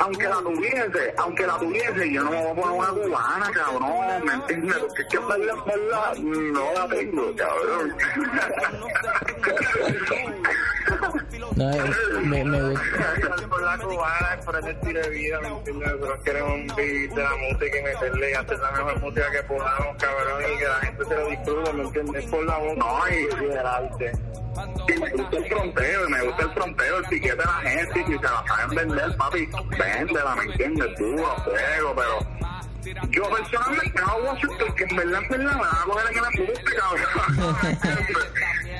aunque 0.00 0.24
la 0.24 0.36
tuviese, 0.36 1.14
aunque 1.16 1.46
la 1.46 1.58
tuviese, 1.58 2.12
yo 2.12 2.24
no 2.24 2.30
me 2.30 2.42
voy 2.42 2.50
a 2.50 2.54
poner 2.54 2.78
una 2.78 2.88
cubana, 2.88 3.50
cabrón, 3.52 4.24
¿me 4.24 4.32
entiendes? 4.32 4.76
Porque 4.78 5.02
es 5.02 5.08
que 5.08 5.18
verdad, 5.18 5.64
verdad, 5.66 6.16
no 6.16 6.72
la 6.74 6.88
tengo, 6.88 7.34
cabrón. 7.36 7.96
No, 11.56 11.70
me, 12.22 12.44
me 12.44 12.70
gusta. 12.70 13.48
por 13.48 13.62
la 13.62 13.78
cubana, 13.78 14.40
por 14.44 14.56
el 14.56 14.68
estilo 14.68 15.00
de 15.00 15.10
vida, 15.10 15.40
¿me 15.40 15.48
entiendes? 15.48 15.92
Nosotros 15.92 16.20
queremos 16.24 16.76
vivir 16.76 17.10
de 17.12 17.22
la 17.22 17.36
música 17.36 17.78
y 17.78 17.82
meterle 17.82 18.30
y 18.30 18.34
hacer 18.34 18.58
la 18.58 18.70
mejor 18.72 19.00
música 19.00 19.30
que 19.30 19.42
podamos, 19.42 19.96
cabrón, 19.98 20.42
y 20.42 20.58
que 20.58 20.64
la 20.64 20.74
gente 20.76 21.04
se 21.04 21.14
lo 21.14 21.26
disfrute, 21.28 21.72
¿me 21.72 21.82
entiendes? 21.82 22.26
Por 22.26 22.44
la 22.44 22.58
voz. 22.58 22.76
No, 22.76 22.98
y, 23.08 23.44
y 23.44 23.50
el 23.50 23.66
arte. 23.66 24.12
Y 24.88 25.00
me 25.00 25.10
gusta 25.10 25.36
el 25.36 25.44
fronteo, 25.46 26.08
me 26.08 26.22
gusta 26.22 26.42
el 26.42 26.50
fronteo, 26.50 26.98
el 26.98 27.06
tiquete 27.08 27.36
de 27.36 27.44
la 27.44 27.52
gente, 27.52 28.00
y 28.00 28.04
si 28.04 28.12
se 28.12 28.22
la 28.22 28.44
saben 28.46 28.76
vender, 28.76 29.16
papi, 29.16 29.48
véndela, 29.78 30.34
¿me 30.36 30.44
entiendes? 30.44 30.98
Duro, 30.98 31.36
fuego, 31.44 31.94
pero 31.96 32.40
yo 33.10 33.22
personalmente 33.30 34.00
a 34.00 34.32
hacer 34.32 34.50
porque 34.58 34.84
en 34.84 34.96
verdad, 34.96 35.22
en 35.22 35.28
verdad, 35.30 35.54
me 35.54 35.60
van 35.60 35.76
a 35.76 35.84
coger 35.84 36.06
en 36.10 36.18
el 36.18 36.40
embuste, 36.40 36.70
cabrón. 36.76 37.56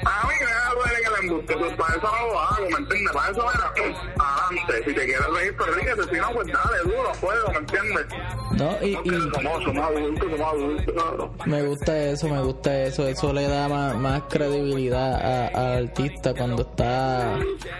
a 0.04 0.26
mí 0.26 0.34
me 0.40 0.46
van 0.46 0.66
a 0.66 0.74
coger 0.74 0.98
en 0.98 1.06
el 1.06 1.24
embuste, 1.24 1.56
pues 1.56 1.72
para 1.74 1.94
eso 1.94 2.06
no 2.06 2.26
lo 2.26 2.40
hago, 2.40 2.70
¿me 2.70 2.78
entiendes? 2.78 3.12
Para 3.12 3.30
eso 3.30 3.46
era, 3.54 3.72
adelante, 4.18 4.84
si 4.84 4.94
te 4.94 5.04
quieres 5.04 5.26
reír, 5.34 5.56
pero 5.58 5.74
ríguete, 5.74 6.02
si 6.14 6.20
no, 6.20 6.32
pues 6.32 6.46
dale, 6.48 6.78
duro, 6.84 7.14
fuego, 7.14 7.52
¿me 7.52 7.58
entiendes? 7.58 8.06
No, 8.52 8.76
y, 8.82 8.90
y 8.90 9.30
somos, 9.34 9.64
somos 9.64 9.84
adultos, 9.84 10.30
somos 10.30 10.52
adultos. 10.52 11.46
Me 11.46 11.62
gusta 11.62 11.98
eso, 11.98 12.28
me 12.28 12.42
gusta 12.42 12.82
eso, 12.82 13.06
eso 13.06 13.32
le 13.32 13.46
da 13.46 13.68
más, 13.68 13.96
más 13.96 14.22
credibilidad 14.28 15.50
al 15.54 15.88
artista 15.88 16.34
cuando 16.34 16.62
está 16.62 17.36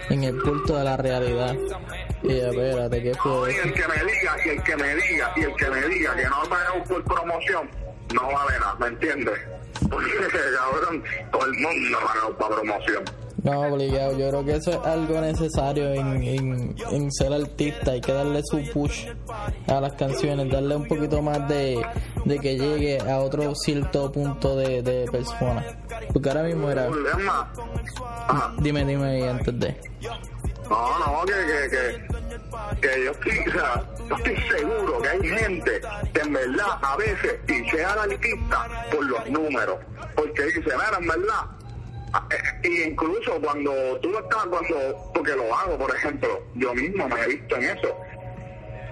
en 0.09 0.23
el 0.23 0.41
culto 0.41 0.77
de 0.77 0.83
la 0.83 0.97
realidad. 0.97 1.55
Y 2.23 2.39
espérate, 2.39 3.03
¿qué 3.03 3.13
fue? 3.15 3.53
Y 3.53 3.57
el 3.57 3.73
que 3.73 3.87
me 3.87 3.95
diga, 3.95 4.35
y 4.45 4.49
el 4.49 4.63
que 4.63 4.77
me 4.77 4.95
diga, 4.95 5.33
y 5.35 5.41
el 5.41 5.55
que 5.55 5.69
me 5.69 5.87
diga 5.87 6.15
que 6.15 6.23
no 6.25 6.43
pagamos 6.49 6.87
por 6.87 7.03
promoción, 7.03 7.69
no 8.13 8.21
vale 8.21 8.59
nada, 8.59 8.75
¿me 8.79 8.87
entiendes? 8.87 9.39
Porque, 9.89 10.11
cabrón, 10.55 11.03
todo 11.31 11.45
el 11.45 11.53
mundo 11.53 11.97
pagado 12.05 12.37
para 12.37 12.55
promoción. 12.55 13.03
No, 13.43 13.61
obligado, 13.61 14.15
yo 14.19 14.29
creo 14.29 14.45
que 14.45 14.55
eso 14.55 14.71
es 14.71 14.77
algo 14.85 15.19
necesario 15.19 15.89
en, 15.95 16.23
en, 16.23 16.75
en, 16.91 17.11
ser 17.11 17.33
artista, 17.33 17.91
hay 17.91 18.01
que 18.01 18.13
darle 18.13 18.41
su 18.43 18.61
push 18.71 19.07
a 19.67 19.81
las 19.81 19.93
canciones, 19.93 20.51
darle 20.51 20.75
un 20.75 20.85
poquito 20.85 21.23
más 21.23 21.47
de, 21.49 21.83
de 22.25 22.39
que 22.39 22.55
llegue 22.55 22.99
a 22.99 23.17
otro 23.19 23.55
cierto 23.55 24.11
punto 24.11 24.55
de, 24.57 24.83
de 24.83 25.05
persona. 25.11 25.65
Porque 26.13 26.29
ahora 26.29 26.43
mismo 26.43 26.69
era... 26.69 26.87
Dime, 28.59 28.85
dime 28.85 29.27
antes 29.27 29.59
de... 29.59 29.75
No, 30.71 30.99
no, 30.99 31.25
que, 31.25 31.33
que, 31.69 32.79
que, 32.79 33.03
yo, 33.03 33.11
estoy, 33.11 33.39
o 33.39 34.07
yo 34.07 34.15
estoy 34.15 34.37
seguro 34.57 35.01
que 35.01 35.09
hay 35.09 35.27
gente 35.27 35.81
que 36.13 36.21
en 36.21 36.31
verdad 36.31 36.79
a 36.81 36.95
veces 36.95 37.33
pichea 37.45 37.93
la 37.93 38.03
artista 38.03 38.87
por 38.89 39.05
los 39.05 39.29
números. 39.29 39.79
Porque 40.15 40.43
dice, 40.43 40.61
mira, 40.61 40.97
en 40.97 41.07
verdad, 41.09 41.45
y 42.63 42.83
incluso 42.83 43.33
cuando 43.41 43.73
tú 44.01 44.17
estás, 44.17 44.45
cuando, 44.45 45.11
porque 45.13 45.35
lo 45.35 45.53
hago, 45.53 45.77
por 45.77 45.93
ejemplo, 45.93 46.41
yo 46.55 46.73
mismo 46.73 47.05
me 47.09 47.21
he 47.21 47.27
visto 47.27 47.57
en 47.57 47.63
eso. 47.63 47.97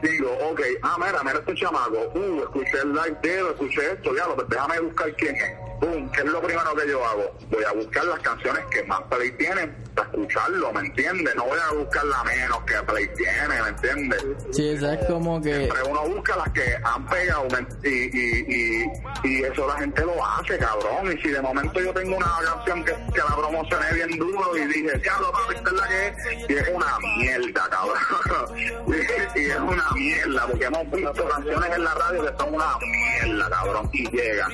Digo, 0.02 0.38
ok, 0.52 0.62
ah, 0.82 0.98
mira, 1.00 1.24
mira 1.24 1.40
este 1.40 1.56
chamaco, 1.56 2.12
uh, 2.14 2.44
escuché 2.44 2.78
el 2.84 2.92
live 2.92 3.18
de 3.22 3.52
escuché 3.52 3.92
esto, 3.94 4.14
ya, 4.18 4.26
pues 4.36 4.50
déjame 4.50 4.82
buscar 4.82 5.16
quién 5.16 5.34
es. 5.34 5.69
Boom, 5.80 6.10
¿qué 6.12 6.22
es 6.22 6.26
lo 6.26 6.42
primero 6.42 6.76
que 6.76 6.90
yo 6.90 7.06
hago? 7.06 7.32
Voy 7.50 7.64
a 7.64 7.72
buscar 7.74 8.04
las 8.06 8.20
canciones 8.20 8.66
que 8.72 8.84
más 8.84 9.02
play 9.04 9.32
tienen 9.32 9.76
para 9.96 10.10
escucharlo, 10.10 10.74
¿me 10.74 10.82
entiendes? 10.82 11.36
No 11.36 11.46
voy 11.46 11.60
a 11.60 11.74
buscar 11.74 12.06
la 12.06 12.24
menos 12.24 12.60
que 12.64 12.74
play 12.84 13.08
tiene, 13.16 13.62
¿me 13.62 13.70
entiendes? 13.70 14.26
Sí, 14.52 14.70
eso 14.70 14.92
es 14.92 15.06
como 15.06 15.42
que... 15.42 15.56
Siempre 15.56 15.80
uno 15.90 16.10
busca 16.10 16.36
las 16.36 16.50
que 16.50 16.76
han 16.84 17.08
pegado 17.08 17.48
y, 17.84 17.88
y, 17.88 18.46
y, 18.48 18.84
y, 19.24 19.44
eso 19.44 19.68
la 19.68 19.76
gente 19.76 20.04
lo 20.06 20.26
hace, 20.26 20.58
cabrón. 20.58 21.12
Y 21.12 21.22
si 21.22 21.30
de 21.30 21.42
momento 21.42 21.80
yo 21.80 21.94
tengo 21.94 22.18
una 22.18 22.32
canción 22.44 22.84
que, 22.84 22.92
que 23.14 23.20
la 23.20 23.36
promocioné 23.36 23.94
bien 23.94 24.18
duro 24.18 24.58
y 24.58 24.66
dije, 24.66 24.98
diablo, 24.98 25.32
papi, 25.32 25.56
esta 25.56 25.70
es 25.70 25.76
la 25.76 25.88
que 25.88 26.08
es, 26.08 26.50
y 26.50 26.54
es 26.56 26.70
una 26.70 27.00
mierda, 27.18 27.70
cabrón. 27.70 28.58
y 29.36 29.40
es 29.46 29.58
una 29.58 29.92
mierda, 29.94 30.48
porque 30.48 30.66
hemos 30.66 30.92
visto 30.92 31.28
canciones 31.28 31.76
en 31.76 31.84
la 31.84 31.94
radio 31.94 32.26
que 32.26 32.38
son 32.38 32.54
una 32.54 32.78
mierda, 32.80 33.50
cabrón, 33.50 33.90
y 33.94 34.10
llegan. 34.10 34.52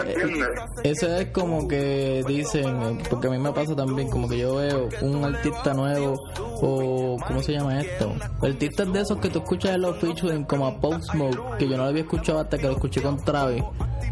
Eh, 0.00 0.44
eso 0.84 1.06
es 1.06 1.30
como 1.30 1.68
que 1.68 2.24
dicen, 2.26 2.98
porque 3.08 3.26
a 3.28 3.30
mí 3.30 3.38
me 3.38 3.52
pasa 3.52 3.74
también, 3.76 4.08
como 4.08 4.28
que 4.28 4.38
yo 4.38 4.56
veo 4.56 4.88
un 5.02 5.24
artista 5.24 5.74
nuevo 5.74 6.22
o 6.60 7.16
¿cómo 7.26 7.42
se 7.42 7.52
llama 7.52 7.80
esto? 7.80 8.12
Artistas 8.42 8.92
de 8.92 9.00
esos 9.00 9.18
que 9.18 9.28
tú 9.28 9.40
escuchas 9.40 9.74
en 9.74 9.82
los 9.82 9.98
featuring 9.98 10.44
como 10.44 10.66
a 10.66 10.80
Pop 10.80 10.94
Smoke, 11.10 11.58
que 11.58 11.68
yo 11.68 11.76
no 11.76 11.84
lo 11.84 11.88
había 11.90 12.02
escuchado 12.02 12.40
hasta 12.40 12.58
que 12.58 12.66
lo 12.66 12.72
escuché 12.72 13.02
con 13.02 13.16
Travis 13.24 13.64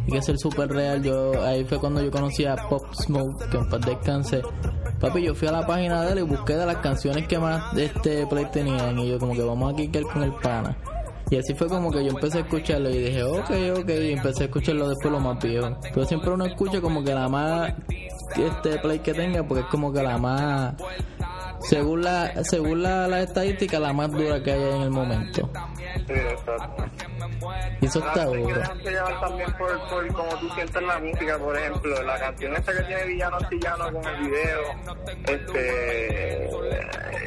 y 0.07 0.13
que 0.13 0.19
es 0.19 0.29
el 0.29 0.39
super 0.39 0.69
real. 0.69 1.03
Yo 1.03 1.43
ahí 1.45 1.65
fue 1.65 1.79
cuando 1.79 2.03
yo 2.03 2.11
conocí 2.11 2.45
a 2.45 2.57
Pop 2.57 2.83
Smoke, 2.95 3.49
que 3.51 3.57
en 3.57 3.69
paz 3.69 3.81
descanse. 3.81 4.43
Papi, 5.01 5.23
yo 5.23 5.35
fui 5.35 5.49
a 5.49 5.53
la 5.53 5.67
página 5.67 6.05
de 6.05 6.13
él 6.13 6.19
y 6.19 6.23
busqué 6.23 6.55
de 6.57 6.67
las 6.67 6.77
canciones 6.77 7.27
que 7.27 7.39
más 7.39 7.75
este 7.77 8.27
play 8.27 8.47
tenían 8.53 8.99
y 8.99 9.09
yo 9.09 9.19
como 9.19 9.33
que 9.33 9.43
vamos 9.43 9.73
a 9.73 9.77
quitar 9.77 10.03
con 10.03 10.23
el 10.23 10.33
pana. 10.35 10.77
Y 11.31 11.37
así 11.37 11.55
fue 11.55 11.69
como 11.69 11.93
que 11.93 12.05
yo 12.05 12.11
empecé 12.11 12.39
a 12.39 12.41
escucharlo 12.41 12.91
y 12.91 12.99
dije, 12.99 13.23
ok, 13.23 13.51
ok, 13.79 13.89
y 13.89 14.13
empecé 14.13 14.43
a 14.43 14.47
escucharlo 14.47 14.89
después 14.89 15.13
lo 15.13 15.21
más 15.21 15.39
viejo. 15.41 15.77
Pero 15.95 16.05
siempre 16.05 16.31
uno 16.31 16.45
escucha 16.45 16.81
como 16.81 17.05
que 17.05 17.15
la 17.15 17.29
más 17.29 17.73
este 18.37 18.79
play 18.79 18.99
que 18.99 19.15
tenga, 19.15 19.45
porque 19.45 19.63
es 19.63 19.69
como 19.71 19.93
que 19.93 20.03
la 20.03 20.19
más, 20.19 20.75
según 21.63 22.03
la 22.03 22.45
según 22.45 22.83
la, 22.83 23.07
la 23.09 23.21
estadística, 23.23 23.79
la 23.79 23.93
más 23.93 24.11
dura 24.11 24.43
que 24.43 24.53
hay 24.53 24.63
en 24.63 24.83
el 24.83 24.91
momento. 24.91 25.51
Sí, 26.07 26.13
exacto. 26.13 26.85
Y 27.81 27.87
eso 27.87 27.99
está 28.01 28.25
duro. 28.27 28.61
también 29.21 29.53
por, 29.59 29.89
por 29.89 30.07
cómo 30.13 30.37
tú 30.39 30.49
sientes 30.55 30.83
la 30.83 30.99
música, 30.99 31.39
por 31.39 31.57
ejemplo, 31.57 32.03
la 32.03 32.19
canción 32.19 32.55
esta 32.57 32.73
que 32.77 32.83
tiene 32.85 33.05
Villano 33.07 33.37
Antillano 33.37 33.93
con 33.93 34.05
el 34.05 34.27
video, 34.29 34.61
este... 35.27 36.51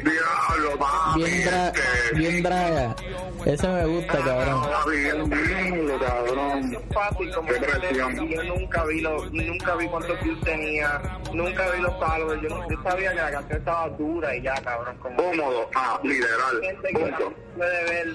Diablo. 0.04 0.86
Bien, 1.16 1.44
dra 1.44 1.68
este, 1.68 2.16
bien 2.16 2.42
draga. 2.42 2.96
Ese 3.44 3.68
me 3.68 3.86
gusta, 3.86 4.18
cabrón. 4.18 4.62
papi, 4.62 4.90
bien 4.90 5.74
lindo, 5.74 5.98
cabrón. 5.98 6.76
fácil 6.92 7.34
como 7.34 7.48
Qué 7.48 7.54
que 7.60 7.94
yo 8.34 8.44
nunca 8.54 8.84
vi 8.84 9.00
los 9.00 9.32
nunca 9.32 9.74
vi 9.76 9.86
cuántos 9.88 10.20
views 10.22 10.40
tenía 10.42 11.00
nunca 11.32 11.70
vi 11.70 11.80
los 11.82 11.94
followers 11.98 12.42
yo, 12.42 12.48
no- 12.48 12.68
yo 12.70 12.82
sabía 12.82 13.10
que 13.10 13.16
la 13.16 13.30
canción 13.30 13.58
estaba 13.58 13.88
dura 13.90 14.23
y 14.32 14.42
ya 14.42 14.54
cabrón 14.62 14.96
como 14.98 15.16
Cómodo, 15.16 15.68
ah, 15.74 15.98
literal. 16.02 16.60
gente 16.60 16.88
que 16.88 16.98
Punto. 16.98 17.34
puede 17.56 17.84
ver 17.84 18.14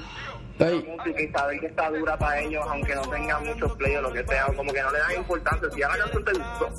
Ey. 0.59 0.83
la 0.85 0.95
música 0.95 1.21
y 1.21 1.27
saber 1.31 1.59
que 1.59 1.65
está 1.67 1.89
dura 1.89 2.17
para 2.17 2.39
ellos 2.41 2.63
aunque 2.69 2.95
no 2.95 3.01
tenga 3.09 3.39
muchos 3.39 3.71
play 3.77 3.95
o 3.95 4.01
lo 4.01 4.11
que 4.13 4.25
sea 4.25 4.45
como 4.55 4.71
que 4.73 4.81
no 4.81 4.91
le 4.91 4.99
dan 4.99 5.15
importancia 5.17 5.69
si 5.71 5.79
ya 5.79 5.87
la 5.89 5.97
canción 5.97 6.25
te 6.25 6.31
gustó 6.33 6.69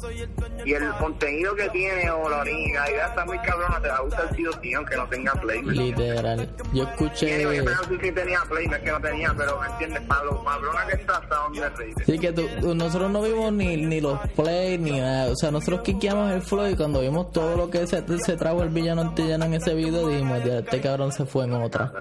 y 0.64 0.72
el 0.74 0.90
contenido 0.94 1.54
que 1.54 1.68
tiene 1.70 2.10
o 2.10 2.28
la, 2.28 2.48
idea 2.50 3.06
está 3.08 3.24
muy 3.24 3.38
cabrona 3.38 3.80
te 3.80 3.88
va 3.88 3.96
a 3.96 4.00
gustar 4.02 4.36
sí 4.36 4.46
o 4.46 4.52
sí 4.60 4.74
aunque 4.74 4.96
no 4.96 5.08
tenga 5.08 5.32
play. 5.34 5.62
Literal. 5.62 6.48
Yo 6.72 6.84
escuché. 6.84 7.46
Sí 7.88 7.96
sí 8.02 8.12
tenía 8.12 8.40
play, 8.48 8.66
no 8.66 8.76
es 8.76 8.82
que 8.82 8.90
no 8.90 9.00
tenía, 9.00 9.34
pero 9.36 9.60
¿me 9.60 9.66
entiendes? 9.68 10.02
Para 10.02 10.24
lo 10.24 10.44
cabrona 10.44 10.86
que 10.86 10.96
está, 10.96 11.20
donde 11.28 11.68
reír. 11.70 11.94
Sí, 12.06 12.18
que 12.18 12.32
tú- 12.32 12.74
nosotros 12.74 13.10
no 13.10 13.22
vimos 13.22 13.52
ni, 13.52 13.76
ni 13.76 14.00
los 14.00 14.18
plays 14.30 14.78
ni 14.80 14.98
nada. 15.00 15.30
O 15.32 15.36
sea, 15.36 15.50
nosotros 15.50 15.80
quiqueamos 15.82 16.32
el 16.32 16.42
flow 16.42 16.68
y 16.68 16.76
cuando 16.76 17.00
vimos 17.00 17.32
todo 17.32 17.56
lo 17.56 17.70
que 17.70 17.86
se, 17.86 18.02
se 18.18 18.36
trajo 18.36 18.62
el 18.62 18.68
villano 18.70 19.02
antillano 19.02 19.44
en 19.46 19.54
ese 19.54 19.74
video, 19.74 20.08
dijimos, 20.08 20.44
"Ya, 20.44 20.58
este 20.58 20.80
cabrón 20.80 21.12
se 21.12 21.24
fue 21.24 21.44
en 21.44 21.54
otra. 21.54 21.92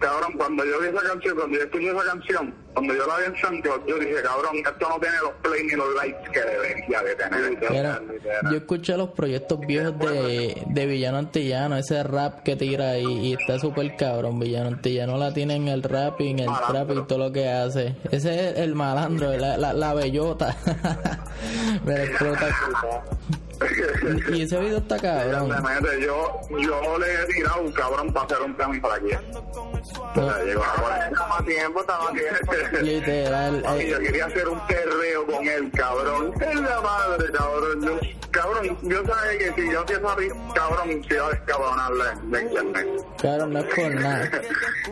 Cabrón, 0.00 0.32
cuando 0.36 0.64
yo 0.64 0.80
vi 0.80 0.88
esa 0.88 1.02
canción, 1.08 1.36
cuando 1.36 1.56
yo 1.58 1.64
escuché 1.64 1.88
esa 1.90 2.04
canción, 2.04 2.54
cuando 2.74 2.94
yo 2.94 3.06
la 3.08 3.16
vi 3.18 3.24
en 3.26 3.36
SoundCloud, 3.36 3.86
yo 3.88 3.98
dije, 3.98 4.14
cabrón, 4.22 4.56
esto 4.56 4.88
no 4.88 5.00
tiene 5.00 5.16
los 5.20 5.32
play 5.42 5.64
ni 5.64 5.72
los 5.72 5.94
likes 5.96 6.30
que 6.32 6.40
debería 6.40 7.02
de 7.02 7.14
tener. 7.16 7.74
Era- 7.74 8.00
yo 8.50 8.56
escuché 8.56 8.96
los 8.96 9.10
proyectos 9.10 9.58
viejos 9.66 9.98
de, 9.98 10.62
de 10.66 10.86
Villano 10.86 11.18
Antillano, 11.18 11.76
ese 11.76 12.02
rap 12.04 12.42
que 12.44 12.54
tira 12.56 12.90
ahí 12.90 13.04
y 13.04 13.32
está 13.32 13.58
súper 13.58 13.96
cabrón. 13.96 14.38
Villano 14.38 14.68
Antillano 14.68 15.16
la 15.18 15.34
tiene 15.34 15.56
en 15.56 15.66
el 15.68 15.82
rap 15.82 16.20
y 16.20 16.28
en 16.28 16.38
el 16.40 16.50
trap 16.68 16.90
y 16.92 17.02
todo 17.06 17.18
lo 17.18 17.32
que 17.32 17.48
hace. 17.48 17.96
Ese 18.12 18.50
es 18.50 18.58
el 18.58 18.74
malandro, 18.76 19.32
la, 19.36 19.56
la, 19.56 19.72
la 19.72 19.92
bellota. 19.94 20.56
Explota. 21.86 22.48
Y 24.32 24.42
ese 24.42 24.58
video 24.60 24.78
está 24.78 24.98
cabrón. 24.98 25.50
Yo, 26.00 26.40
yo 26.58 26.98
le 26.98 27.14
he 27.22 27.26
tirado, 27.26 27.72
cabrón, 27.74 28.12
para 28.12 28.26
hacer 28.26 28.42
un 28.42 28.56
tema 28.56 28.74
para 28.82 28.94
aquí. 28.96 29.10
O 29.12 30.14
sea, 30.14 30.42
llegó 30.44 30.62
a 30.64 31.44
tiempo, 31.44 31.80
estamos 31.80 32.08
a 32.10 32.12
tiempo. 32.12 32.52
Literal. 32.82 33.62
Papi, 33.62 33.80
eh, 33.82 33.88
yo 33.90 33.98
quería 33.98 34.26
hacer 34.26 34.48
un 34.48 34.66
perreo 34.66 35.26
con 35.26 35.46
él, 35.46 35.70
cabrón. 35.74 36.32
Es 36.40 36.54
la 36.60 36.80
madre, 36.80 37.30
cabrón. 37.32 37.82
Yo, 37.82 37.98
cabrón, 38.30 38.78
yo 38.82 39.04
sabía 39.06 39.38
que 39.54 39.62
si 39.62 39.72
yo 39.72 39.80
empiezo 39.80 40.08
a 40.08 40.16
rir, 40.16 40.32
cabrón, 40.54 41.04
se 41.08 41.14
iba 41.14 41.26
a 41.26 41.30
descabronarle 41.30 42.04
de 42.24 42.42
internet. 42.42 42.86
Cabrón, 43.20 43.52
no 43.52 43.58
es 43.60 43.64
por 43.74 43.94
nada. 43.94 44.30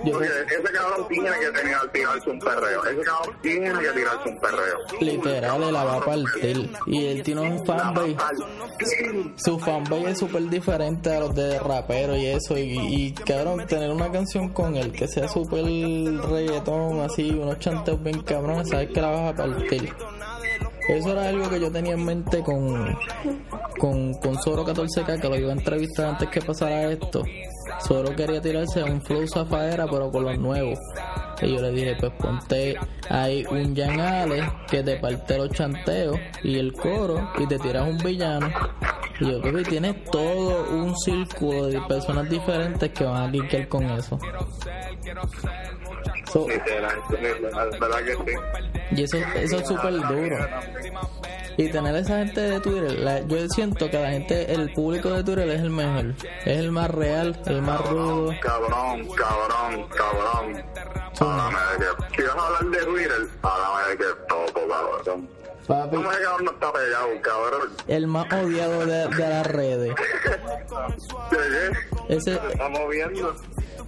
Yo- 0.04 0.12
Porque 0.12 0.26
ese 0.26 0.72
cabrón 0.72 1.08
tiene 1.08 1.30
que 1.40 1.50
tener 1.50 1.76
tirarse 1.92 2.30
un 2.30 2.38
perreo. 2.40 2.84
Ese 2.84 3.00
cabrón 3.02 3.36
tiene 3.42 3.78
que 3.78 3.88
tirarse 3.90 4.28
un 4.28 4.40
perreo. 4.40 4.78
literal, 5.00 5.62
él 5.62 5.72
la 5.72 5.84
va 5.84 5.96
a 5.96 6.00
partir. 6.04 6.70
Y 6.86 7.06
él 7.06 7.22
tiene 7.22 7.40
un 7.40 7.64
fanbase. 7.66 8.16
Su 9.36 9.58
fanbase 9.58 10.10
es 10.10 10.18
súper 10.18 10.48
diferente 10.48 11.14
a 11.14 11.20
los 11.20 11.34
de 11.34 11.58
rapero 11.58 12.16
y 12.16 12.26
eso. 12.26 12.56
Y, 12.56 13.12
cabrón, 13.12 13.66
tener 13.66 13.90
una 13.90 14.10
canción 14.10 14.50
con 14.50 14.76
él 14.76 14.92
que 14.92 15.08
sea 15.08 15.28
súper 15.28 15.64
reggaetón, 15.64 17.00
así, 17.00 17.30
unos 17.30 17.58
chanteos 17.58 18.02
bien 18.02 18.22
cabrones, 18.22 18.68
sabes 18.68 18.90
que 18.90 19.00
la 19.00 19.10
vas 19.10 19.32
a 19.32 19.36
partir. 19.36 19.92
Eso 20.88 21.12
era 21.12 21.28
algo 21.28 21.48
que 21.48 21.60
yo 21.60 21.70
tenía 21.70 21.92
en 21.92 22.04
mente 22.04 22.42
con, 22.42 22.96
con, 23.78 24.14
con 24.14 24.42
Zoro 24.42 24.64
14K, 24.64 25.20
que 25.20 25.28
lo 25.28 25.36
iba 25.36 25.50
a 25.50 25.52
entrevistar 25.52 26.06
antes 26.06 26.28
que 26.28 26.40
pasara 26.40 26.90
esto. 26.90 27.22
Zoro 27.86 28.14
quería 28.16 28.40
tirarse 28.40 28.82
un 28.82 29.00
flow 29.00 29.26
zafaera, 29.28 29.86
pero 29.86 30.10
con 30.10 30.24
los 30.24 30.38
nuevos. 30.38 30.78
Y 31.42 31.54
yo 31.54 31.60
le 31.60 31.70
dije, 31.72 31.96
pues 31.98 32.12
ponte 32.18 32.76
ahí 33.08 33.44
un 33.50 33.74
Jan 33.76 34.00
Ale 34.00 34.50
que 34.70 34.82
te 34.82 34.96
parte 34.96 35.36
los 35.38 35.50
chanteos 35.50 36.18
y 36.42 36.58
el 36.58 36.72
coro 36.72 37.30
y 37.38 37.46
te 37.46 37.58
tiras 37.58 37.88
un 37.88 37.98
villano. 37.98 38.48
Y 39.20 39.30
yo 39.30 39.40
creo 39.40 39.54
que 39.54 39.62
tienes 39.64 40.04
todo 40.10 40.70
un 40.70 40.96
círculo 40.98 41.66
de 41.66 41.80
personas 41.82 42.28
diferentes 42.28 42.90
que 42.90 43.04
van 43.04 43.22
a 43.22 43.26
linkear 43.28 43.68
con 43.68 43.84
eso. 43.90 44.18
Y 48.90 49.02
eso, 49.02 49.18
eso 49.36 49.56
es 49.58 49.68
súper 49.68 49.92
duro. 49.94 50.36
Y 51.58 51.68
tener 51.68 51.94
esa 51.96 52.18
gente 52.18 52.40
de 52.40 52.60
Twitter, 52.60 52.98
la- 52.98 53.20
yo 53.26 53.46
siento 53.48 53.90
que 53.90 53.98
la 54.00 54.10
gente, 54.10 54.52
el 54.54 54.72
público 54.72 55.10
de 55.10 55.22
Twitter 55.22 55.48
es 55.50 55.60
el 55.60 55.70
mejor. 55.70 56.14
Es 56.46 56.58
el 56.58 56.72
más 56.72 56.90
real, 56.90 57.38
el 57.46 57.60
más 57.62 57.80
rudo. 57.88 58.32
Cabrón, 58.40 59.06
cabrón, 59.14 59.88
cabrón. 59.90 60.62
Háblame 61.40 61.72
de 61.72 61.78
que. 61.78 61.86
Si 62.16 62.22
vas 62.28 62.36
a 62.36 62.46
hablar 62.46 62.64
de 62.64 62.78
Twitter, 62.86 63.28
háblame 63.42 63.90
de 63.90 63.96
que 63.98 64.04
topo, 64.28 64.60
cabrón. 64.68 65.28
Papi, 65.66 65.96
¿Cómo 65.96 66.10
es 66.10 66.16
que 66.18 66.24
cabrón 66.24 66.44
no 66.44 66.50
está 66.52 66.72
pegado, 66.72 67.08
cabrón? 67.22 67.68
el 67.86 68.06
más 68.08 68.32
odiado 68.32 68.86
de, 68.86 69.08
de 69.08 69.28
las 69.28 69.46
redes. 69.46 69.94
¿Qué? 69.94 70.04
Ese, 72.16 72.34
Estamos 72.50 72.80
viendo. 72.90 73.34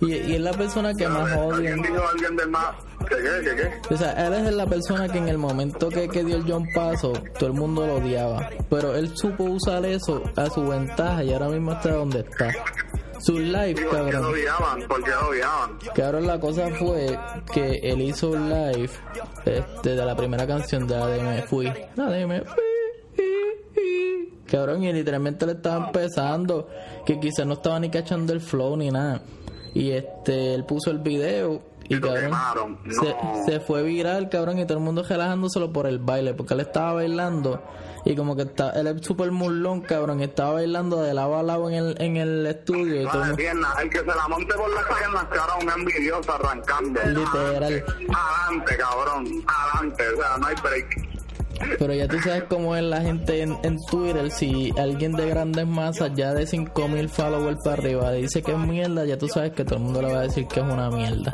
y, 0.01 0.13
y 0.15 0.35
es 0.37 0.41
la 0.41 0.53
persona 0.53 0.93
que 0.95 1.09
más 1.09 1.31
odia. 1.37 1.73
¿Alguien 1.75 1.83
dijo 1.83 2.03
alguien 2.13 2.37
del 2.37 2.49
más? 2.49 2.75
¿Qué, 3.09 3.17
qué, 3.17 3.51
qué, 3.51 3.57
qué? 3.89 3.95
O 3.95 3.99
sea, 3.99 4.13
él 4.27 4.33
es 4.35 4.55
la 4.55 4.67
persona 4.67 5.09
que 5.09 5.19
en 5.19 5.29
el 5.29 5.37
momento 5.39 5.89
que, 5.91 6.09
que 6.09 6.25
dio 6.25 6.37
el 6.37 6.45
John 6.51 6.67
Paso, 6.75 7.13
todo 7.39 7.47
el 7.49 7.53
mundo 7.55 7.87
lo 7.87 7.97
odiaba. 7.97 8.49
Pero 8.71 8.95
él 8.95 9.13
supo 9.17 9.45
usar 9.45 9.85
eso 9.85 10.23
a 10.37 10.49
su 10.49 10.67
ventaja 10.67 11.23
y 11.25 11.33
ahora 11.33 11.49
mismo 11.49 11.73
está 11.73 11.91
donde 11.93 12.21
está. 12.21 12.51
Su 13.25 13.39
live, 13.39 13.75
¿Por 13.75 13.77
qué 13.77 13.85
lo 13.85 13.91
cabrón. 13.93 14.25
odiaban? 14.25 14.83
¿Por 14.87 15.03
qué 15.03 15.11
lo 15.11 15.29
odiaban? 15.29 15.79
Cabrón, 15.95 16.27
la 16.27 16.39
cosa 16.39 16.69
fue 16.79 17.19
que 17.53 17.81
él 17.83 18.03
hizo 18.03 18.31
un 18.31 18.51
live 18.51 18.91
este, 19.47 19.95
de 19.95 20.05
la 20.05 20.15
primera 20.15 20.47
canción 20.47 20.87
de 20.87 20.95
la 20.95 21.07
de 21.07 21.23
Me 21.23 21.43
Fui. 21.43 21.73
La 21.97 22.11
de 22.11 22.27
Me 22.27 22.43
Fui. 22.43 22.63
Cabrón, 24.47 24.85
y 24.85 24.93
literalmente 24.93 25.47
le 25.47 25.53
estaba 25.53 25.87
empezando, 25.87 26.69
que 27.07 27.19
quizás 27.19 27.47
no 27.47 27.55
estaba 27.55 27.81
ni 27.81 27.89
cachando 27.89 28.33
el 28.35 28.41
flow 28.43 28.77
ni 28.77 28.91
nada. 28.91 29.23
Y 29.73 29.91
este, 29.93 30.55
él 30.55 30.65
puso 30.65 30.91
el 30.91 30.99
video 30.99 31.63
y 31.89 32.01
cabrón, 32.01 32.79
se, 32.91 33.15
se 33.51 33.61
fue 33.61 33.83
viral, 33.83 34.29
cabrón, 34.29 34.59
y 34.59 34.67
todo 34.67 34.79
el 34.79 34.85
mundo 34.85 35.03
relajándoselo 35.03 35.73
por 35.73 35.87
el 35.87 35.99
baile, 35.99 36.35
porque 36.35 36.55
él 36.55 36.61
estaba 36.61 36.95
bailando 36.95 37.63
y 38.05 38.15
como 38.15 38.37
que 38.37 38.43
está, 38.43 38.71
él 38.71 38.87
es 38.87 39.05
súper 39.05 39.31
mulón, 39.31 39.81
cabrón, 39.81 40.21
y 40.21 40.25
estaba 40.25 40.55
bailando 40.55 41.03
de 41.03 41.15
lado 41.15 41.39
a 41.39 41.43
lado 41.43 41.71
en 41.71 41.75
el, 41.75 41.97
en 42.01 42.17
el 42.17 42.47
estudio 42.47 43.03
y 43.03 43.07
todo 43.07 43.35
pierna. 43.35 43.69
El 43.81 43.89
que 43.89 43.99
se 43.99 44.07
la 44.07 44.29
monte 44.29 44.55
por 44.55 44.73
las 44.75 44.85
piernas, 44.85 45.25
cabrón, 45.31 45.59
un 45.63 45.81
envidioso 45.81 46.33
arrancando. 46.33 47.01
Literal. 47.03 47.85
Adelante, 48.15 48.77
cabrón. 48.77 49.45
Adelante. 49.47 50.09
O 50.09 50.17
sea, 50.17 50.39
no 50.39 50.47
hay 50.47 50.55
break. 50.63 51.15
Pero 51.79 51.95
ya 51.95 52.09
tú 52.09 52.19
sabes 52.21 52.45
cómo 52.45 52.77
es 52.77 52.83
la 52.83 53.01
gente 53.01 53.41
en, 53.41 53.57
en 53.63 53.79
Twitter. 53.87 54.31
Si 54.31 54.73
alguien 54.79 55.13
de 55.13 55.29
grandes 55.29 55.67
masas, 55.67 56.13
ya 56.15 56.35
de 56.35 56.47
5000 56.47 57.09
followers 57.09 57.59
para 57.63 57.77
arriba, 57.77 58.13
dice 58.13 58.43
que 58.43 58.53
es 58.53 58.59
mierda, 58.59 59.05
ya 59.05 59.17
tú 59.17 59.29
sabes 59.29 59.53
que 59.53 59.65
todo 59.65 59.77
el 59.77 59.83
mundo 59.83 60.03
le 60.03 60.13
va 60.13 60.19
a 60.19 60.23
decir 60.23 60.47
que 60.47 60.61
es 60.61 60.67
una 60.67 60.91
mierda. 60.91 61.33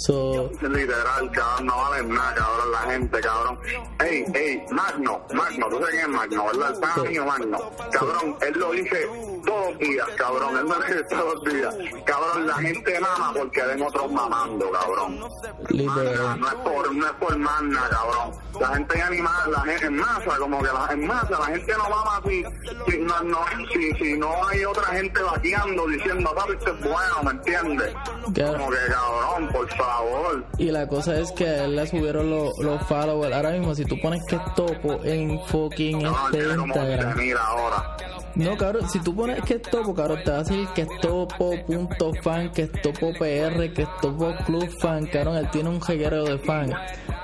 So, 0.00 0.50
Literal, 0.62 1.30
cabrón, 1.30 1.66
no 1.66 1.76
vale 1.76 2.02
nada, 2.04 2.34
cabrón, 2.34 2.72
la 2.72 2.78
gente, 2.90 3.20
cabrón. 3.20 3.58
Ey, 3.98 4.24
ey, 4.32 4.64
Magno, 4.70 5.20
Magno, 5.34 5.68
tú 5.68 5.76
sabes 5.76 5.90
quién 5.90 6.04
es 6.04 6.08
Magno, 6.08 6.46
¿verdad? 6.46 6.70
El 6.74 6.80
pana 6.80 7.10
mío, 7.10 7.24
Magno. 7.26 7.70
Cabrón, 7.92 8.36
él 8.40 8.54
lo 8.56 8.70
dice 8.70 9.06
todos 9.42 9.70
los 9.70 9.78
días, 9.78 10.06
cabrón, 10.16 10.56
él 10.58 10.66
lo 10.66 10.74
dice 10.80 11.04
todos 11.04 11.34
los 11.34 11.44
días. 11.44 11.74
Cabrón, 12.04 12.46
la 12.46 12.54
gente 12.54 13.00
mama 13.00 13.32
porque 13.36 13.62
ven 13.62 13.82
otros 13.82 14.12
mamando, 14.12 14.70
cabrón. 14.70 15.20
literal. 15.68 16.40
No 16.40 16.48
es 16.48 16.54
por, 16.54 16.94
no 16.94 17.06
es 17.06 17.12
por 17.12 17.36
magna, 17.38 17.88
cabrón. 17.90 18.32
La 18.60 18.68
gente 18.74 18.98
ya 18.98 19.10
ni 19.10 19.22
más, 19.22 19.48
la 19.48 19.60
gente 19.60 19.86
en 19.86 19.96
masa, 19.96 20.38
como 20.38 20.58
que 20.58 20.68
la, 20.68 20.88
en 20.92 21.06
masa, 21.06 21.38
la 21.38 21.46
gente 21.46 21.72
no 21.76 21.90
mama 21.90 22.22
si, 22.26 22.44
si, 22.86 22.98
no, 22.98 23.22
no, 23.22 23.38
si, 23.72 23.92
si 23.92 24.18
no 24.18 24.48
hay 24.48 24.64
otra 24.64 24.84
gente 24.86 25.22
vaqueando 25.22 25.86
diciendo, 25.86 26.34
papi, 26.34 26.52
esto 26.52 26.70
es 26.72 26.80
bueno, 26.80 27.22
¿me 27.24 27.30
entiendes? 27.30 27.94
Como 28.24 28.70
que, 28.70 28.76
cabrón, 28.88 29.48
por 29.52 29.68
favor. 29.76 30.44
Y 30.58 30.70
la 30.70 30.86
cosa 30.86 31.18
es 31.18 31.32
que 31.32 31.46
a 31.46 31.64
él 31.64 31.76
le 31.76 31.86
subieron 31.86 32.30
los, 32.30 32.58
los 32.58 32.82
followers. 32.86 33.34
Ahora 33.34 33.50
mismo, 33.52 33.74
si 33.74 33.84
tú 33.84 33.98
pones 34.00 34.24
que 34.26 34.36
es 34.36 34.54
topo 34.54 35.00
en 35.04 35.40
fucking 35.46 36.02
No, 36.02 36.14
este 36.26 36.38
Instagram, 36.54 37.16
11.000 37.16 37.38
ahora. 37.38 37.96
No, 38.36 38.56
cabrón, 38.56 38.88
si 38.88 39.00
tú 39.00 39.14
pones 39.14 39.42
que 39.42 39.54
es 39.54 39.62
topo, 39.62 39.94
cabrón, 39.94 40.20
te 40.24 40.30
va 40.30 40.38
a 40.38 40.42
decir 40.42 40.68
que 40.74 40.82
es 40.82 40.88
topo.fan, 41.00 42.50
que 42.52 42.62
es 42.62 42.72
topo 42.82 43.12
PR, 43.12 43.72
que 43.72 43.82
es 43.82 43.88
topo 44.00 44.32
club 44.46 44.68
fan, 44.80 45.06
cabrón, 45.06 45.36
él 45.36 45.50
tiene 45.50 45.68
un 45.68 45.80
reguero 45.80 46.24
de 46.24 46.38
fan. 46.38 46.72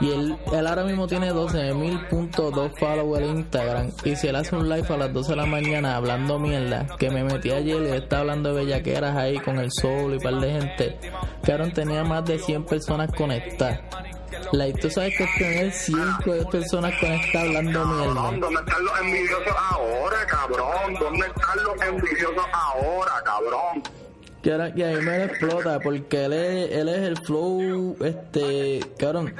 Y 0.01 0.11
él, 0.11 0.37
él 0.53 0.67
ahora 0.67 0.85
mismo 0.85 1.07
tiene 1.07 1.33
12.000.2 1.33 2.79
followers 2.79 3.27
en 3.27 3.37
Instagram. 3.39 3.91
Y 4.05 4.17
si 4.17 4.29
él 4.29 4.37
hace 4.37 4.57
un 4.57 4.69
live 4.69 4.87
a 4.89 4.97
las 4.97 5.13
12 5.13 5.31
de 5.31 5.37
la 5.37 5.47
mañana 5.47 5.97
hablando 5.97 6.39
mierda, 6.39 6.87
que 6.99 7.11
me 7.11 7.23
metí 7.23 7.51
ayer 7.51 7.83
y 7.83 7.87
él 7.87 7.95
está 7.95 8.19
hablando 8.19 8.53
de 8.53 8.65
bellaqueras 8.65 9.17
ahí 9.17 9.39
con 9.39 9.59
el 9.59 9.71
sol 9.71 10.13
y 10.13 10.17
un 10.17 10.23
par 10.23 10.41
de 10.41 10.51
gente, 10.51 10.99
cabrón, 11.43 11.73
tenía 11.73 12.03
más 12.05 12.25
de 12.25 12.39
100 12.39 12.65
personas 12.65 13.11
conectadas. 13.13 13.81
Like, 14.53 14.81
tú 14.81 14.91
sabes 14.91 15.17
que 15.17 15.27
tener 15.39 15.73
5 15.73 16.51
personas 16.51 16.95
conectadas 17.01 17.49
hablando 17.49 17.87
mierda. 17.87 18.15
¿dónde 18.15 18.61
están 18.61 18.85
los 18.85 19.01
envidiosos 19.01 19.55
ahora, 19.71 20.27
cabrón? 20.27 20.95
¿Dónde 20.99 21.27
están 21.27 21.65
los 21.65 21.83
envidiosos 21.83 22.45
ahora, 22.53 23.23
cabrón? 23.25 23.83
Que, 24.43 24.53
ahora, 24.53 24.73
que 24.73 24.85
a 24.85 24.97
mí 24.97 25.05
me 25.05 25.25
explota 25.25 25.81
porque 25.81 26.25
él 26.25 26.33
es, 26.33 26.71
él 26.71 26.89
es 26.89 26.99
el 27.01 27.17
flow, 27.19 27.97
este, 28.01 28.81
cabrón, 28.97 29.35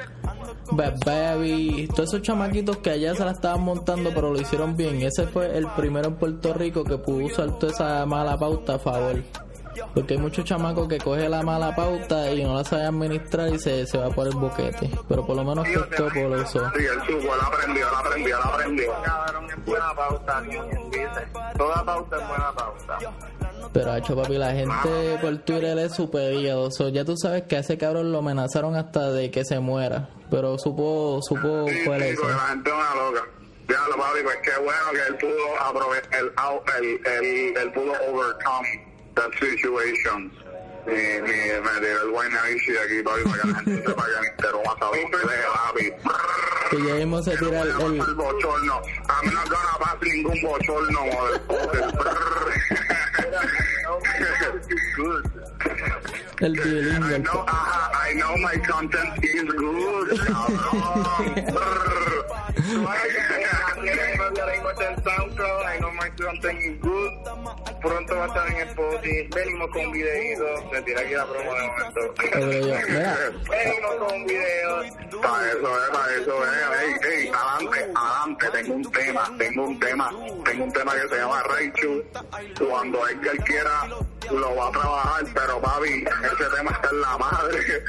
Bad 0.73 0.97
Baby, 1.05 1.89
todos 1.95 2.09
esos 2.09 2.23
chamaquitos 2.23 2.79
que 2.79 2.91
allá 2.91 3.15
se 3.15 3.25
la 3.25 3.31
estaban 3.31 3.63
montando 3.63 4.11
pero 4.13 4.33
lo 4.33 4.41
hicieron 4.41 4.77
bien. 4.77 5.03
Ese 5.03 5.27
fue 5.29 5.57
el 5.57 5.67
primero 5.77 6.09
en 6.09 6.17
Puerto 6.17 6.53
Rico 6.55 6.83
que 6.83 6.99
pudo 6.99 7.27
usar 7.27 7.57
toda 7.59 7.73
esa 7.73 8.07
mala 8.07 8.37
pauta 8.37 8.75
a 8.75 8.79
favor. 8.79 9.23
Porque 9.95 10.15
hay 10.15 10.21
muchos 10.21 10.45
chamacos 10.45 10.89
que 10.89 10.99
coge 10.99 11.29
la 11.29 11.43
mala 11.43 11.75
pauta 11.75 12.31
y 12.33 12.45
no 12.45 12.55
la 12.57 12.65
sabe 12.65 12.85
administrar 12.85 13.49
y 13.49 13.59
se, 13.59 13.87
se 13.87 13.99
va 13.99 14.11
por 14.11 14.27
el 14.27 14.35
boquete. 14.35 14.91
Pero 15.09 15.27
por 15.27 15.37
lo 15.37 15.45
menos 15.45 15.65
que 15.65 15.75
esto 15.75 16.09
por 16.09 16.39
eso. 16.39 16.71
Sí, 16.77 16.85
él 16.85 17.01
supo, 17.07 17.35
él 17.35 17.41
aprendió, 17.43 17.87
él 17.89 17.95
aprendió, 17.95 18.37
él 18.37 18.43
aprendió. 18.45 18.93
Cabrón, 19.03 19.47
es 19.51 19.65
buena 19.65 19.95
pauta. 19.95 20.43
Toda 21.57 21.85
pauta 21.85 22.17
es 22.17 22.29
buena 22.29 22.53
pauta. 22.53 22.99
Pero 23.73 23.93
ha 23.93 23.99
hecho 23.99 24.17
papi, 24.17 24.39
la 24.39 24.53
gente 24.53 25.19
por 25.21 25.37
Twitter 25.39 25.79
es 25.79 25.95
super 25.95 26.33
hígado. 26.33 26.71
So, 26.71 26.89
ya 26.89 27.05
tú 27.05 27.17
sabes 27.17 27.43
que 27.43 27.57
a 27.57 27.61
ese 27.61 27.77
cabrón 27.77 28.13
lo 28.13 28.19
amenazaron 28.19 28.75
hasta 28.77 29.11
de 29.11 29.31
que 29.31 29.45
se 29.45 29.59
muera. 29.61 30.09
Pero 30.31 30.59
supo, 30.59 31.21
supo 31.23 31.67
Sí, 31.69 31.83
cuál 31.85 32.03
sí, 32.03 32.09
es 32.09 32.19
la 32.21 32.39
gente 32.49 32.71
es 32.71 32.77
una 32.77 32.95
loca. 32.95 33.25
Diablo, 33.69 33.97
papi, 33.97 34.19
pues 34.23 34.37
qué 34.45 34.63
bueno 34.63 34.91
que 34.93 35.09
él 35.09 35.17
pudo 35.17 35.61
aprovechar, 35.61 36.15
él, 36.21 36.33
él, 36.79 37.01
él, 37.07 37.55
él 37.57 37.73
pudo 37.73 37.93
overcome 38.09 38.86
that 39.17 39.33
situation. 39.41 40.31
Y, 40.87 40.91
y 40.91 41.19
me 41.19 41.81
tiró 41.81 42.03
el 42.05 42.11
Guaynaishi 42.13 42.71
de 42.73 42.79
aquí, 42.81 43.03
papi, 43.03 43.23
para 43.25 43.43
que 43.43 43.49
la 43.49 43.55
gente 43.59 43.83
sepa 43.89 44.05
que 44.05 44.21
mi 44.21 44.29
teroma 44.37 44.73
sabe 44.79 44.99
papi. 45.11 45.87
Que 46.71 46.77
ya 46.87 46.95
mismo 46.95 47.23
se 47.23 47.37
tira 47.39 47.61
el, 47.63 47.69
el- 47.71 48.01
el 48.01 48.15
bochorno. 48.15 48.81
I'm 49.09 49.35
not 49.35 49.49
gonna 49.49 49.79
pass 49.81 49.97
ningún 50.03 50.41
bochorno, 50.43 51.01
motherfucker. 51.07 51.85
el 56.41 56.53
violín 56.53 57.03
I 57.03 57.09
del 57.09 57.23
know, 57.23 57.41
uh, 57.41 57.47
I 57.49 58.13
know 58.15 58.37
my 58.37 58.57
content 58.59 59.25
is 59.25 59.45
good, 59.55 60.09
cabrón. 60.21 61.57
I 64.39 65.79
know 65.81 65.91
my 65.93 66.09
is 66.09 66.81
good. 66.81 67.13
Pronto 67.81 68.17
va 68.17 68.25
a 68.25 68.27
estar 68.27 68.49
en 68.49 68.69
Spotify. 68.69 69.29
Venimos 69.35 69.71
con 69.71 69.93
videitos. 69.93 70.61
Se 70.73 70.83
tira 70.83 71.01
aquí 71.01 71.15
la 71.15 71.27
promo 71.27 71.55
de 71.55 71.63
momento. 71.67 72.15
Venimos 73.49 73.95
con 73.99 74.27
videos. 74.27 74.87
Para 75.23 75.49
eso 75.51 75.85
es, 75.85 75.91
para 75.91 76.15
eso 76.15 76.45
es. 76.45 76.51
Ey, 76.83 76.95
ey, 77.13 77.33
adelante, 77.33 77.93
adelante. 77.95 78.51
Tengo 78.53 78.75
un 78.75 78.93
tema, 78.93 79.33
tengo 79.39 79.65
un 79.65 79.81
tema, 79.81 80.11
tengo 80.45 80.65
un 80.65 80.73
tema 80.73 80.93
que 80.93 81.09
se 81.09 81.17
llama 81.17 81.43
Raichu. 81.43 82.05
Cuando 82.69 83.09
Edgar 83.09 83.37
quiera, 83.45 83.89
lo 84.31 84.57
va 84.57 84.69
a 84.69 84.73
trabajar, 84.73 85.25
pero 85.35 85.61
papi, 85.61 86.05
ese 86.05 86.57
tema 86.57 86.71
está 86.73 86.89
en 86.91 87.01
la 87.01 87.19
madre. 87.19 87.59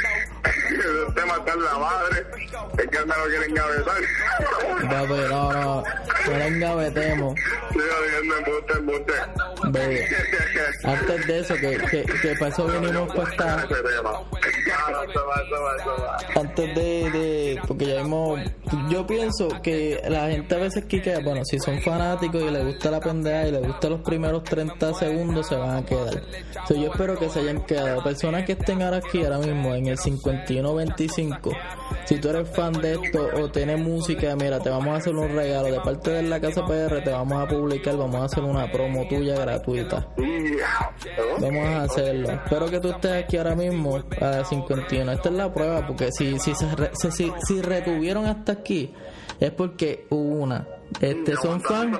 Ese 0.67 1.11
tema 1.15 1.35
está 1.37 1.53
en 1.53 1.63
la 1.63 1.77
madre. 1.77 2.25
Edgar 2.77 3.05
me 3.07 3.17
lo 3.17 3.23
quiere 3.25 3.45
encabezar. 3.45 4.01
no, 5.29 5.51
no, 5.51 5.83
no 6.37 6.43
le 6.43 6.47
engavetemos. 6.47 7.35
Sigo 7.71 7.83
diciendo 8.05 8.35
embuste, 8.37 8.73
embuste. 8.73 9.13
Ve, 9.69 10.05
antes 10.83 11.27
de 11.27 11.39
eso, 11.39 11.55
que, 11.55 11.77
que, 11.89 12.03
que 12.03 12.35
para 12.35 12.47
eso 12.51 12.67
vinimos 12.67 13.13
para 13.15 13.29
esta, 13.29 13.55
Ese 13.57 13.67
tema. 13.67 14.11
Eso 14.67 15.25
va, 15.25 15.41
eso 15.41 15.61
va, 15.61 15.75
eso 15.77 16.03
va. 16.03 16.41
antes 16.41 16.75
de, 16.75 17.11
de, 17.11 17.61
porque 17.67 17.85
ya 17.87 18.03
vimos, 18.03 18.39
yo 18.89 19.07
pienso 19.07 19.47
que 19.61 20.01
la 20.07 20.27
gente 20.29 20.55
a 20.55 20.59
veces 20.59 20.85
quiquea, 20.85 21.19
bueno, 21.19 21.43
si 21.45 21.59
son 21.59 21.81
fanáticos 21.81 22.41
y 22.41 22.51
les 22.51 22.65
gusta 22.65 22.91
la 22.91 22.99
pendeja 22.99 23.47
y 23.47 23.51
les 23.51 23.67
gustan 23.67 23.91
los 23.91 24.01
primeros 24.01 24.43
30 24.43 24.93
segundos, 24.93 25.47
se 25.47 25.55
van 25.55 25.77
a 25.77 25.85
quedar. 25.85 26.21
So, 26.67 26.75
yo 26.75 26.91
espero 26.91 27.17
que 27.17 27.29
se 27.29 27.39
hayan 27.39 27.65
quedado. 27.65 28.03
Personas 28.03 28.45
que 28.45 28.53
estén 28.53 28.81
ahora 28.81 28.97
aquí, 28.97 29.23
ahora 29.23 29.39
mismo, 29.39 29.73
en 29.73 29.87
el 29.87 29.97
5125, 29.97 31.51
si 32.05 32.15
tú 32.19 32.29
eres 32.29 32.49
fan 32.49 32.73
de 32.73 32.93
esto 32.93 33.27
o 33.35 33.49
tienes 33.49 33.79
música, 33.79 34.35
mira, 34.35 34.59
te 34.59 34.69
vamos 34.69 34.89
a 34.89 34.97
hacer 34.97 35.15
un 35.15 35.33
regalo 35.33 35.71
de 35.71 35.79
parte 35.79 36.11
de 36.11 36.16
la 36.23 36.39
Casa 36.39 36.65
PR, 36.65 37.01
te 37.03 37.09
vamos 37.09 37.41
a 37.43 37.47
publicar, 37.47 37.95
vamos 37.97 38.21
a 38.21 38.25
hacer 38.25 38.43
una 38.43 38.71
promo 38.71 39.07
tuya 39.07 39.35
gratuita. 39.39 40.07
Vamos 41.39 41.65
a 41.67 41.83
hacerlo. 41.83 42.29
Espero 42.31 42.65
que 42.69 42.79
tú 42.79 42.89
estés 42.89 43.23
aquí 43.23 43.37
ahora 43.37 43.55
mismo 43.55 43.97
a 44.21 44.25
las 44.25 44.49
51. 44.49 45.11
Esta 45.11 45.29
es 45.29 45.35
la 45.35 45.53
prueba, 45.53 45.85
porque 45.87 46.11
si, 46.11 46.39
si, 46.39 46.53
se 46.55 46.73
re- 46.75 46.91
si, 46.93 47.11
si, 47.11 47.31
si 47.47 47.61
retuvieron 47.61 48.25
hasta 48.25 48.51
aquí, 48.53 48.93
es 49.39 49.51
porque 49.51 50.05
hubo 50.09 50.43
una. 50.43 50.67
Este, 51.01 51.35
¿Son 51.37 51.61
fans? 51.61 51.99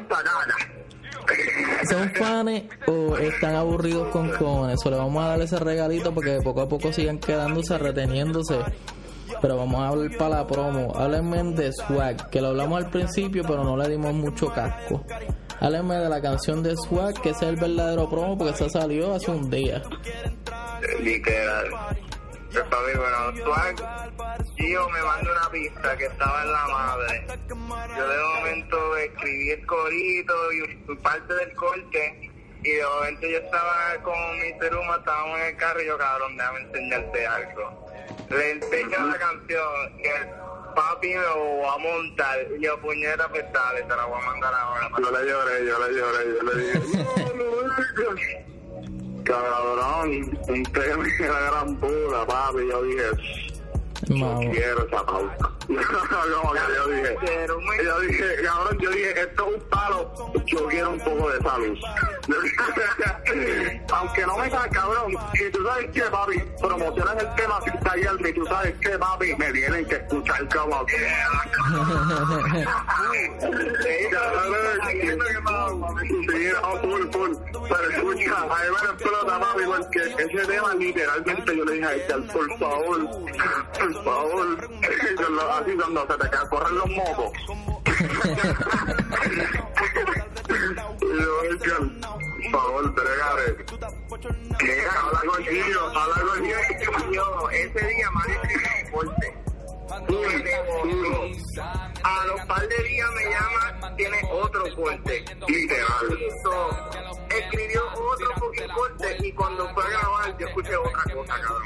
¿Son 1.89 2.09
fans 2.15 2.63
o 2.88 3.18
están 3.18 3.55
aburridos 3.55 4.07
con 4.09 4.30
cojones? 4.32 4.78
O 4.86 4.89
le 4.89 4.97
vamos 4.97 5.24
a 5.24 5.28
dar 5.30 5.41
ese 5.41 5.57
regalito 5.59 6.13
porque 6.13 6.38
poco 6.43 6.61
a 6.61 6.70
poco 6.70 6.91
sigan 6.93 7.20
quedándose, 7.20 7.78
reteniéndose. 7.78 8.59
Pero 9.42 9.58
vamos 9.58 9.82
a 9.82 9.88
hablar 9.90 10.18
para 10.18 10.30
la 10.30 10.48
promo. 10.48 10.94
Háblenme 10.96 11.44
de 11.54 11.72
Swag, 11.74 12.30
que 12.30 12.42
lo 12.42 12.50
hablamos 12.50 12.84
al 12.84 12.90
principio, 12.90 13.44
pero 13.48 13.64
no 13.64 13.78
le 13.78 13.90
dimos 13.90 14.14
mucho 14.14 14.52
casco. 14.52 15.04
Háblenme 15.60 15.96
de 15.96 16.10
la 16.10 16.22
canción 16.22 16.62
de 16.64 16.76
Swag, 16.76 17.20
que 17.22 17.30
es 17.30 17.42
el 17.42 17.56
verdadero 17.56 18.10
promo, 18.10 18.38
porque 18.38 18.54
se 18.54 18.70
salió 18.70 19.14
hace 19.14 19.32
un 19.32 19.50
día. 19.50 19.82
Literal. 21.00 21.68
Pues 22.52 22.64
papi, 22.64 22.92
bueno, 22.96 23.44
Swag, 23.44 23.76
Gio 24.56 24.90
me 24.90 25.02
mandó 25.02 25.32
una 25.32 25.50
pista 25.52 25.98
que 25.98 26.06
estaba 26.06 26.44
en 26.44 26.52
la 26.52 26.68
madre. 26.68 27.28
Yo 27.96 28.08
de 28.08 28.24
momento 28.36 28.98
escribí 28.98 29.52
el 29.52 29.66
corito 29.66 30.34
y 30.54 30.96
parte 30.98 31.34
del 31.34 31.54
corte. 31.56 32.32
Y 32.64 32.70
de 32.72 32.84
momento 32.84 33.28
yo 33.28 33.38
estaba 33.38 33.96
con 34.04 34.16
Mr. 34.40 34.76
Uma, 34.76 34.98
estábamos 34.98 35.40
en 35.40 35.46
el 35.46 35.58
carro 35.58 35.82
y 35.82 35.86
yo, 35.86 35.98
cabrón, 35.98 36.38
déjame 36.38 36.60
enseñarte 36.62 37.28
algo. 37.28 37.87
Le 38.30 38.51
enseño 38.51 39.08
la 39.08 39.18
canción 39.18 39.99
y 39.99 40.08
el 40.08 40.28
papi 40.76 41.08
me 41.08 41.16
va 41.16 41.74
a 41.74 41.78
montar. 41.78 42.38
Y 42.58 42.64
yo, 42.64 42.80
puñeta, 42.82 43.28
pues 43.30 43.45
dale, 43.53 43.82
te 43.84 43.95
la 43.95 44.05
voy 44.05 44.22
a 44.22 44.26
mandar 44.26 44.53
ahora. 44.53 44.89
Yo 44.97 45.12
le 45.12 45.30
lloré, 45.30 45.66
yo 45.66 45.88
le 45.88 45.93
lloré, 45.95 46.26
yo 46.36 46.43
le 46.43 46.64
dije, 46.64 46.80
no, 47.36 47.36
no, 47.36 47.68
cabrón, 49.24 50.39
un 50.47 50.64
tema 50.64 51.03
de 51.03 51.28
la 51.28 51.39
gran 51.39 51.76
puta, 51.78 52.26
papi, 52.26 52.68
yo 52.70 52.84
dije, 52.84 53.03
no 54.10 54.26
Vamos. 54.28 54.45
quiero 54.56 54.88
esa. 54.88 55.04
Como 55.06 55.30
que 55.68 55.76
yo 56.76 56.88
dije, 56.88 57.18
yo 57.84 58.00
dije, 58.02 58.26
cabrón, 58.43 58.78
yo 58.80 58.89
dije, 58.91 59.22
esto 59.22 59.48
es 59.50 59.56
un 59.56 59.70
palo, 59.70 60.32
yo 60.45 60.68
quiero 60.68 60.89
un 60.91 61.00
poco 61.00 61.30
de 61.30 61.41
salud. 61.41 61.78
Aunque 63.93 64.26
no 64.26 64.38
me 64.38 64.50
cae, 64.50 64.70
cabrón, 64.70 65.18
y 65.34 65.52
tú 65.52 65.64
sabes 65.66 65.89
qué, 65.93 66.02
papi, 66.04 66.39
promocionan 66.62 67.20
el 67.20 67.36
tema 67.36 67.62
freestyle, 67.62 68.28
y 68.28 68.34
tú 68.34 68.45
sabes 68.45 68.76
qué, 68.82 68.98
papi, 68.98 69.36
me 69.36 69.52
tienen 69.52 69.86
que 69.86 69.95
escuchar 69.95 70.48
como 70.56 70.86
que... 70.86 70.95
Sí, 73.84 74.08
no, 76.54 76.82
full, 76.82 77.04
full. 77.12 77.34
Pero 77.68 77.89
escucha, 77.89 78.38
a 78.41 78.45
mí 78.45 78.70
me 78.72 78.89
explota, 78.91 79.39
papi, 79.39 79.64
porque 79.66 80.00
ese 80.00 80.45
tema 80.48 80.74
literalmente 80.76 81.58
yo 81.58 81.66
le 81.66 81.74
dije 81.74 81.86
a 81.86 81.93
Edgar, 81.93 82.22
por 82.32 82.58
favor, 82.60 82.98
por 83.94 84.04
favor. 84.04 84.70
Yo 85.20 85.30
lo 85.30 85.54
así 85.54 85.76
cuando 85.76 86.08
se 86.08 86.18
te 86.18 86.30
quedan 86.30 86.48
correr 86.50 86.72
los 86.72 86.90
mocos. 86.90 87.32
yo, 91.02 91.44
Edgar, 91.44 91.82
por 92.00 92.52
favor, 92.52 92.94
bregale. 92.94 93.66
Que 94.60 94.86
habla 94.88 95.22
con 95.28 95.44
Gio, 95.44 95.82
habla 95.88 96.22
con 96.22 96.44
Gio. 96.44 96.58
Yo, 97.12 97.50
ese 97.50 97.88
día 97.88 98.10
escribió 98.28 98.78
un 98.82 98.92
corte. 98.92 99.28
A 102.04 102.26
los 102.26 102.42
par 102.46 102.68
de 102.68 102.84
días 102.84 103.10
me 103.16 103.24
llama, 103.30 103.96
tiene 103.96 104.18
otro 104.32 104.64
corte. 104.76 105.26
Literal. 105.48 106.18
Escribió 107.30 107.84
otro 107.94 108.28
fucking 108.40 108.70
corte 108.70 109.18
y 109.20 109.32
cuando 109.34 109.70
fue 109.74 109.84
a 109.84 109.90
grabar 109.90 110.38
yo 110.38 110.48
escuché 110.48 110.76
otra 110.76 111.04
cosa, 111.14 111.34
cabrón. 111.42 111.64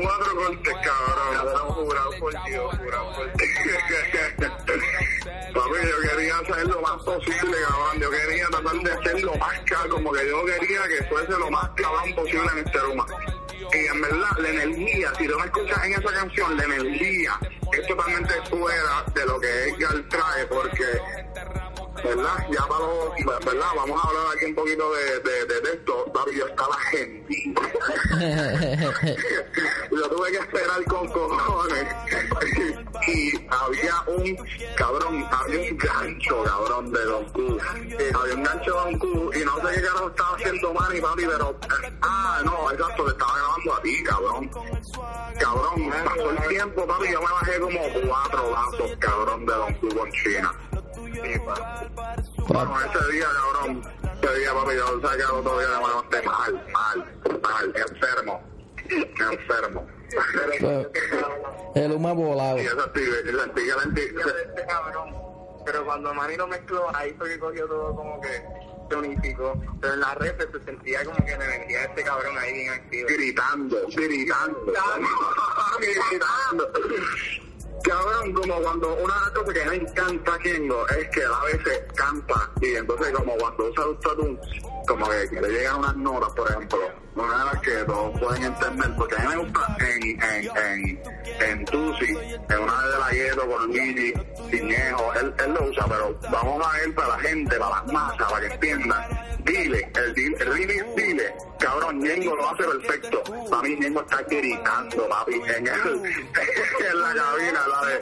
Cuatro 0.00 0.36
cortes, 0.36 0.74
cabrón. 0.82 1.34
Cabrón, 1.34 1.68
jurado 1.74 2.10
por 2.18 2.32
Dios, 2.44 2.76
jurado 2.78 3.12
por 3.14 3.32
Dios. 3.36 3.50
Papi, 5.52 5.86
yo 5.86 6.10
quería 6.10 6.38
hacer 6.38 6.66
lo 6.66 6.80
más 6.80 7.02
posible, 7.02 7.56
cabrón. 7.68 8.00
Yo 8.00 8.10
quería 8.10 8.46
tratar 8.48 8.80
de 8.80 8.92
hacer 8.92 9.22
lo 9.22 9.34
más 9.36 9.60
cabrón, 9.66 9.90
como 9.90 10.12
que 10.12 10.28
yo 10.28 10.44
quería 10.44 10.82
que 10.88 11.04
fuese 11.04 11.32
lo 11.32 11.50
más 11.50 11.70
cabrón 11.76 12.14
posible 12.14 12.48
en 12.56 12.72
ser 12.72 12.84
humano. 12.84 13.16
Y 13.72 13.86
en 13.86 14.02
verdad, 14.02 14.30
la 14.38 14.48
energía, 14.48 15.12
si 15.16 15.26
tú 15.26 15.38
me 15.38 15.44
escuchas 15.46 15.84
en 15.84 15.92
esa 15.92 16.12
canción, 16.12 16.56
la 16.56 16.64
energía 16.64 17.38
es 17.72 17.86
totalmente 17.86 18.34
fuera 18.50 19.04
de 19.14 19.26
lo 19.26 19.40
que 19.40 19.68
Edgar 19.68 20.02
trae, 20.08 20.46
porque 20.46 20.84
¿verdad? 22.04 22.46
Ya 22.50 22.66
para 22.66 22.80
los, 22.80 23.44
¿verdad? 23.44 23.66
Vamos 23.76 24.04
a 24.04 24.08
hablar 24.08 24.24
aquí 24.36 24.44
un 24.46 24.54
poquito 24.54 24.92
de, 24.92 25.20
de, 25.20 25.60
de 25.60 25.70
esto. 25.72 26.12
Papi, 26.12 26.36
yo 26.36 26.46
estaba 26.46 26.76
gente. 26.90 27.54
yo 29.92 30.08
tuve 30.08 30.30
que 30.30 30.38
esperar 30.38 30.84
con 30.84 31.08
cojones. 31.08 31.86
y 33.06 33.46
había 33.48 33.94
un, 34.06 34.36
cabrón, 34.76 35.26
había 35.30 35.70
un 35.70 35.78
gancho, 35.78 36.42
cabrón, 36.44 36.92
de 36.92 37.04
Don 37.04 37.24
Q. 37.32 37.58
había 38.20 38.34
un 38.34 38.42
gancho 38.42 38.72
de 38.72 38.80
Don 38.80 38.98
Q 38.98 39.30
y 39.34 39.44
no 39.44 39.56
sé 39.56 39.74
qué 39.74 39.82
carajo 39.82 40.08
estaba 40.08 40.36
haciendo 40.36 40.74
Manny, 40.74 41.00
papi, 41.00 41.24
pero, 41.26 41.58
ah, 42.02 42.42
no, 42.44 42.70
exacto, 42.70 43.04
te 43.04 43.10
estaba 43.12 43.36
grabando 43.36 43.74
a 43.74 43.82
ti, 43.82 44.02
cabrón. 44.04 44.50
Cabrón, 45.38 45.90
pasó 46.04 46.30
el 46.30 46.48
tiempo, 46.48 46.86
papi, 46.86 47.12
yo 47.12 47.20
me 47.20 47.30
bajé 47.32 47.60
como 47.60 47.80
cuatro 48.06 48.50
vasos, 48.50 48.96
cabrón, 48.98 49.46
de 49.46 49.52
Don 49.52 49.74
Q 49.74 49.88
con 49.96 50.12
China. 50.12 50.54
Bueno, 52.48 52.76
ese 52.80 53.12
día, 53.12 53.26
cabrón, 53.32 53.82
ese 54.22 54.38
día, 54.38 54.52
papi, 54.52 54.74
yo 54.74 55.00
sabía 55.00 55.26
que 55.26 55.32
otro 55.32 55.58
día 55.58 55.68
me 55.68 55.88
levanté 55.88 56.22
mal, 56.22 56.66
mal, 56.72 57.40
mal, 57.40 57.74
enfermo, 57.76 58.42
enfermo. 58.88 59.86
el 61.74 61.92
humo 61.92 62.14
volado. 62.14 62.58
Eso 62.58 62.90
sí, 62.94 63.04
sentí 63.04 63.62
que 63.62 63.72
sentí. 63.80 64.00
Este 64.00 64.66
cabrón. 64.66 65.14
Pero 65.64 65.84
cuando 65.84 66.12
Manny 66.12 66.36
lo 66.36 66.48
mezcló, 66.48 66.94
ahí 66.94 67.14
fue 67.16 67.28
que 67.30 67.38
cogió 67.38 67.66
todo 67.66 67.94
como 67.94 68.20
que 68.20 68.42
se 68.90 68.96
unificó. 68.96 69.54
Pero 69.80 69.94
en 69.94 70.00
la 70.00 70.14
red 70.16 70.34
se 70.36 70.64
sentía 70.64 71.04
como 71.04 71.24
que 71.24 71.36
la 71.36 71.44
energía 71.44 71.78
de 71.78 71.84
este 71.84 72.02
cabrón 72.02 72.36
ahí 72.36 72.52
bien 72.52 72.72
activa. 72.72 73.08
Gritando, 73.10 73.76
gritando, 73.94 74.72
gritando. 75.78 76.72
Cabrón, 77.82 78.32
como 78.32 78.54
cuando 78.62 78.94
una 78.94 79.14
cosa 79.34 79.52
que 79.52 79.64
me 79.64 79.76
encanta 79.76 80.38
Kengo 80.38 80.88
es 80.88 81.08
que 81.08 81.22
a 81.24 81.44
veces 81.44 81.84
canta 81.94 82.50
y 82.60 82.76
entonces 82.76 83.12
como 83.12 83.36
cuando 83.36 83.70
usa 83.70 83.86
un 84.18 84.40
como 84.86 85.08
que 85.08 85.40
le 85.40 85.48
llegan 85.48 85.78
unas 85.78 85.96
notas, 85.96 86.30
por 86.30 86.50
ejemplo, 86.50 86.78
una 87.14 87.38
de 87.38 87.44
las 87.44 87.60
que 87.60 87.70
todos 87.84 88.20
pueden 88.20 88.44
entender, 88.44 88.96
porque 88.96 89.14
a 89.16 89.18
mí 89.20 89.26
me 89.28 89.36
gusta 89.36 89.76
en, 89.80 90.02
en, 90.22 90.56
en, 90.56 91.02
en 91.40 91.64
Tusi, 91.64 92.16
en 92.48 92.58
una 92.58 92.86
de 92.86 92.98
la 92.98 93.10
gueto 93.10 93.48
con 93.48 93.66
Luigi, 93.66 94.12
Piñejo, 94.50 95.14
él, 95.14 95.34
él 95.44 95.52
lo 95.52 95.64
usa, 95.68 95.86
pero 95.88 96.18
vamos 96.30 96.66
a 96.66 96.78
ver 96.78 96.94
para 96.94 97.08
la 97.08 97.18
gente, 97.20 97.56
para 97.56 97.70
las 97.70 97.92
masas, 97.92 98.30
para 98.30 98.48
que 98.48 98.54
entiendan. 98.54 99.32
Dile, 99.44 99.90
el, 99.96 100.40
el 100.40 100.94
dile, 100.94 101.34
cabrón, 101.58 101.98
Ñengo 101.98 102.36
lo 102.36 102.48
hace 102.48 102.62
perfecto. 102.62 103.22
Para 103.50 103.62
mí 103.62 103.76
Ñengo 103.76 104.00
está 104.02 104.22
gritando, 104.22 105.08
papi, 105.08 105.34
en, 105.34 105.66
el, 105.66 106.04
en 106.90 107.00
la 107.00 107.14
cabina, 107.14 107.60
la 107.68 107.86
de... 107.86 108.00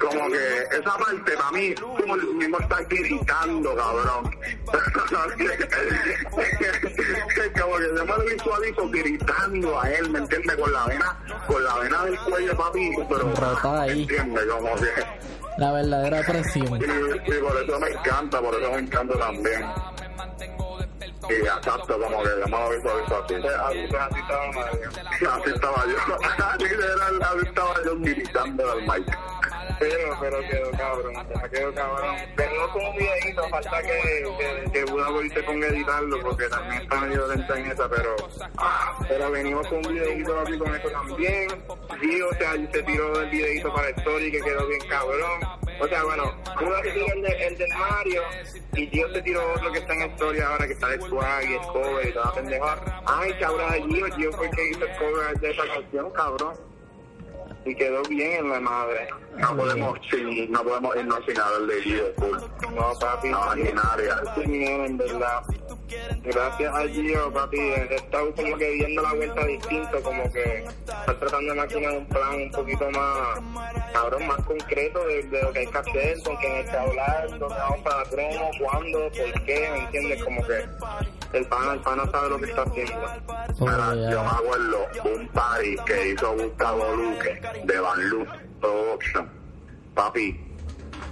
Como 0.00 0.30
que 0.30 0.76
esa 0.78 0.96
parte 0.96 1.32
para 1.36 1.50
mí, 1.52 1.74
como 1.74 2.58
está 2.58 2.80
gritando, 2.88 3.29
cabrón. 3.30 4.30
como 7.60 7.76
que 7.76 7.84
yo 7.96 8.04
me 8.04 8.16
lo 8.16 8.24
visualizo 8.24 8.88
gritando 8.90 9.80
a 9.80 9.90
él, 9.90 10.10
¿me 10.10 10.18
entiendes? 10.18 10.56
Con 10.56 10.72
la 10.72 10.86
vena, 10.86 11.16
con 11.46 11.64
la 11.64 11.78
vena 11.78 12.04
del 12.04 12.18
cuello, 12.18 12.56
papi, 12.56 12.90
pero... 13.08 13.32
Rota 13.34 13.82
ahí. 13.82 14.02
¿Entiendes? 14.02 14.44
Como 14.46 14.74
que... 14.76 14.90
La 15.58 15.72
verdadera 15.72 16.22
presión. 16.22 16.80
Y, 16.80 16.84
y 16.84 17.40
por 17.40 17.56
eso 17.62 17.80
me 17.80 17.88
encanta, 17.88 18.40
por 18.40 18.54
eso 18.54 18.70
me 18.72 18.78
encanta 18.78 19.18
también. 19.18 19.64
Y 21.28 21.34
exacto, 21.34 22.00
como 22.00 22.22
que 22.22 22.28
yo 22.28 22.46
me 22.46 22.50
lo 22.50 22.70
visualizo 22.70 23.24
así. 23.24 23.34
Así 23.34 23.78
estaba 23.78 24.08
Mario. 24.52 24.90
Así 25.30 25.50
estaba 25.54 25.84
yo. 25.86 25.96
Literal, 26.58 27.22
así 27.22 27.46
estaba 27.46 27.74
yo 27.84 27.96
gritando 27.98 28.72
al 28.72 28.80
mic. 28.82 29.06
Pero, 29.80 30.14
pero 30.20 30.40
quedó 30.40 30.70
cabrón, 30.72 31.14
quedó 31.50 31.74
cabrón. 31.74 32.16
Vengo 32.36 32.68
con 32.70 32.84
un 32.84 32.96
videito, 32.98 33.48
falta 33.48 33.82
que, 33.82 34.24
que, 34.38 34.72
que 34.72 34.84
Buda 34.84 35.06
se 35.32 35.42
ponga 35.42 35.66
a 35.66 35.70
editarlo, 35.70 36.20
porque 36.20 36.48
también 36.50 36.82
está 36.82 37.00
medio 37.00 37.26
lenta 37.26 37.58
en 37.58 37.66
esa, 37.70 37.88
pero, 37.88 38.14
ah, 38.58 38.98
pero 39.08 39.30
venimos 39.30 39.66
con 39.68 39.78
un 39.86 39.94
videito 39.94 40.38
así 40.38 40.58
con 40.58 40.74
esto 40.74 40.90
también. 40.90 41.48
Gio 41.98 42.28
se, 42.34 42.72
se 42.72 42.82
tiró 42.82 43.20
el 43.20 43.30
videito 43.30 43.72
para 43.72 43.88
Story, 43.88 44.30
que 44.30 44.40
quedó 44.42 44.66
bien 44.66 44.80
cabrón. 44.86 45.40
O 45.80 45.88
sea, 45.88 46.04
bueno, 46.04 46.36
Buda 46.60 46.82
se 46.82 46.90
tiró 46.90 47.06
el, 47.14 47.22
de, 47.22 47.46
el 47.46 47.56
del 47.56 47.70
Mario, 47.70 48.22
y 48.74 48.86
Gio 48.86 49.10
se 49.14 49.22
tiró 49.22 49.52
otro 49.54 49.72
que 49.72 49.78
está 49.78 49.94
en 49.94 50.02
Story 50.12 50.40
ahora, 50.40 50.66
que 50.66 50.74
está 50.74 50.88
de 50.88 51.00
swag 51.00 51.50
y 51.50 51.54
el 51.54 51.60
cover 51.60 52.06
y 52.06 52.12
toda 52.12 52.34
pendeja. 52.34 53.02
Ay, 53.06 53.32
cabrón, 53.40 53.90
Gio, 53.90 54.06
Gio 54.14 54.32
fue 54.32 54.46
el 54.46 54.52
que 54.54 54.68
hizo 54.68 54.84
el 54.84 54.96
cover 54.98 55.40
de 55.40 55.50
esa 55.50 55.66
canción, 55.66 56.10
cabrón 56.10 56.69
y 57.64 57.74
quedó 57.74 58.02
bien 58.04 58.32
en 58.32 58.50
la 58.50 58.60
madre. 58.60 59.08
No 59.36 59.56
podemos, 59.56 59.98
sí, 60.10 60.46
no 60.50 60.62
podemos 60.62 60.96
irnos 60.96 61.20
sin 61.26 61.38
hablar 61.38 61.62
de 61.62 61.82
Gio, 61.82 62.04
full. 62.16 62.38
No, 62.74 62.92
papi. 62.98 63.28
No, 63.28 63.54
ni 63.54 63.72
nadie. 63.72 64.10
Sí, 64.34 64.50
bien, 64.50 64.84
en 64.84 64.98
verdad. 64.98 65.42
Gracias 66.22 66.74
a 66.74 66.88
Gio, 66.88 67.32
papi, 67.32 67.58
he 67.58 67.94
estado 67.94 68.34
como 68.34 68.56
que 68.56 68.70
viendo 68.70 69.02
la 69.02 69.12
vuelta 69.14 69.44
distinto, 69.44 70.02
como 70.02 70.32
que 70.32 70.64
está 70.64 71.18
tratando 71.18 71.52
de 71.52 71.60
maquinar 71.60 71.96
un 71.96 72.06
plan 72.06 72.34
un 72.34 72.50
poquito 72.50 72.90
más, 72.90 73.72
cabrón, 73.92 74.26
más 74.26 74.44
concreto 74.44 75.06
de, 75.06 75.22
de 75.24 75.42
lo 75.42 75.52
que 75.52 75.58
hay 75.60 75.66
que 75.66 75.78
hacer, 75.78 76.22
con 76.22 76.36
quién 76.36 76.52
hay 76.52 76.64
que 76.64 76.76
hablar, 76.76 77.28
dónde 77.30 77.46
vamos 77.46 77.78
para 77.80 77.98
la 77.98 78.04
promo, 78.04 78.50
cuándo, 78.60 78.98
por 79.10 79.44
qué, 79.44 79.70
¿me 79.72 79.78
entiendes? 79.84 80.24
Como 80.24 80.46
que 80.46 80.64
el 81.32 81.46
pana, 81.46 81.72
el 81.74 81.80
pana 81.80 82.10
sabe 82.10 82.30
lo 82.30 82.38
que 82.38 82.46
está 82.46 82.62
haciendo. 82.62 83.06
Oh, 83.58 83.94
yo 84.10 84.22
me 84.22 84.30
acuerdo 84.30 84.86
un 85.04 85.28
party 85.28 85.76
que 85.86 86.08
hizo 86.08 86.34
Gustavo 86.34 86.96
Luque 86.96 87.40
de 87.64 87.80
Van 87.80 88.10
Luz 88.10 88.28
Production. 88.60 89.30
Papi, 89.94 90.40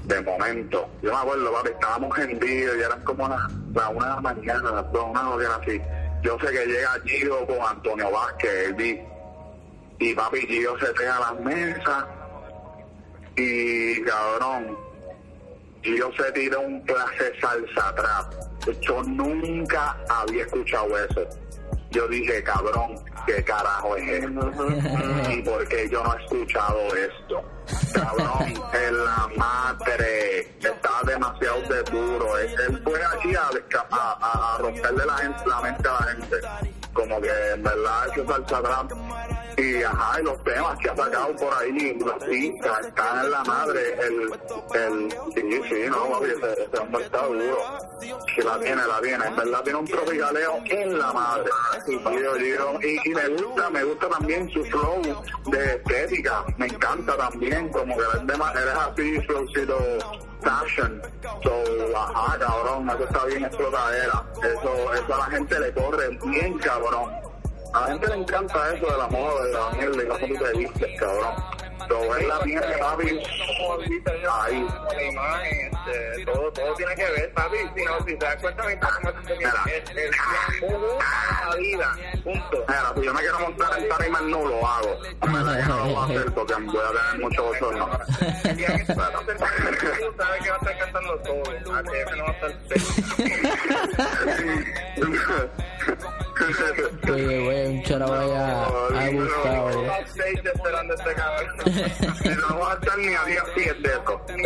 de 0.05 0.21
momento, 0.23 0.89
yo 1.03 1.13
me 1.13 1.19
acuerdo, 1.19 1.53
papi, 1.53 1.69
estábamos 1.71 2.19
hendidos 2.19 2.77
y 2.77 2.81
eran 2.81 3.05
como 3.05 3.29
las 3.29 3.53
la 3.75 3.89
una 3.91 4.07
de 4.07 4.15
la 4.15 4.21
mañana, 4.21 4.71
las 4.71 4.93
dos, 4.93 5.05
una 5.11 5.31
hora 5.31 5.57
así. 5.57 5.81
Yo 6.23 6.37
sé 6.41 6.51
que 6.51 6.67
llega 6.67 6.91
Gio 7.05 7.47
con 7.47 7.61
Antonio 7.61 8.11
Vázquez, 8.11 8.51
el 8.67 8.75
beat, 8.75 8.99
y 10.01 10.15
papi 10.15 10.41
Gio 10.41 10.79
se 10.79 10.87
pega 10.95 11.17
a 11.17 11.21
las 11.21 11.41
mesas 11.41 12.05
y 13.37 14.03
cabrón, 14.03 14.77
Gio 15.97 16.11
se 16.17 16.33
tira 16.33 16.59
un 16.59 16.81
clase 16.83 17.33
salsa 17.41 17.95
trap. 17.95 18.33
Yo 18.81 19.03
nunca 19.05 19.97
había 20.09 20.45
escuchado 20.45 20.99
eso. 20.99 21.27
Yo 21.91 22.07
dije, 22.09 22.43
cabrón, 22.43 22.97
¿qué 23.27 23.43
carajo 23.43 23.97
es 23.97 24.25
esto? 24.25 24.51
¿Y 25.31 25.43
por 25.43 25.67
qué 25.69 25.89
yo 25.89 26.03
no 26.05 26.15
he 26.19 26.23
escuchado 26.23 26.79
esto? 26.95 27.43
Cabrón, 27.95 28.47
en 28.75 29.05
la 29.05 29.29
madre, 29.37 30.41
está 30.61 30.91
demasiado 31.07 31.63
de 31.63 31.83
duro. 31.85 32.39
Él, 32.39 32.81
fue 32.85 33.01
aquí 33.05 33.35
a, 33.35 33.49
a, 33.91 34.19
a- 34.21 34.55
a 34.55 34.59
romperle 34.59 35.07
la, 35.07 35.17
gente- 35.17 35.43
la 35.47 35.61
mente 35.63 35.89
a 35.89 35.93
la 35.93 36.03
gente. 36.13 36.37
Como 36.93 37.21
que 37.21 37.31
en 37.55 37.63
verdad 37.63 38.09
eso 38.13 38.27
salsa 38.27 38.63
trap. 38.63 38.93
Y 39.59 39.83
ajá, 39.83 40.21
y 40.21 40.25
los 40.25 40.45
temas 40.45 40.79
que 40.79 40.89
ha 40.89 40.97
sacado 40.97 41.35
por 41.35 41.53
ahí, 41.55 41.99
pistas, 42.31 42.87
están 42.87 43.25
en 43.25 43.31
la 43.31 43.43
madre. 43.43 43.81
El, 44.01 44.33
el, 44.75 45.11
sí, 45.35 45.61
sí, 45.69 45.83
no, 45.89 46.11
papi, 46.11 46.27
ese, 46.27 46.63
ese 46.63 46.79
hombre 46.79 47.05
está 47.05 47.27
duro. 47.27 47.59
Que 48.37 48.43
la 48.45 48.61
tiene, 48.61 48.87
la 48.87 49.01
tiene. 49.01 49.27
En 49.27 49.37
verdad 49.37 49.63
tiene 49.65 49.79
un 49.81 49.87
tropicaleo 49.87 50.63
en 50.65 50.99
la 50.99 51.13
madre. 51.13 51.51
Y, 51.89 53.11
y, 53.11 53.15
me 53.15 53.29
gusta, 53.31 53.71
me 53.71 53.83
gusta 53.83 54.09
también 54.09 54.49
su 54.51 54.65
flow 54.65 55.03
de 55.47 55.75
estética. 55.75 56.45
Me 56.57 56.67
encanta 56.67 57.17
también, 57.17 57.69
como 57.71 57.97
que 57.97 58.03
él 58.03 58.31
es 58.31 58.75
así, 58.75 59.21
flowcito 59.27 60.28
fashion. 60.43 61.03
So, 61.43 61.97
ajá, 61.97 62.39
cabrón, 62.39 62.91
eso 62.91 63.05
está 63.05 63.25
bien 63.27 63.45
explotadera. 63.45 64.25
Eso, 64.39 64.95
eso 64.95 65.15
a 65.15 65.19
la 65.19 65.25
gente 65.27 65.61
le 65.61 65.73
corre 65.73 66.19
bien, 66.25 66.59
cabrón. 66.59 67.11
A 67.75 67.81
la 67.81 67.87
gente 67.89 68.09
le 68.09 68.15
encanta 68.15 68.75
eso 68.75 68.87
de 68.87 68.99
la 68.99 69.09
moda, 69.09 69.45
de 69.45 69.53
la 69.53 69.71
mierda 69.71 70.03
y 70.03 70.07
cómo 70.07 70.27
tú 70.27 70.45
te 70.45 70.59
vistes, 70.59 71.01
cabrón. 71.01 71.58
Él 71.89 72.29
la 72.29 72.41
tiene, 72.41 72.79
papi, 72.79 73.21
ahí. 74.43 74.67
La 74.95 75.03
imagen, 75.03 75.71
este, 75.73 76.25
todo, 76.25 76.53
todo 76.53 76.75
tiene 76.75 76.95
que 76.95 77.05
ver, 77.05 77.33
papi. 77.33 77.57
Si 77.75 77.85
no, 77.85 77.99
si 78.05 78.17
te 78.17 78.27
das 78.27 78.37
cuenta, 78.37 78.65
me 78.65 78.73
está 78.75 78.89
como 78.89 79.09
el, 79.09 79.17
el, 79.17 79.43
el 79.97 80.11
a 81.01 81.49
la 81.49 81.57
vida, 81.57 81.97
punto. 82.23 82.65
Mira, 82.69 82.93
si 82.95 83.03
yo 83.03 83.15
me 83.15 83.21
quiero 83.21 83.41
montar 83.41 83.79
en 83.79 83.89
tarima, 83.89 84.21
no 84.21 84.45
lo 84.45 84.67
hago. 84.67 84.99
No 85.69 85.77
lo 85.77 85.85
voy 85.85 85.95
a 85.95 86.05
hacer 86.05 86.33
porque 86.33 86.55
voy 86.55 86.77
a 86.77 86.89
tener 86.89 87.21
mucho 87.21 87.45
bochorno. 87.45 87.91
El 88.45 88.57
día 88.57 88.67
que 88.67 88.85
tú 88.85 88.95
vas 88.95 89.15
a 89.15 89.19
hacer 89.19 89.37
tú 89.37 89.45
sabes 90.17 90.43
que 90.43 90.51
va 90.51 90.57
a 90.57 90.59
estar 90.59 90.79
cantando 90.79 91.19
todo. 91.21 91.43
ATF 91.77 92.17
no 92.17 92.25
va 92.25 92.31
a 92.31 92.33
estar 92.33 92.53
Oye, 97.13 97.45
güey, 97.45 97.67
un 97.67 97.83
chara 97.85 98.07
vaya 98.07 98.65
a 98.65 99.11
Gustavo. 99.11 99.83
Backstage 99.87 100.47
esperando 100.55 100.95
este 100.95 101.15
cabrón. 101.15 101.57
No 102.25 102.49
vamos 102.49 102.71
a 102.71 102.75
estar 102.75 102.99
ni 102.99 103.15
a 103.15 103.25
10 103.25 103.43
pies 103.55 103.83
de 103.83 103.89
esto. 103.89 104.21
Sí, 104.29 104.43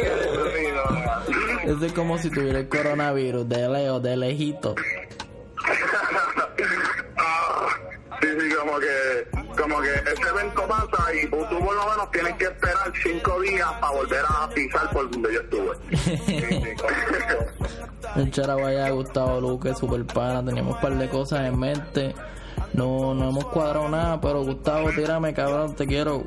no. 0.75 1.73
Eso 1.73 1.87
es 1.87 1.93
como 1.93 2.19
si 2.19 2.31
tuviera 2.31 2.59
el 2.61 2.69
coronavirus 2.69 3.49
de 3.49 3.69
lejos, 3.69 4.03
de 4.03 4.17
lejito. 4.17 4.75
Sí, 8.23 8.29
sí, 8.39 8.55
como 8.55 8.79
que, 8.79 9.27
como 9.61 9.81
que 9.81 9.95
ese 9.95 10.29
evento 10.31 10.69
pasa 10.69 11.13
y 11.13 11.27
tú, 11.27 11.39
por 11.39 11.75
lo 11.75 11.91
menos 11.91 12.11
tienes 12.13 12.35
que 12.35 12.45
esperar 12.45 12.93
cinco 13.03 13.41
días 13.41 13.69
para 13.81 13.93
volver 13.93 14.25
a 14.29 14.49
pisar 14.51 14.91
por 14.91 15.11
donde 15.11 15.35
yo 15.35 15.41
estuve. 15.41 15.77
Un 18.17 18.31
chara 18.31 18.55
vaya 18.55 18.87
a 18.87 18.91
Gustavo 18.91 19.41
Luque, 19.41 19.75
super 19.75 20.05
pana. 20.05 20.45
Teníamos 20.45 20.77
un 20.77 20.81
par 20.81 20.97
de 20.97 21.09
cosas 21.09 21.47
en 21.47 21.59
mente. 21.59 22.15
No, 22.75 23.15
no 23.15 23.29
hemos 23.29 23.45
cuadrado 23.47 23.89
nada, 23.89 24.21
pero 24.21 24.43
Gustavo, 24.43 24.91
tírame, 24.93 25.35
cabrón, 25.35 25.77
te 25.77 25.87
quiero. 25.87 26.25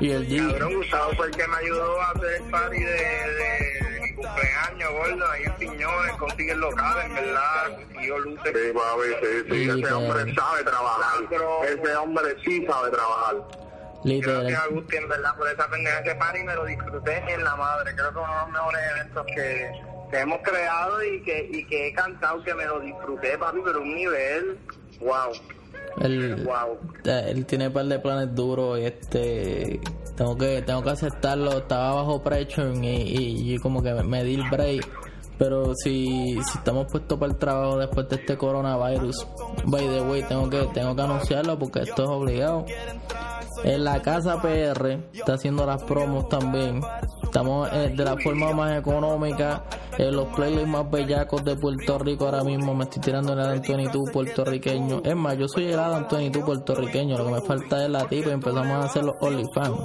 Y 0.00 0.10
el 0.10 0.26
G. 0.28 0.50
Cabrón, 0.50 0.74
Gustavo 0.76 1.12
fue 1.16 1.26
el 1.26 1.36
que 1.36 1.46
me 1.46 1.56
ayudó 1.56 2.00
a 2.00 2.10
hacer 2.10 2.42
el 2.42 2.50
party 2.50 2.78
de, 2.80 2.84
de, 2.84 3.90
de 3.90 4.00
mi 4.00 4.14
cumpleaños, 4.14 4.92
gordo, 4.92 5.30
ahí 5.30 5.42
en 5.44 5.52
Piñones, 5.54 6.12
consigue 6.18 6.52
el 6.52 6.60
local, 6.60 6.96
en 7.04 7.14
verdad, 7.14 7.76
consiguió 7.76 8.18
luces. 8.20 8.52
Sí, 8.54 8.72
papi, 8.74 9.08
sí, 9.20 9.26
sí, 9.50 9.64
Sí, 9.64 9.70
ese 9.82 9.92
hombre 9.92 10.34
sabe 10.34 10.64
trabajar. 10.64 11.14
Ese 11.64 11.96
hombre 11.96 12.36
sí 12.44 12.66
sabe 12.66 12.90
trabajar. 12.90 13.36
Literal. 14.04 14.42
Gracias 14.42 14.62
a 14.62 14.66
Gusti, 14.68 14.96
en 14.96 15.08
verdad, 15.08 15.36
por 15.36 15.48
esa 15.48 15.68
pendeja 15.68 15.98
ese 16.00 16.14
party 16.14 16.42
me 16.44 16.54
lo 16.54 16.64
disfruté 16.64 17.22
en 17.28 17.44
la 17.44 17.56
madre. 17.56 17.94
Creo 17.94 18.12
que 18.12 18.18
uno 18.18 18.32
de 18.32 18.40
los 18.40 18.50
mejores 18.50 18.80
eventos 18.92 19.26
que, 19.26 19.72
que 20.10 20.18
hemos 20.18 20.40
creado 20.42 21.04
y 21.04 21.22
que, 21.22 21.48
y 21.52 21.66
que 21.66 21.88
he 21.88 21.92
cantado, 21.92 22.42
que 22.42 22.54
me 22.54 22.64
lo 22.64 22.80
disfruté, 22.80 23.36
papi, 23.36 23.58
pero 23.64 23.80
un 23.80 23.94
nivel, 23.94 24.58
wow, 25.00 25.32
Él, 26.00 26.44
wow. 26.44 26.78
él 27.04 27.46
tiene 27.46 27.68
un 27.68 27.72
par 27.72 27.86
de 27.86 27.98
planes 27.98 28.34
duros 28.34 28.78
y 28.78 28.84
este 28.84 29.80
tengo 30.16 30.36
que 30.36 30.62
tengo 30.62 30.82
que 30.82 30.90
aceptarlo. 30.90 31.58
Estaba 31.58 31.94
bajo 31.94 32.22
pressure 32.22 32.74
y, 32.74 32.86
y, 32.86 33.54
y 33.54 33.58
como 33.58 33.82
que 33.82 33.92
me 33.94 34.24
di 34.24 34.34
el 34.34 34.48
break. 34.50 34.88
Pero 35.38 35.72
si, 35.76 36.34
si 36.42 36.58
estamos 36.58 36.86
puestos 36.90 37.16
para 37.18 37.30
el 37.32 37.38
trabajo 37.38 37.78
después 37.78 38.08
de 38.08 38.16
este 38.16 38.36
coronavirus 38.36 39.24
by 39.66 39.86
the 39.86 40.00
way 40.02 40.22
tengo 40.24 40.50
que 40.50 40.68
tengo 40.74 40.96
que 40.96 41.02
anunciarlo 41.02 41.56
porque 41.58 41.80
esto 41.80 42.02
es 42.02 42.08
obligado. 42.08 42.64
En 43.64 43.84
la 43.84 44.00
casa 44.02 44.40
PR 44.40 44.98
está 45.12 45.34
haciendo 45.34 45.66
las 45.66 45.82
promos 45.84 46.28
también. 46.28 46.80
Estamos 47.22 47.68
eh, 47.72 47.92
de 47.94 48.04
la 48.04 48.16
forma 48.16 48.52
más 48.52 48.78
económica 48.78 49.64
en 49.98 50.16
los 50.16 50.28
playlists 50.28 50.68
más 50.68 50.90
bellacos 50.90 51.44
de 51.44 51.56
Puerto 51.56 51.98
Rico 51.98 52.24
ahora 52.26 52.44
mismo 52.44 52.74
me 52.74 52.84
estoy 52.84 53.02
tirando 53.02 53.32
el 53.32 53.40
Adam 53.40 53.60
22 53.60 54.10
puertorriqueño 54.10 55.02
es 55.04 55.16
más 55.16 55.36
yo 55.36 55.48
soy 55.48 55.72
el 55.72 55.78
Adam 55.78 56.06
22 56.10 56.44
puertorriqueño 56.44 57.18
lo 57.18 57.26
que 57.26 57.32
me 57.32 57.40
falta 57.42 57.84
es 57.84 57.90
la 57.90 58.06
tipa 58.06 58.30
y 58.30 58.32
empezamos 58.32 58.72
a 58.72 58.84
hacer 58.84 59.04
los 59.04 59.16
OnlyFans 59.20 59.78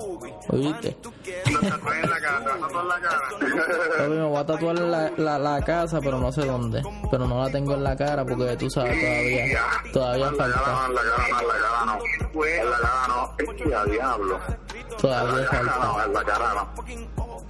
oíste 0.49 0.97
en 3.99 4.09
me 4.09 4.23
voy 4.23 4.37
a 4.37 4.45
tatuar 4.45 4.79
la, 4.79 5.11
la, 5.17 5.39
la 5.39 5.61
casa 5.61 5.99
pero 6.01 6.19
no 6.19 6.31
sé 6.31 6.45
dónde 6.45 6.81
pero 7.09 7.27
no 7.27 7.43
la 7.43 7.49
tengo 7.49 7.73
en 7.73 7.83
la 7.83 7.95
cara 7.95 8.23
porque 8.25 8.55
tú 8.57 8.69
sabes 8.69 8.99
todavía 8.99 9.59
todavía 9.91 10.27
En 10.27 10.37
cara 10.37 10.51
falta 10.51 10.85
en 10.87 10.95
la 10.95 11.01
cara 11.01 11.23
no, 11.25 11.33
en 11.39 11.47
la 11.47 11.53
cara 11.53 11.85
no. 11.85 11.99
En 12.45 12.69
la 12.69 12.77
cara 12.77 13.07
no. 13.07 13.33
Es 13.37 13.49
que 13.61 13.75
a 13.75 13.85
diablo. 13.85 14.39
En 14.47 14.57
todavía 14.97 15.33
la 15.33 15.47
cara 15.47 15.63
falta 15.63 15.85
no, 15.85 16.03
en 16.03 16.13
la 16.13 16.23
cara 16.23 16.53
no. 16.53 16.67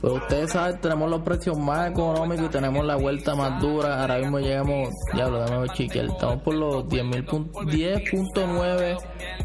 Pero 0.01 0.14
ustedes 0.16 0.51
saben, 0.51 0.82
tenemos 0.82 1.09
los 1.09 1.22
precios 1.22 1.57
más 1.57 1.91
económicos 1.91 2.51
tenemos 2.54 2.86
la 2.86 2.95
vuelta 2.95 3.36
más 3.36 3.60
dura. 3.60 3.99
Ahora 4.01 4.20
mismo 4.20 4.39
llegamos, 4.39 4.89
ya 5.18 5.28
lo 5.28 5.39
damos 5.39 5.74
chiquel, 5.74 6.08
estamos 6.12 6.41
por 6.43 6.54
los 6.54 6.88
10.000 6.88 7.26
pun- 7.26 7.51
10.9 7.66 8.97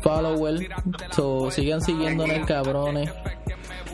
followers. 0.03 0.63
So, 1.11 1.51
sigan 1.51 1.81
siguiéndonos, 1.81 2.47
cabrones. 2.47 3.11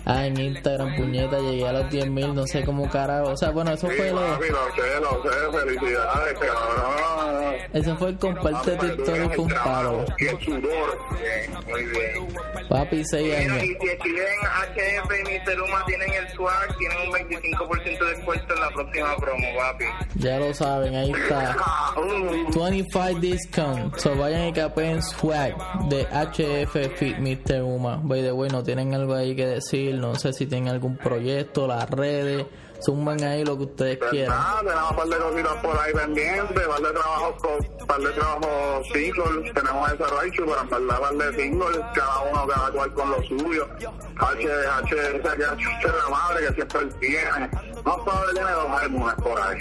Ah, 0.07 0.27
en 0.27 0.39
Instagram, 0.39 0.97
puñeta, 0.97 1.39
llegué 1.39 1.67
a 1.67 1.73
los 1.73 1.85
10.000, 1.87 2.35
no 2.35 2.47
sé 2.47 2.63
cómo 2.65 2.89
carajo. 2.91 3.31
O 3.31 3.37
sea, 3.37 3.51
bueno, 3.51 3.73
eso 3.73 3.89
Sí, 3.89 3.97
fue 3.97 4.11
lo, 4.11 4.21
papi, 4.21 4.49
lo 4.51 4.75
sé, 4.75 5.01
lo 5.01 5.23
sé. 5.23 5.59
Felicidades, 5.67 6.39
cabrón. 6.39 7.55
eso 7.73 7.97
fue 7.97 8.09
el 8.11 8.19
comparte 8.19 8.71
tu 8.77 8.87
historia 8.87 9.31
un 9.39 9.49
paro. 9.49 10.05
Y 10.19 10.27
el 10.27 10.41
sudor. 10.41 10.99
Bien, 11.13 11.65
muy 11.67 11.85
bien. 11.85 12.69
Papi, 12.69 13.05
6 13.05 13.29
Bueno, 13.29 13.55
años. 13.55 13.65
y 13.65 13.67
si 13.81 13.89
escriben 13.89 14.39
HF 14.43 15.11
y 15.21 15.23
Mr. 15.51 15.61
Uma 15.63 15.85
tienen 15.87 16.13
el 16.13 16.29
swag, 16.35 16.77
tienen 16.79 16.99
un 17.09 17.13
25% 17.15 17.99
de 18.05 18.15
descuento 18.17 18.55
en 18.55 18.61
la 18.61 18.71
próxima 18.71 19.17
promo, 19.17 19.47
papi. 19.57 19.85
Ya 20.17 20.39
lo 20.39 20.53
saben, 20.55 20.95
ahí 20.95 21.13
está. 21.13 21.57
Ah, 21.59 21.95
uh, 21.97 22.53
25 22.59 23.21
discount. 23.21 23.97
So 23.99 24.15
vayan 24.17 24.49
y 24.49 24.53
capeen 24.53 25.03
swag 25.03 25.55
de 25.89 26.05
HF 26.11 26.97
Fit 26.99 27.17
Mr. 27.19 27.63
Uma. 27.63 28.01
By 28.03 28.23
the 28.23 28.33
way, 28.33 28.49
no 28.51 28.63
tienen 28.63 28.93
algo 28.95 29.15
ahí 29.15 29.35
que 29.37 29.47
decir. 29.47 29.94
No 30.01 30.15
sé 30.17 30.33
si 30.33 30.47
tienen 30.47 30.69
algún 30.69 30.97
proyecto, 30.97 31.67
las 31.67 31.89
redes. 31.91 32.47
Suman 32.81 33.23
ahí 33.23 33.45
lo 33.45 33.57
que 33.57 33.65
ustedes 33.65 33.99
quieran. 34.11 34.37
Ah, 34.39 34.61
tenemos 34.61 34.91
un 34.91 34.97
par 34.97 35.07
de 35.07 35.17
cositas 35.17 35.55
por 35.63 35.79
ahí 35.79 35.93
pendientes, 35.95 36.67
par 36.67 36.81
de 36.81 36.91
trabajos 36.91 37.43
con, 37.43 37.87
par 37.87 37.99
de 37.99 38.11
trabajos 38.11 38.89
singles, 38.93 39.55
tenemos 39.55 39.93
ese 39.93 40.05
Raichu, 40.05 40.45
pero 40.45 40.61
en 40.61 40.69
verdad 40.69 41.01
par 41.01 41.15
de 41.15 41.43
singles, 41.43 41.79
cada 41.95 42.21
uno, 42.21 42.47
cada 42.47 42.71
cual 42.73 42.93
con 42.93 43.11
lo 43.11 43.23
suyo. 43.23 43.69
H, 43.81 44.49
H, 44.83 44.95
ese 44.95 45.37
que 45.37 45.45
H 45.45 45.65
es 45.81 45.95
la 46.03 46.09
madre 46.11 46.47
que 46.47 46.55
siempre 46.55 46.87
tiene. 47.01 47.51
No 47.87 48.05
solo 48.05 48.33
tiene 48.35 48.51
dos 48.51 48.83
álbumes 48.83 49.15
por 49.15 49.41
ahí. 49.41 49.59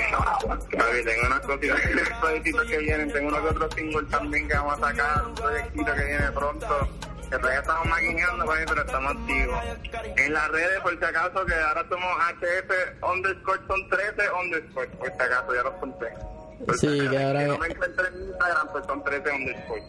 Tengo 1.06 1.28
unas 1.28 1.40
cositas, 1.42 1.82
que 2.68 2.78
vienen, 2.78 3.12
tengo 3.12 3.28
unos 3.30 3.42
que 3.42 3.48
otros 3.48 3.74
singles 3.76 4.10
también 4.10 4.48
que 4.48 4.54
vamos 4.54 4.74
a 4.74 4.88
sacar, 4.90 5.28
un 5.28 5.36
proyectito 5.36 5.94
que 5.94 6.04
viene 6.04 6.32
pronto, 6.32 6.68
todavía 7.38 7.60
estamos 7.60 7.86
maquineando, 7.88 8.46
papi, 8.46 8.62
pero 8.68 8.82
estamos 8.82 9.12
activos. 9.16 9.60
En 10.18 10.34
las 10.34 10.50
redes, 10.52 10.80
por 10.82 10.98
si 11.00 11.06
acaso, 11.06 11.46
que 11.46 11.54
ahora 11.56 11.86
somos 11.90 12.12
HF 12.42 13.04
underscore, 13.14 13.60
son 13.68 13.90
13 13.90 14.32
underscore, 14.44 14.88
por 14.90 15.08
si 15.08 15.14
acaso, 15.22 15.56
ya 15.56 15.64
los 15.64 15.74
conté. 15.76 16.06
Por 16.66 16.78
Sí, 16.78 16.88
si 17.00 17.10
que 17.10 17.24
ahora- 17.24 17.44
no 17.44 17.58
me 17.58 17.68
encuentro 17.68 18.08
en 18.08 18.22
Instagram, 18.30 18.68
pues 18.72 18.86
son 18.86 19.04
13 19.04 19.32
underscore. 19.32 19.84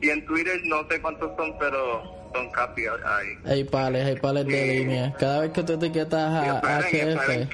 Y 0.00 0.10
en 0.10 0.26
Twitter 0.26 0.60
no 0.64 0.86
sé 0.88 1.00
cuántos 1.00 1.36
son, 1.36 1.56
pero 1.58 2.02
son 2.34 2.50
casi 2.52 2.86
ahí. 2.86 3.38
Hay 3.46 3.64
pales, 3.64 4.04
hay 4.06 4.16
pales 4.16 4.46
de 4.46 4.66
línea. 4.66 5.14
Cada 5.18 5.40
vez 5.40 5.52
que 5.52 5.62
tú 5.62 5.74
etiquetas 5.74 6.20
a 6.32 6.60
HF, 6.60 7.48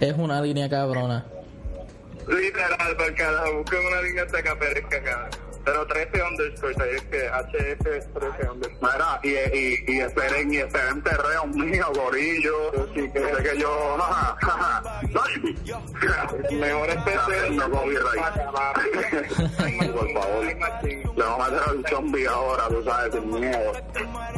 es 0.00 0.12
una 0.16 0.40
línea 0.40 0.68
cabrona. 0.68 1.24
Literal, 2.28 2.96
porque 2.96 3.14
cada 3.14 3.50
busquen 3.50 3.86
una 3.86 4.02
línea 4.02 4.24
hasta 4.24 4.42
que 4.42 4.48
aparezca 4.48 4.96
acá. 4.96 5.28
Pero 5.66 5.84
13 5.84 6.22
underscore, 6.22 6.74
ahí 6.80 6.94
es 6.94 7.02
que 7.02 7.28
HF 7.28 8.12
13 8.14 8.50
underscore. 8.50 8.92
Mira, 8.92 9.20
y, 9.24 9.30
y, 9.58 9.96
y 9.96 10.00
esperen, 10.00 10.54
y 10.54 10.58
esperen 10.58 11.02
terreos 11.02 11.46
míos, 11.48 11.88
gorillo, 11.92 12.72
sí, 12.94 13.10
que 13.10 13.18
sé 13.18 13.42
que 13.42 13.58
yo, 13.58 13.96
jaja, 13.98 14.36
jaja, 14.40 15.06
Mejor 16.52 16.88
especie 16.88 17.50
no 17.50 17.70
copyright. 17.70 18.36
Por 19.92 20.12
favor. 20.12 20.44
Le 21.16 21.22
vamos 21.22 21.40
a 21.40 21.46
hacer 21.46 21.76
el 21.76 21.86
zombie 21.88 22.26
ahora, 22.26 22.68
tú 22.68 22.82
sabes, 22.84 23.14
sin 23.14 23.30
miedo. 23.30 23.72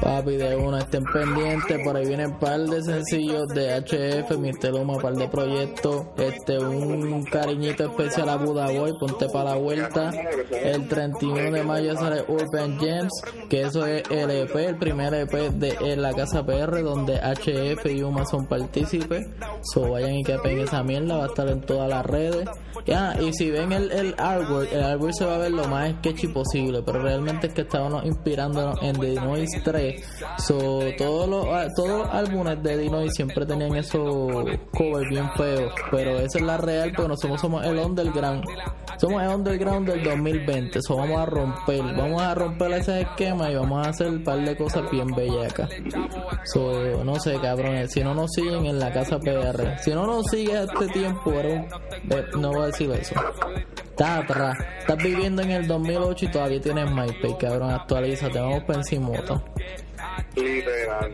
Papi, 0.00 0.36
de 0.36 0.56
una, 0.56 0.78
estén 0.78 1.04
pendientes. 1.04 1.84
Por 1.84 1.96
ahí 1.96 2.06
vienen 2.06 2.32
un 2.32 2.38
par 2.38 2.60
de 2.60 2.82
sencillos 2.82 3.48
de 3.48 3.74
HF, 3.80 4.30
Mr. 4.38 4.70
Luma, 4.70 4.94
un 4.94 5.02
par 5.02 5.14
de 5.14 5.28
proyectos. 5.28 6.06
Este, 6.16 6.58
un 6.58 7.24
cariñito 7.24 7.84
especial 7.84 8.28
a 8.28 8.36
Buda 8.36 8.70
Boy, 8.70 8.92
ponte 8.98 9.28
para 9.28 9.50
la 9.50 9.56
vuelta. 9.56 10.10
El 10.52 10.88
31 11.18 11.50
de 11.50 11.62
mayo 11.64 11.96
sale 11.96 12.24
Urban 12.28 12.78
Gems, 12.78 13.12
que 13.48 13.62
eso 13.62 13.84
es 13.86 14.02
el 14.10 14.30
EP, 14.30 14.54
el 14.54 14.76
primer 14.76 15.14
EP 15.14 15.32
de 15.52 15.96
la 15.96 16.12
Casa 16.12 16.44
PR, 16.44 16.82
donde 16.82 17.16
HF 17.16 17.86
y 17.86 18.02
Uma 18.02 18.24
son 18.24 18.46
partícipes. 18.46 19.26
So 19.72 19.90
vayan 19.90 20.14
y 20.14 20.22
capen 20.22 20.60
esa 20.60 20.82
mierda, 20.82 21.16
va 21.16 21.24
a 21.24 21.26
estar 21.26 21.48
en 21.48 21.60
todas 21.62 21.88
las 21.88 22.06
redes. 22.06 22.48
Ya, 22.86 23.16
y 23.20 23.32
si 23.32 23.50
ven 23.50 23.72
el, 23.72 23.90
el 23.90 24.14
artwork, 24.16 24.72
el 24.72 24.82
artwork 24.82 25.12
se 25.12 25.24
va 25.24 25.34
a 25.34 25.38
ver 25.38 25.50
lo 25.50 25.66
más 25.66 25.90
sketchy 25.98 26.28
posible, 26.28 26.82
pero 26.84 27.02
realmente 27.02 27.48
es 27.48 27.52
que 27.52 27.62
estábamos 27.62 28.04
inspirándonos 28.04 28.80
en 28.82 28.98
The 28.98 29.14
Noise 29.14 29.60
3. 29.64 30.04
So, 30.38 30.80
todos 30.96 31.28
los, 31.28 31.46
todos 31.74 31.98
los 31.98 32.08
álbumes 32.08 32.62
de 32.62 32.76
The 32.76 32.88
Noise 32.88 33.12
siempre 33.14 33.44
tenían 33.44 33.74
esos 33.74 34.00
covers 34.72 35.08
bien 35.10 35.28
feos, 35.36 35.72
pero 35.90 36.18
esa 36.18 36.38
es 36.38 36.44
la 36.44 36.56
real 36.56 36.92
porque 36.94 37.08
nosotros 37.08 37.40
somos 37.40 37.64
el 37.66 37.78
underground. 37.78 38.44
Somos 38.98 39.22
el 39.22 39.28
underground 39.28 39.88
del 39.88 40.02
2020, 40.02 40.80
so 40.82 40.98
vamos 41.08 41.22
a 41.22 41.26
romper, 41.26 41.82
vamos 41.96 42.22
a 42.22 42.34
romper 42.34 42.72
ese 42.72 43.00
esquema 43.00 43.50
y 43.50 43.54
vamos 43.54 43.86
a 43.86 43.90
hacer 43.90 44.08
un 44.08 44.22
par 44.22 44.44
de 44.44 44.56
cosas 44.56 44.90
bien 44.90 45.08
bellacas. 45.14 45.70
So, 46.44 47.04
no 47.04 47.18
sé, 47.18 47.38
cabrones, 47.40 47.92
si 47.92 48.02
no 48.02 48.14
nos 48.14 48.32
siguen 48.32 48.66
en 48.66 48.78
la 48.78 48.92
casa 48.92 49.18
PR, 49.18 49.78
si 49.80 49.92
no 49.92 50.06
nos 50.06 50.26
sigues 50.26 50.54
a 50.54 50.64
este 50.64 50.88
tiempo, 50.88 51.32
eh, 51.32 51.66
no 52.38 52.52
voy 52.52 52.62
a 52.62 52.66
decir 52.66 52.90
eso. 52.90 53.14
Estás 53.90 54.24
atrás, 54.24 54.56
estás 54.80 54.98
viviendo 54.98 55.42
en 55.42 55.50
el 55.50 55.66
2008 55.66 56.26
y 56.26 56.28
todavía 56.28 56.60
tienes 56.60 56.90
MySpace, 56.90 57.36
cabrón, 57.38 57.70
actualízate, 57.70 58.38
vamos 58.38 58.64
para 58.64 58.78
encima. 58.80 59.08
Literal. 60.36 61.12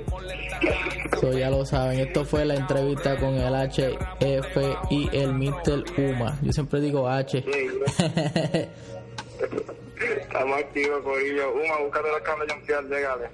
So, 1.20 1.32
ya 1.32 1.50
lo 1.50 1.64
saben, 1.64 2.00
esto 2.00 2.24
fue 2.24 2.44
la 2.44 2.54
entrevista 2.54 3.16
con 3.16 3.34
el 3.34 3.54
HF 3.54 4.90
y 4.90 5.08
el 5.16 5.34
Mr. 5.34 5.84
Uma. 5.96 6.38
Yo 6.42 6.52
siempre 6.52 6.80
digo 6.80 7.08
H. 7.08 7.44
Estamos 9.96 10.58
activos, 10.58 11.02
Corillo. 11.02 11.52
Uma, 11.54 11.78
búscate 11.78 12.08
cambios 12.22 12.48
de 12.48 12.94
llegale. 12.94 13.30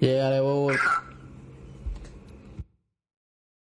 Llegale, 0.00 0.40
bobo. 0.40 0.72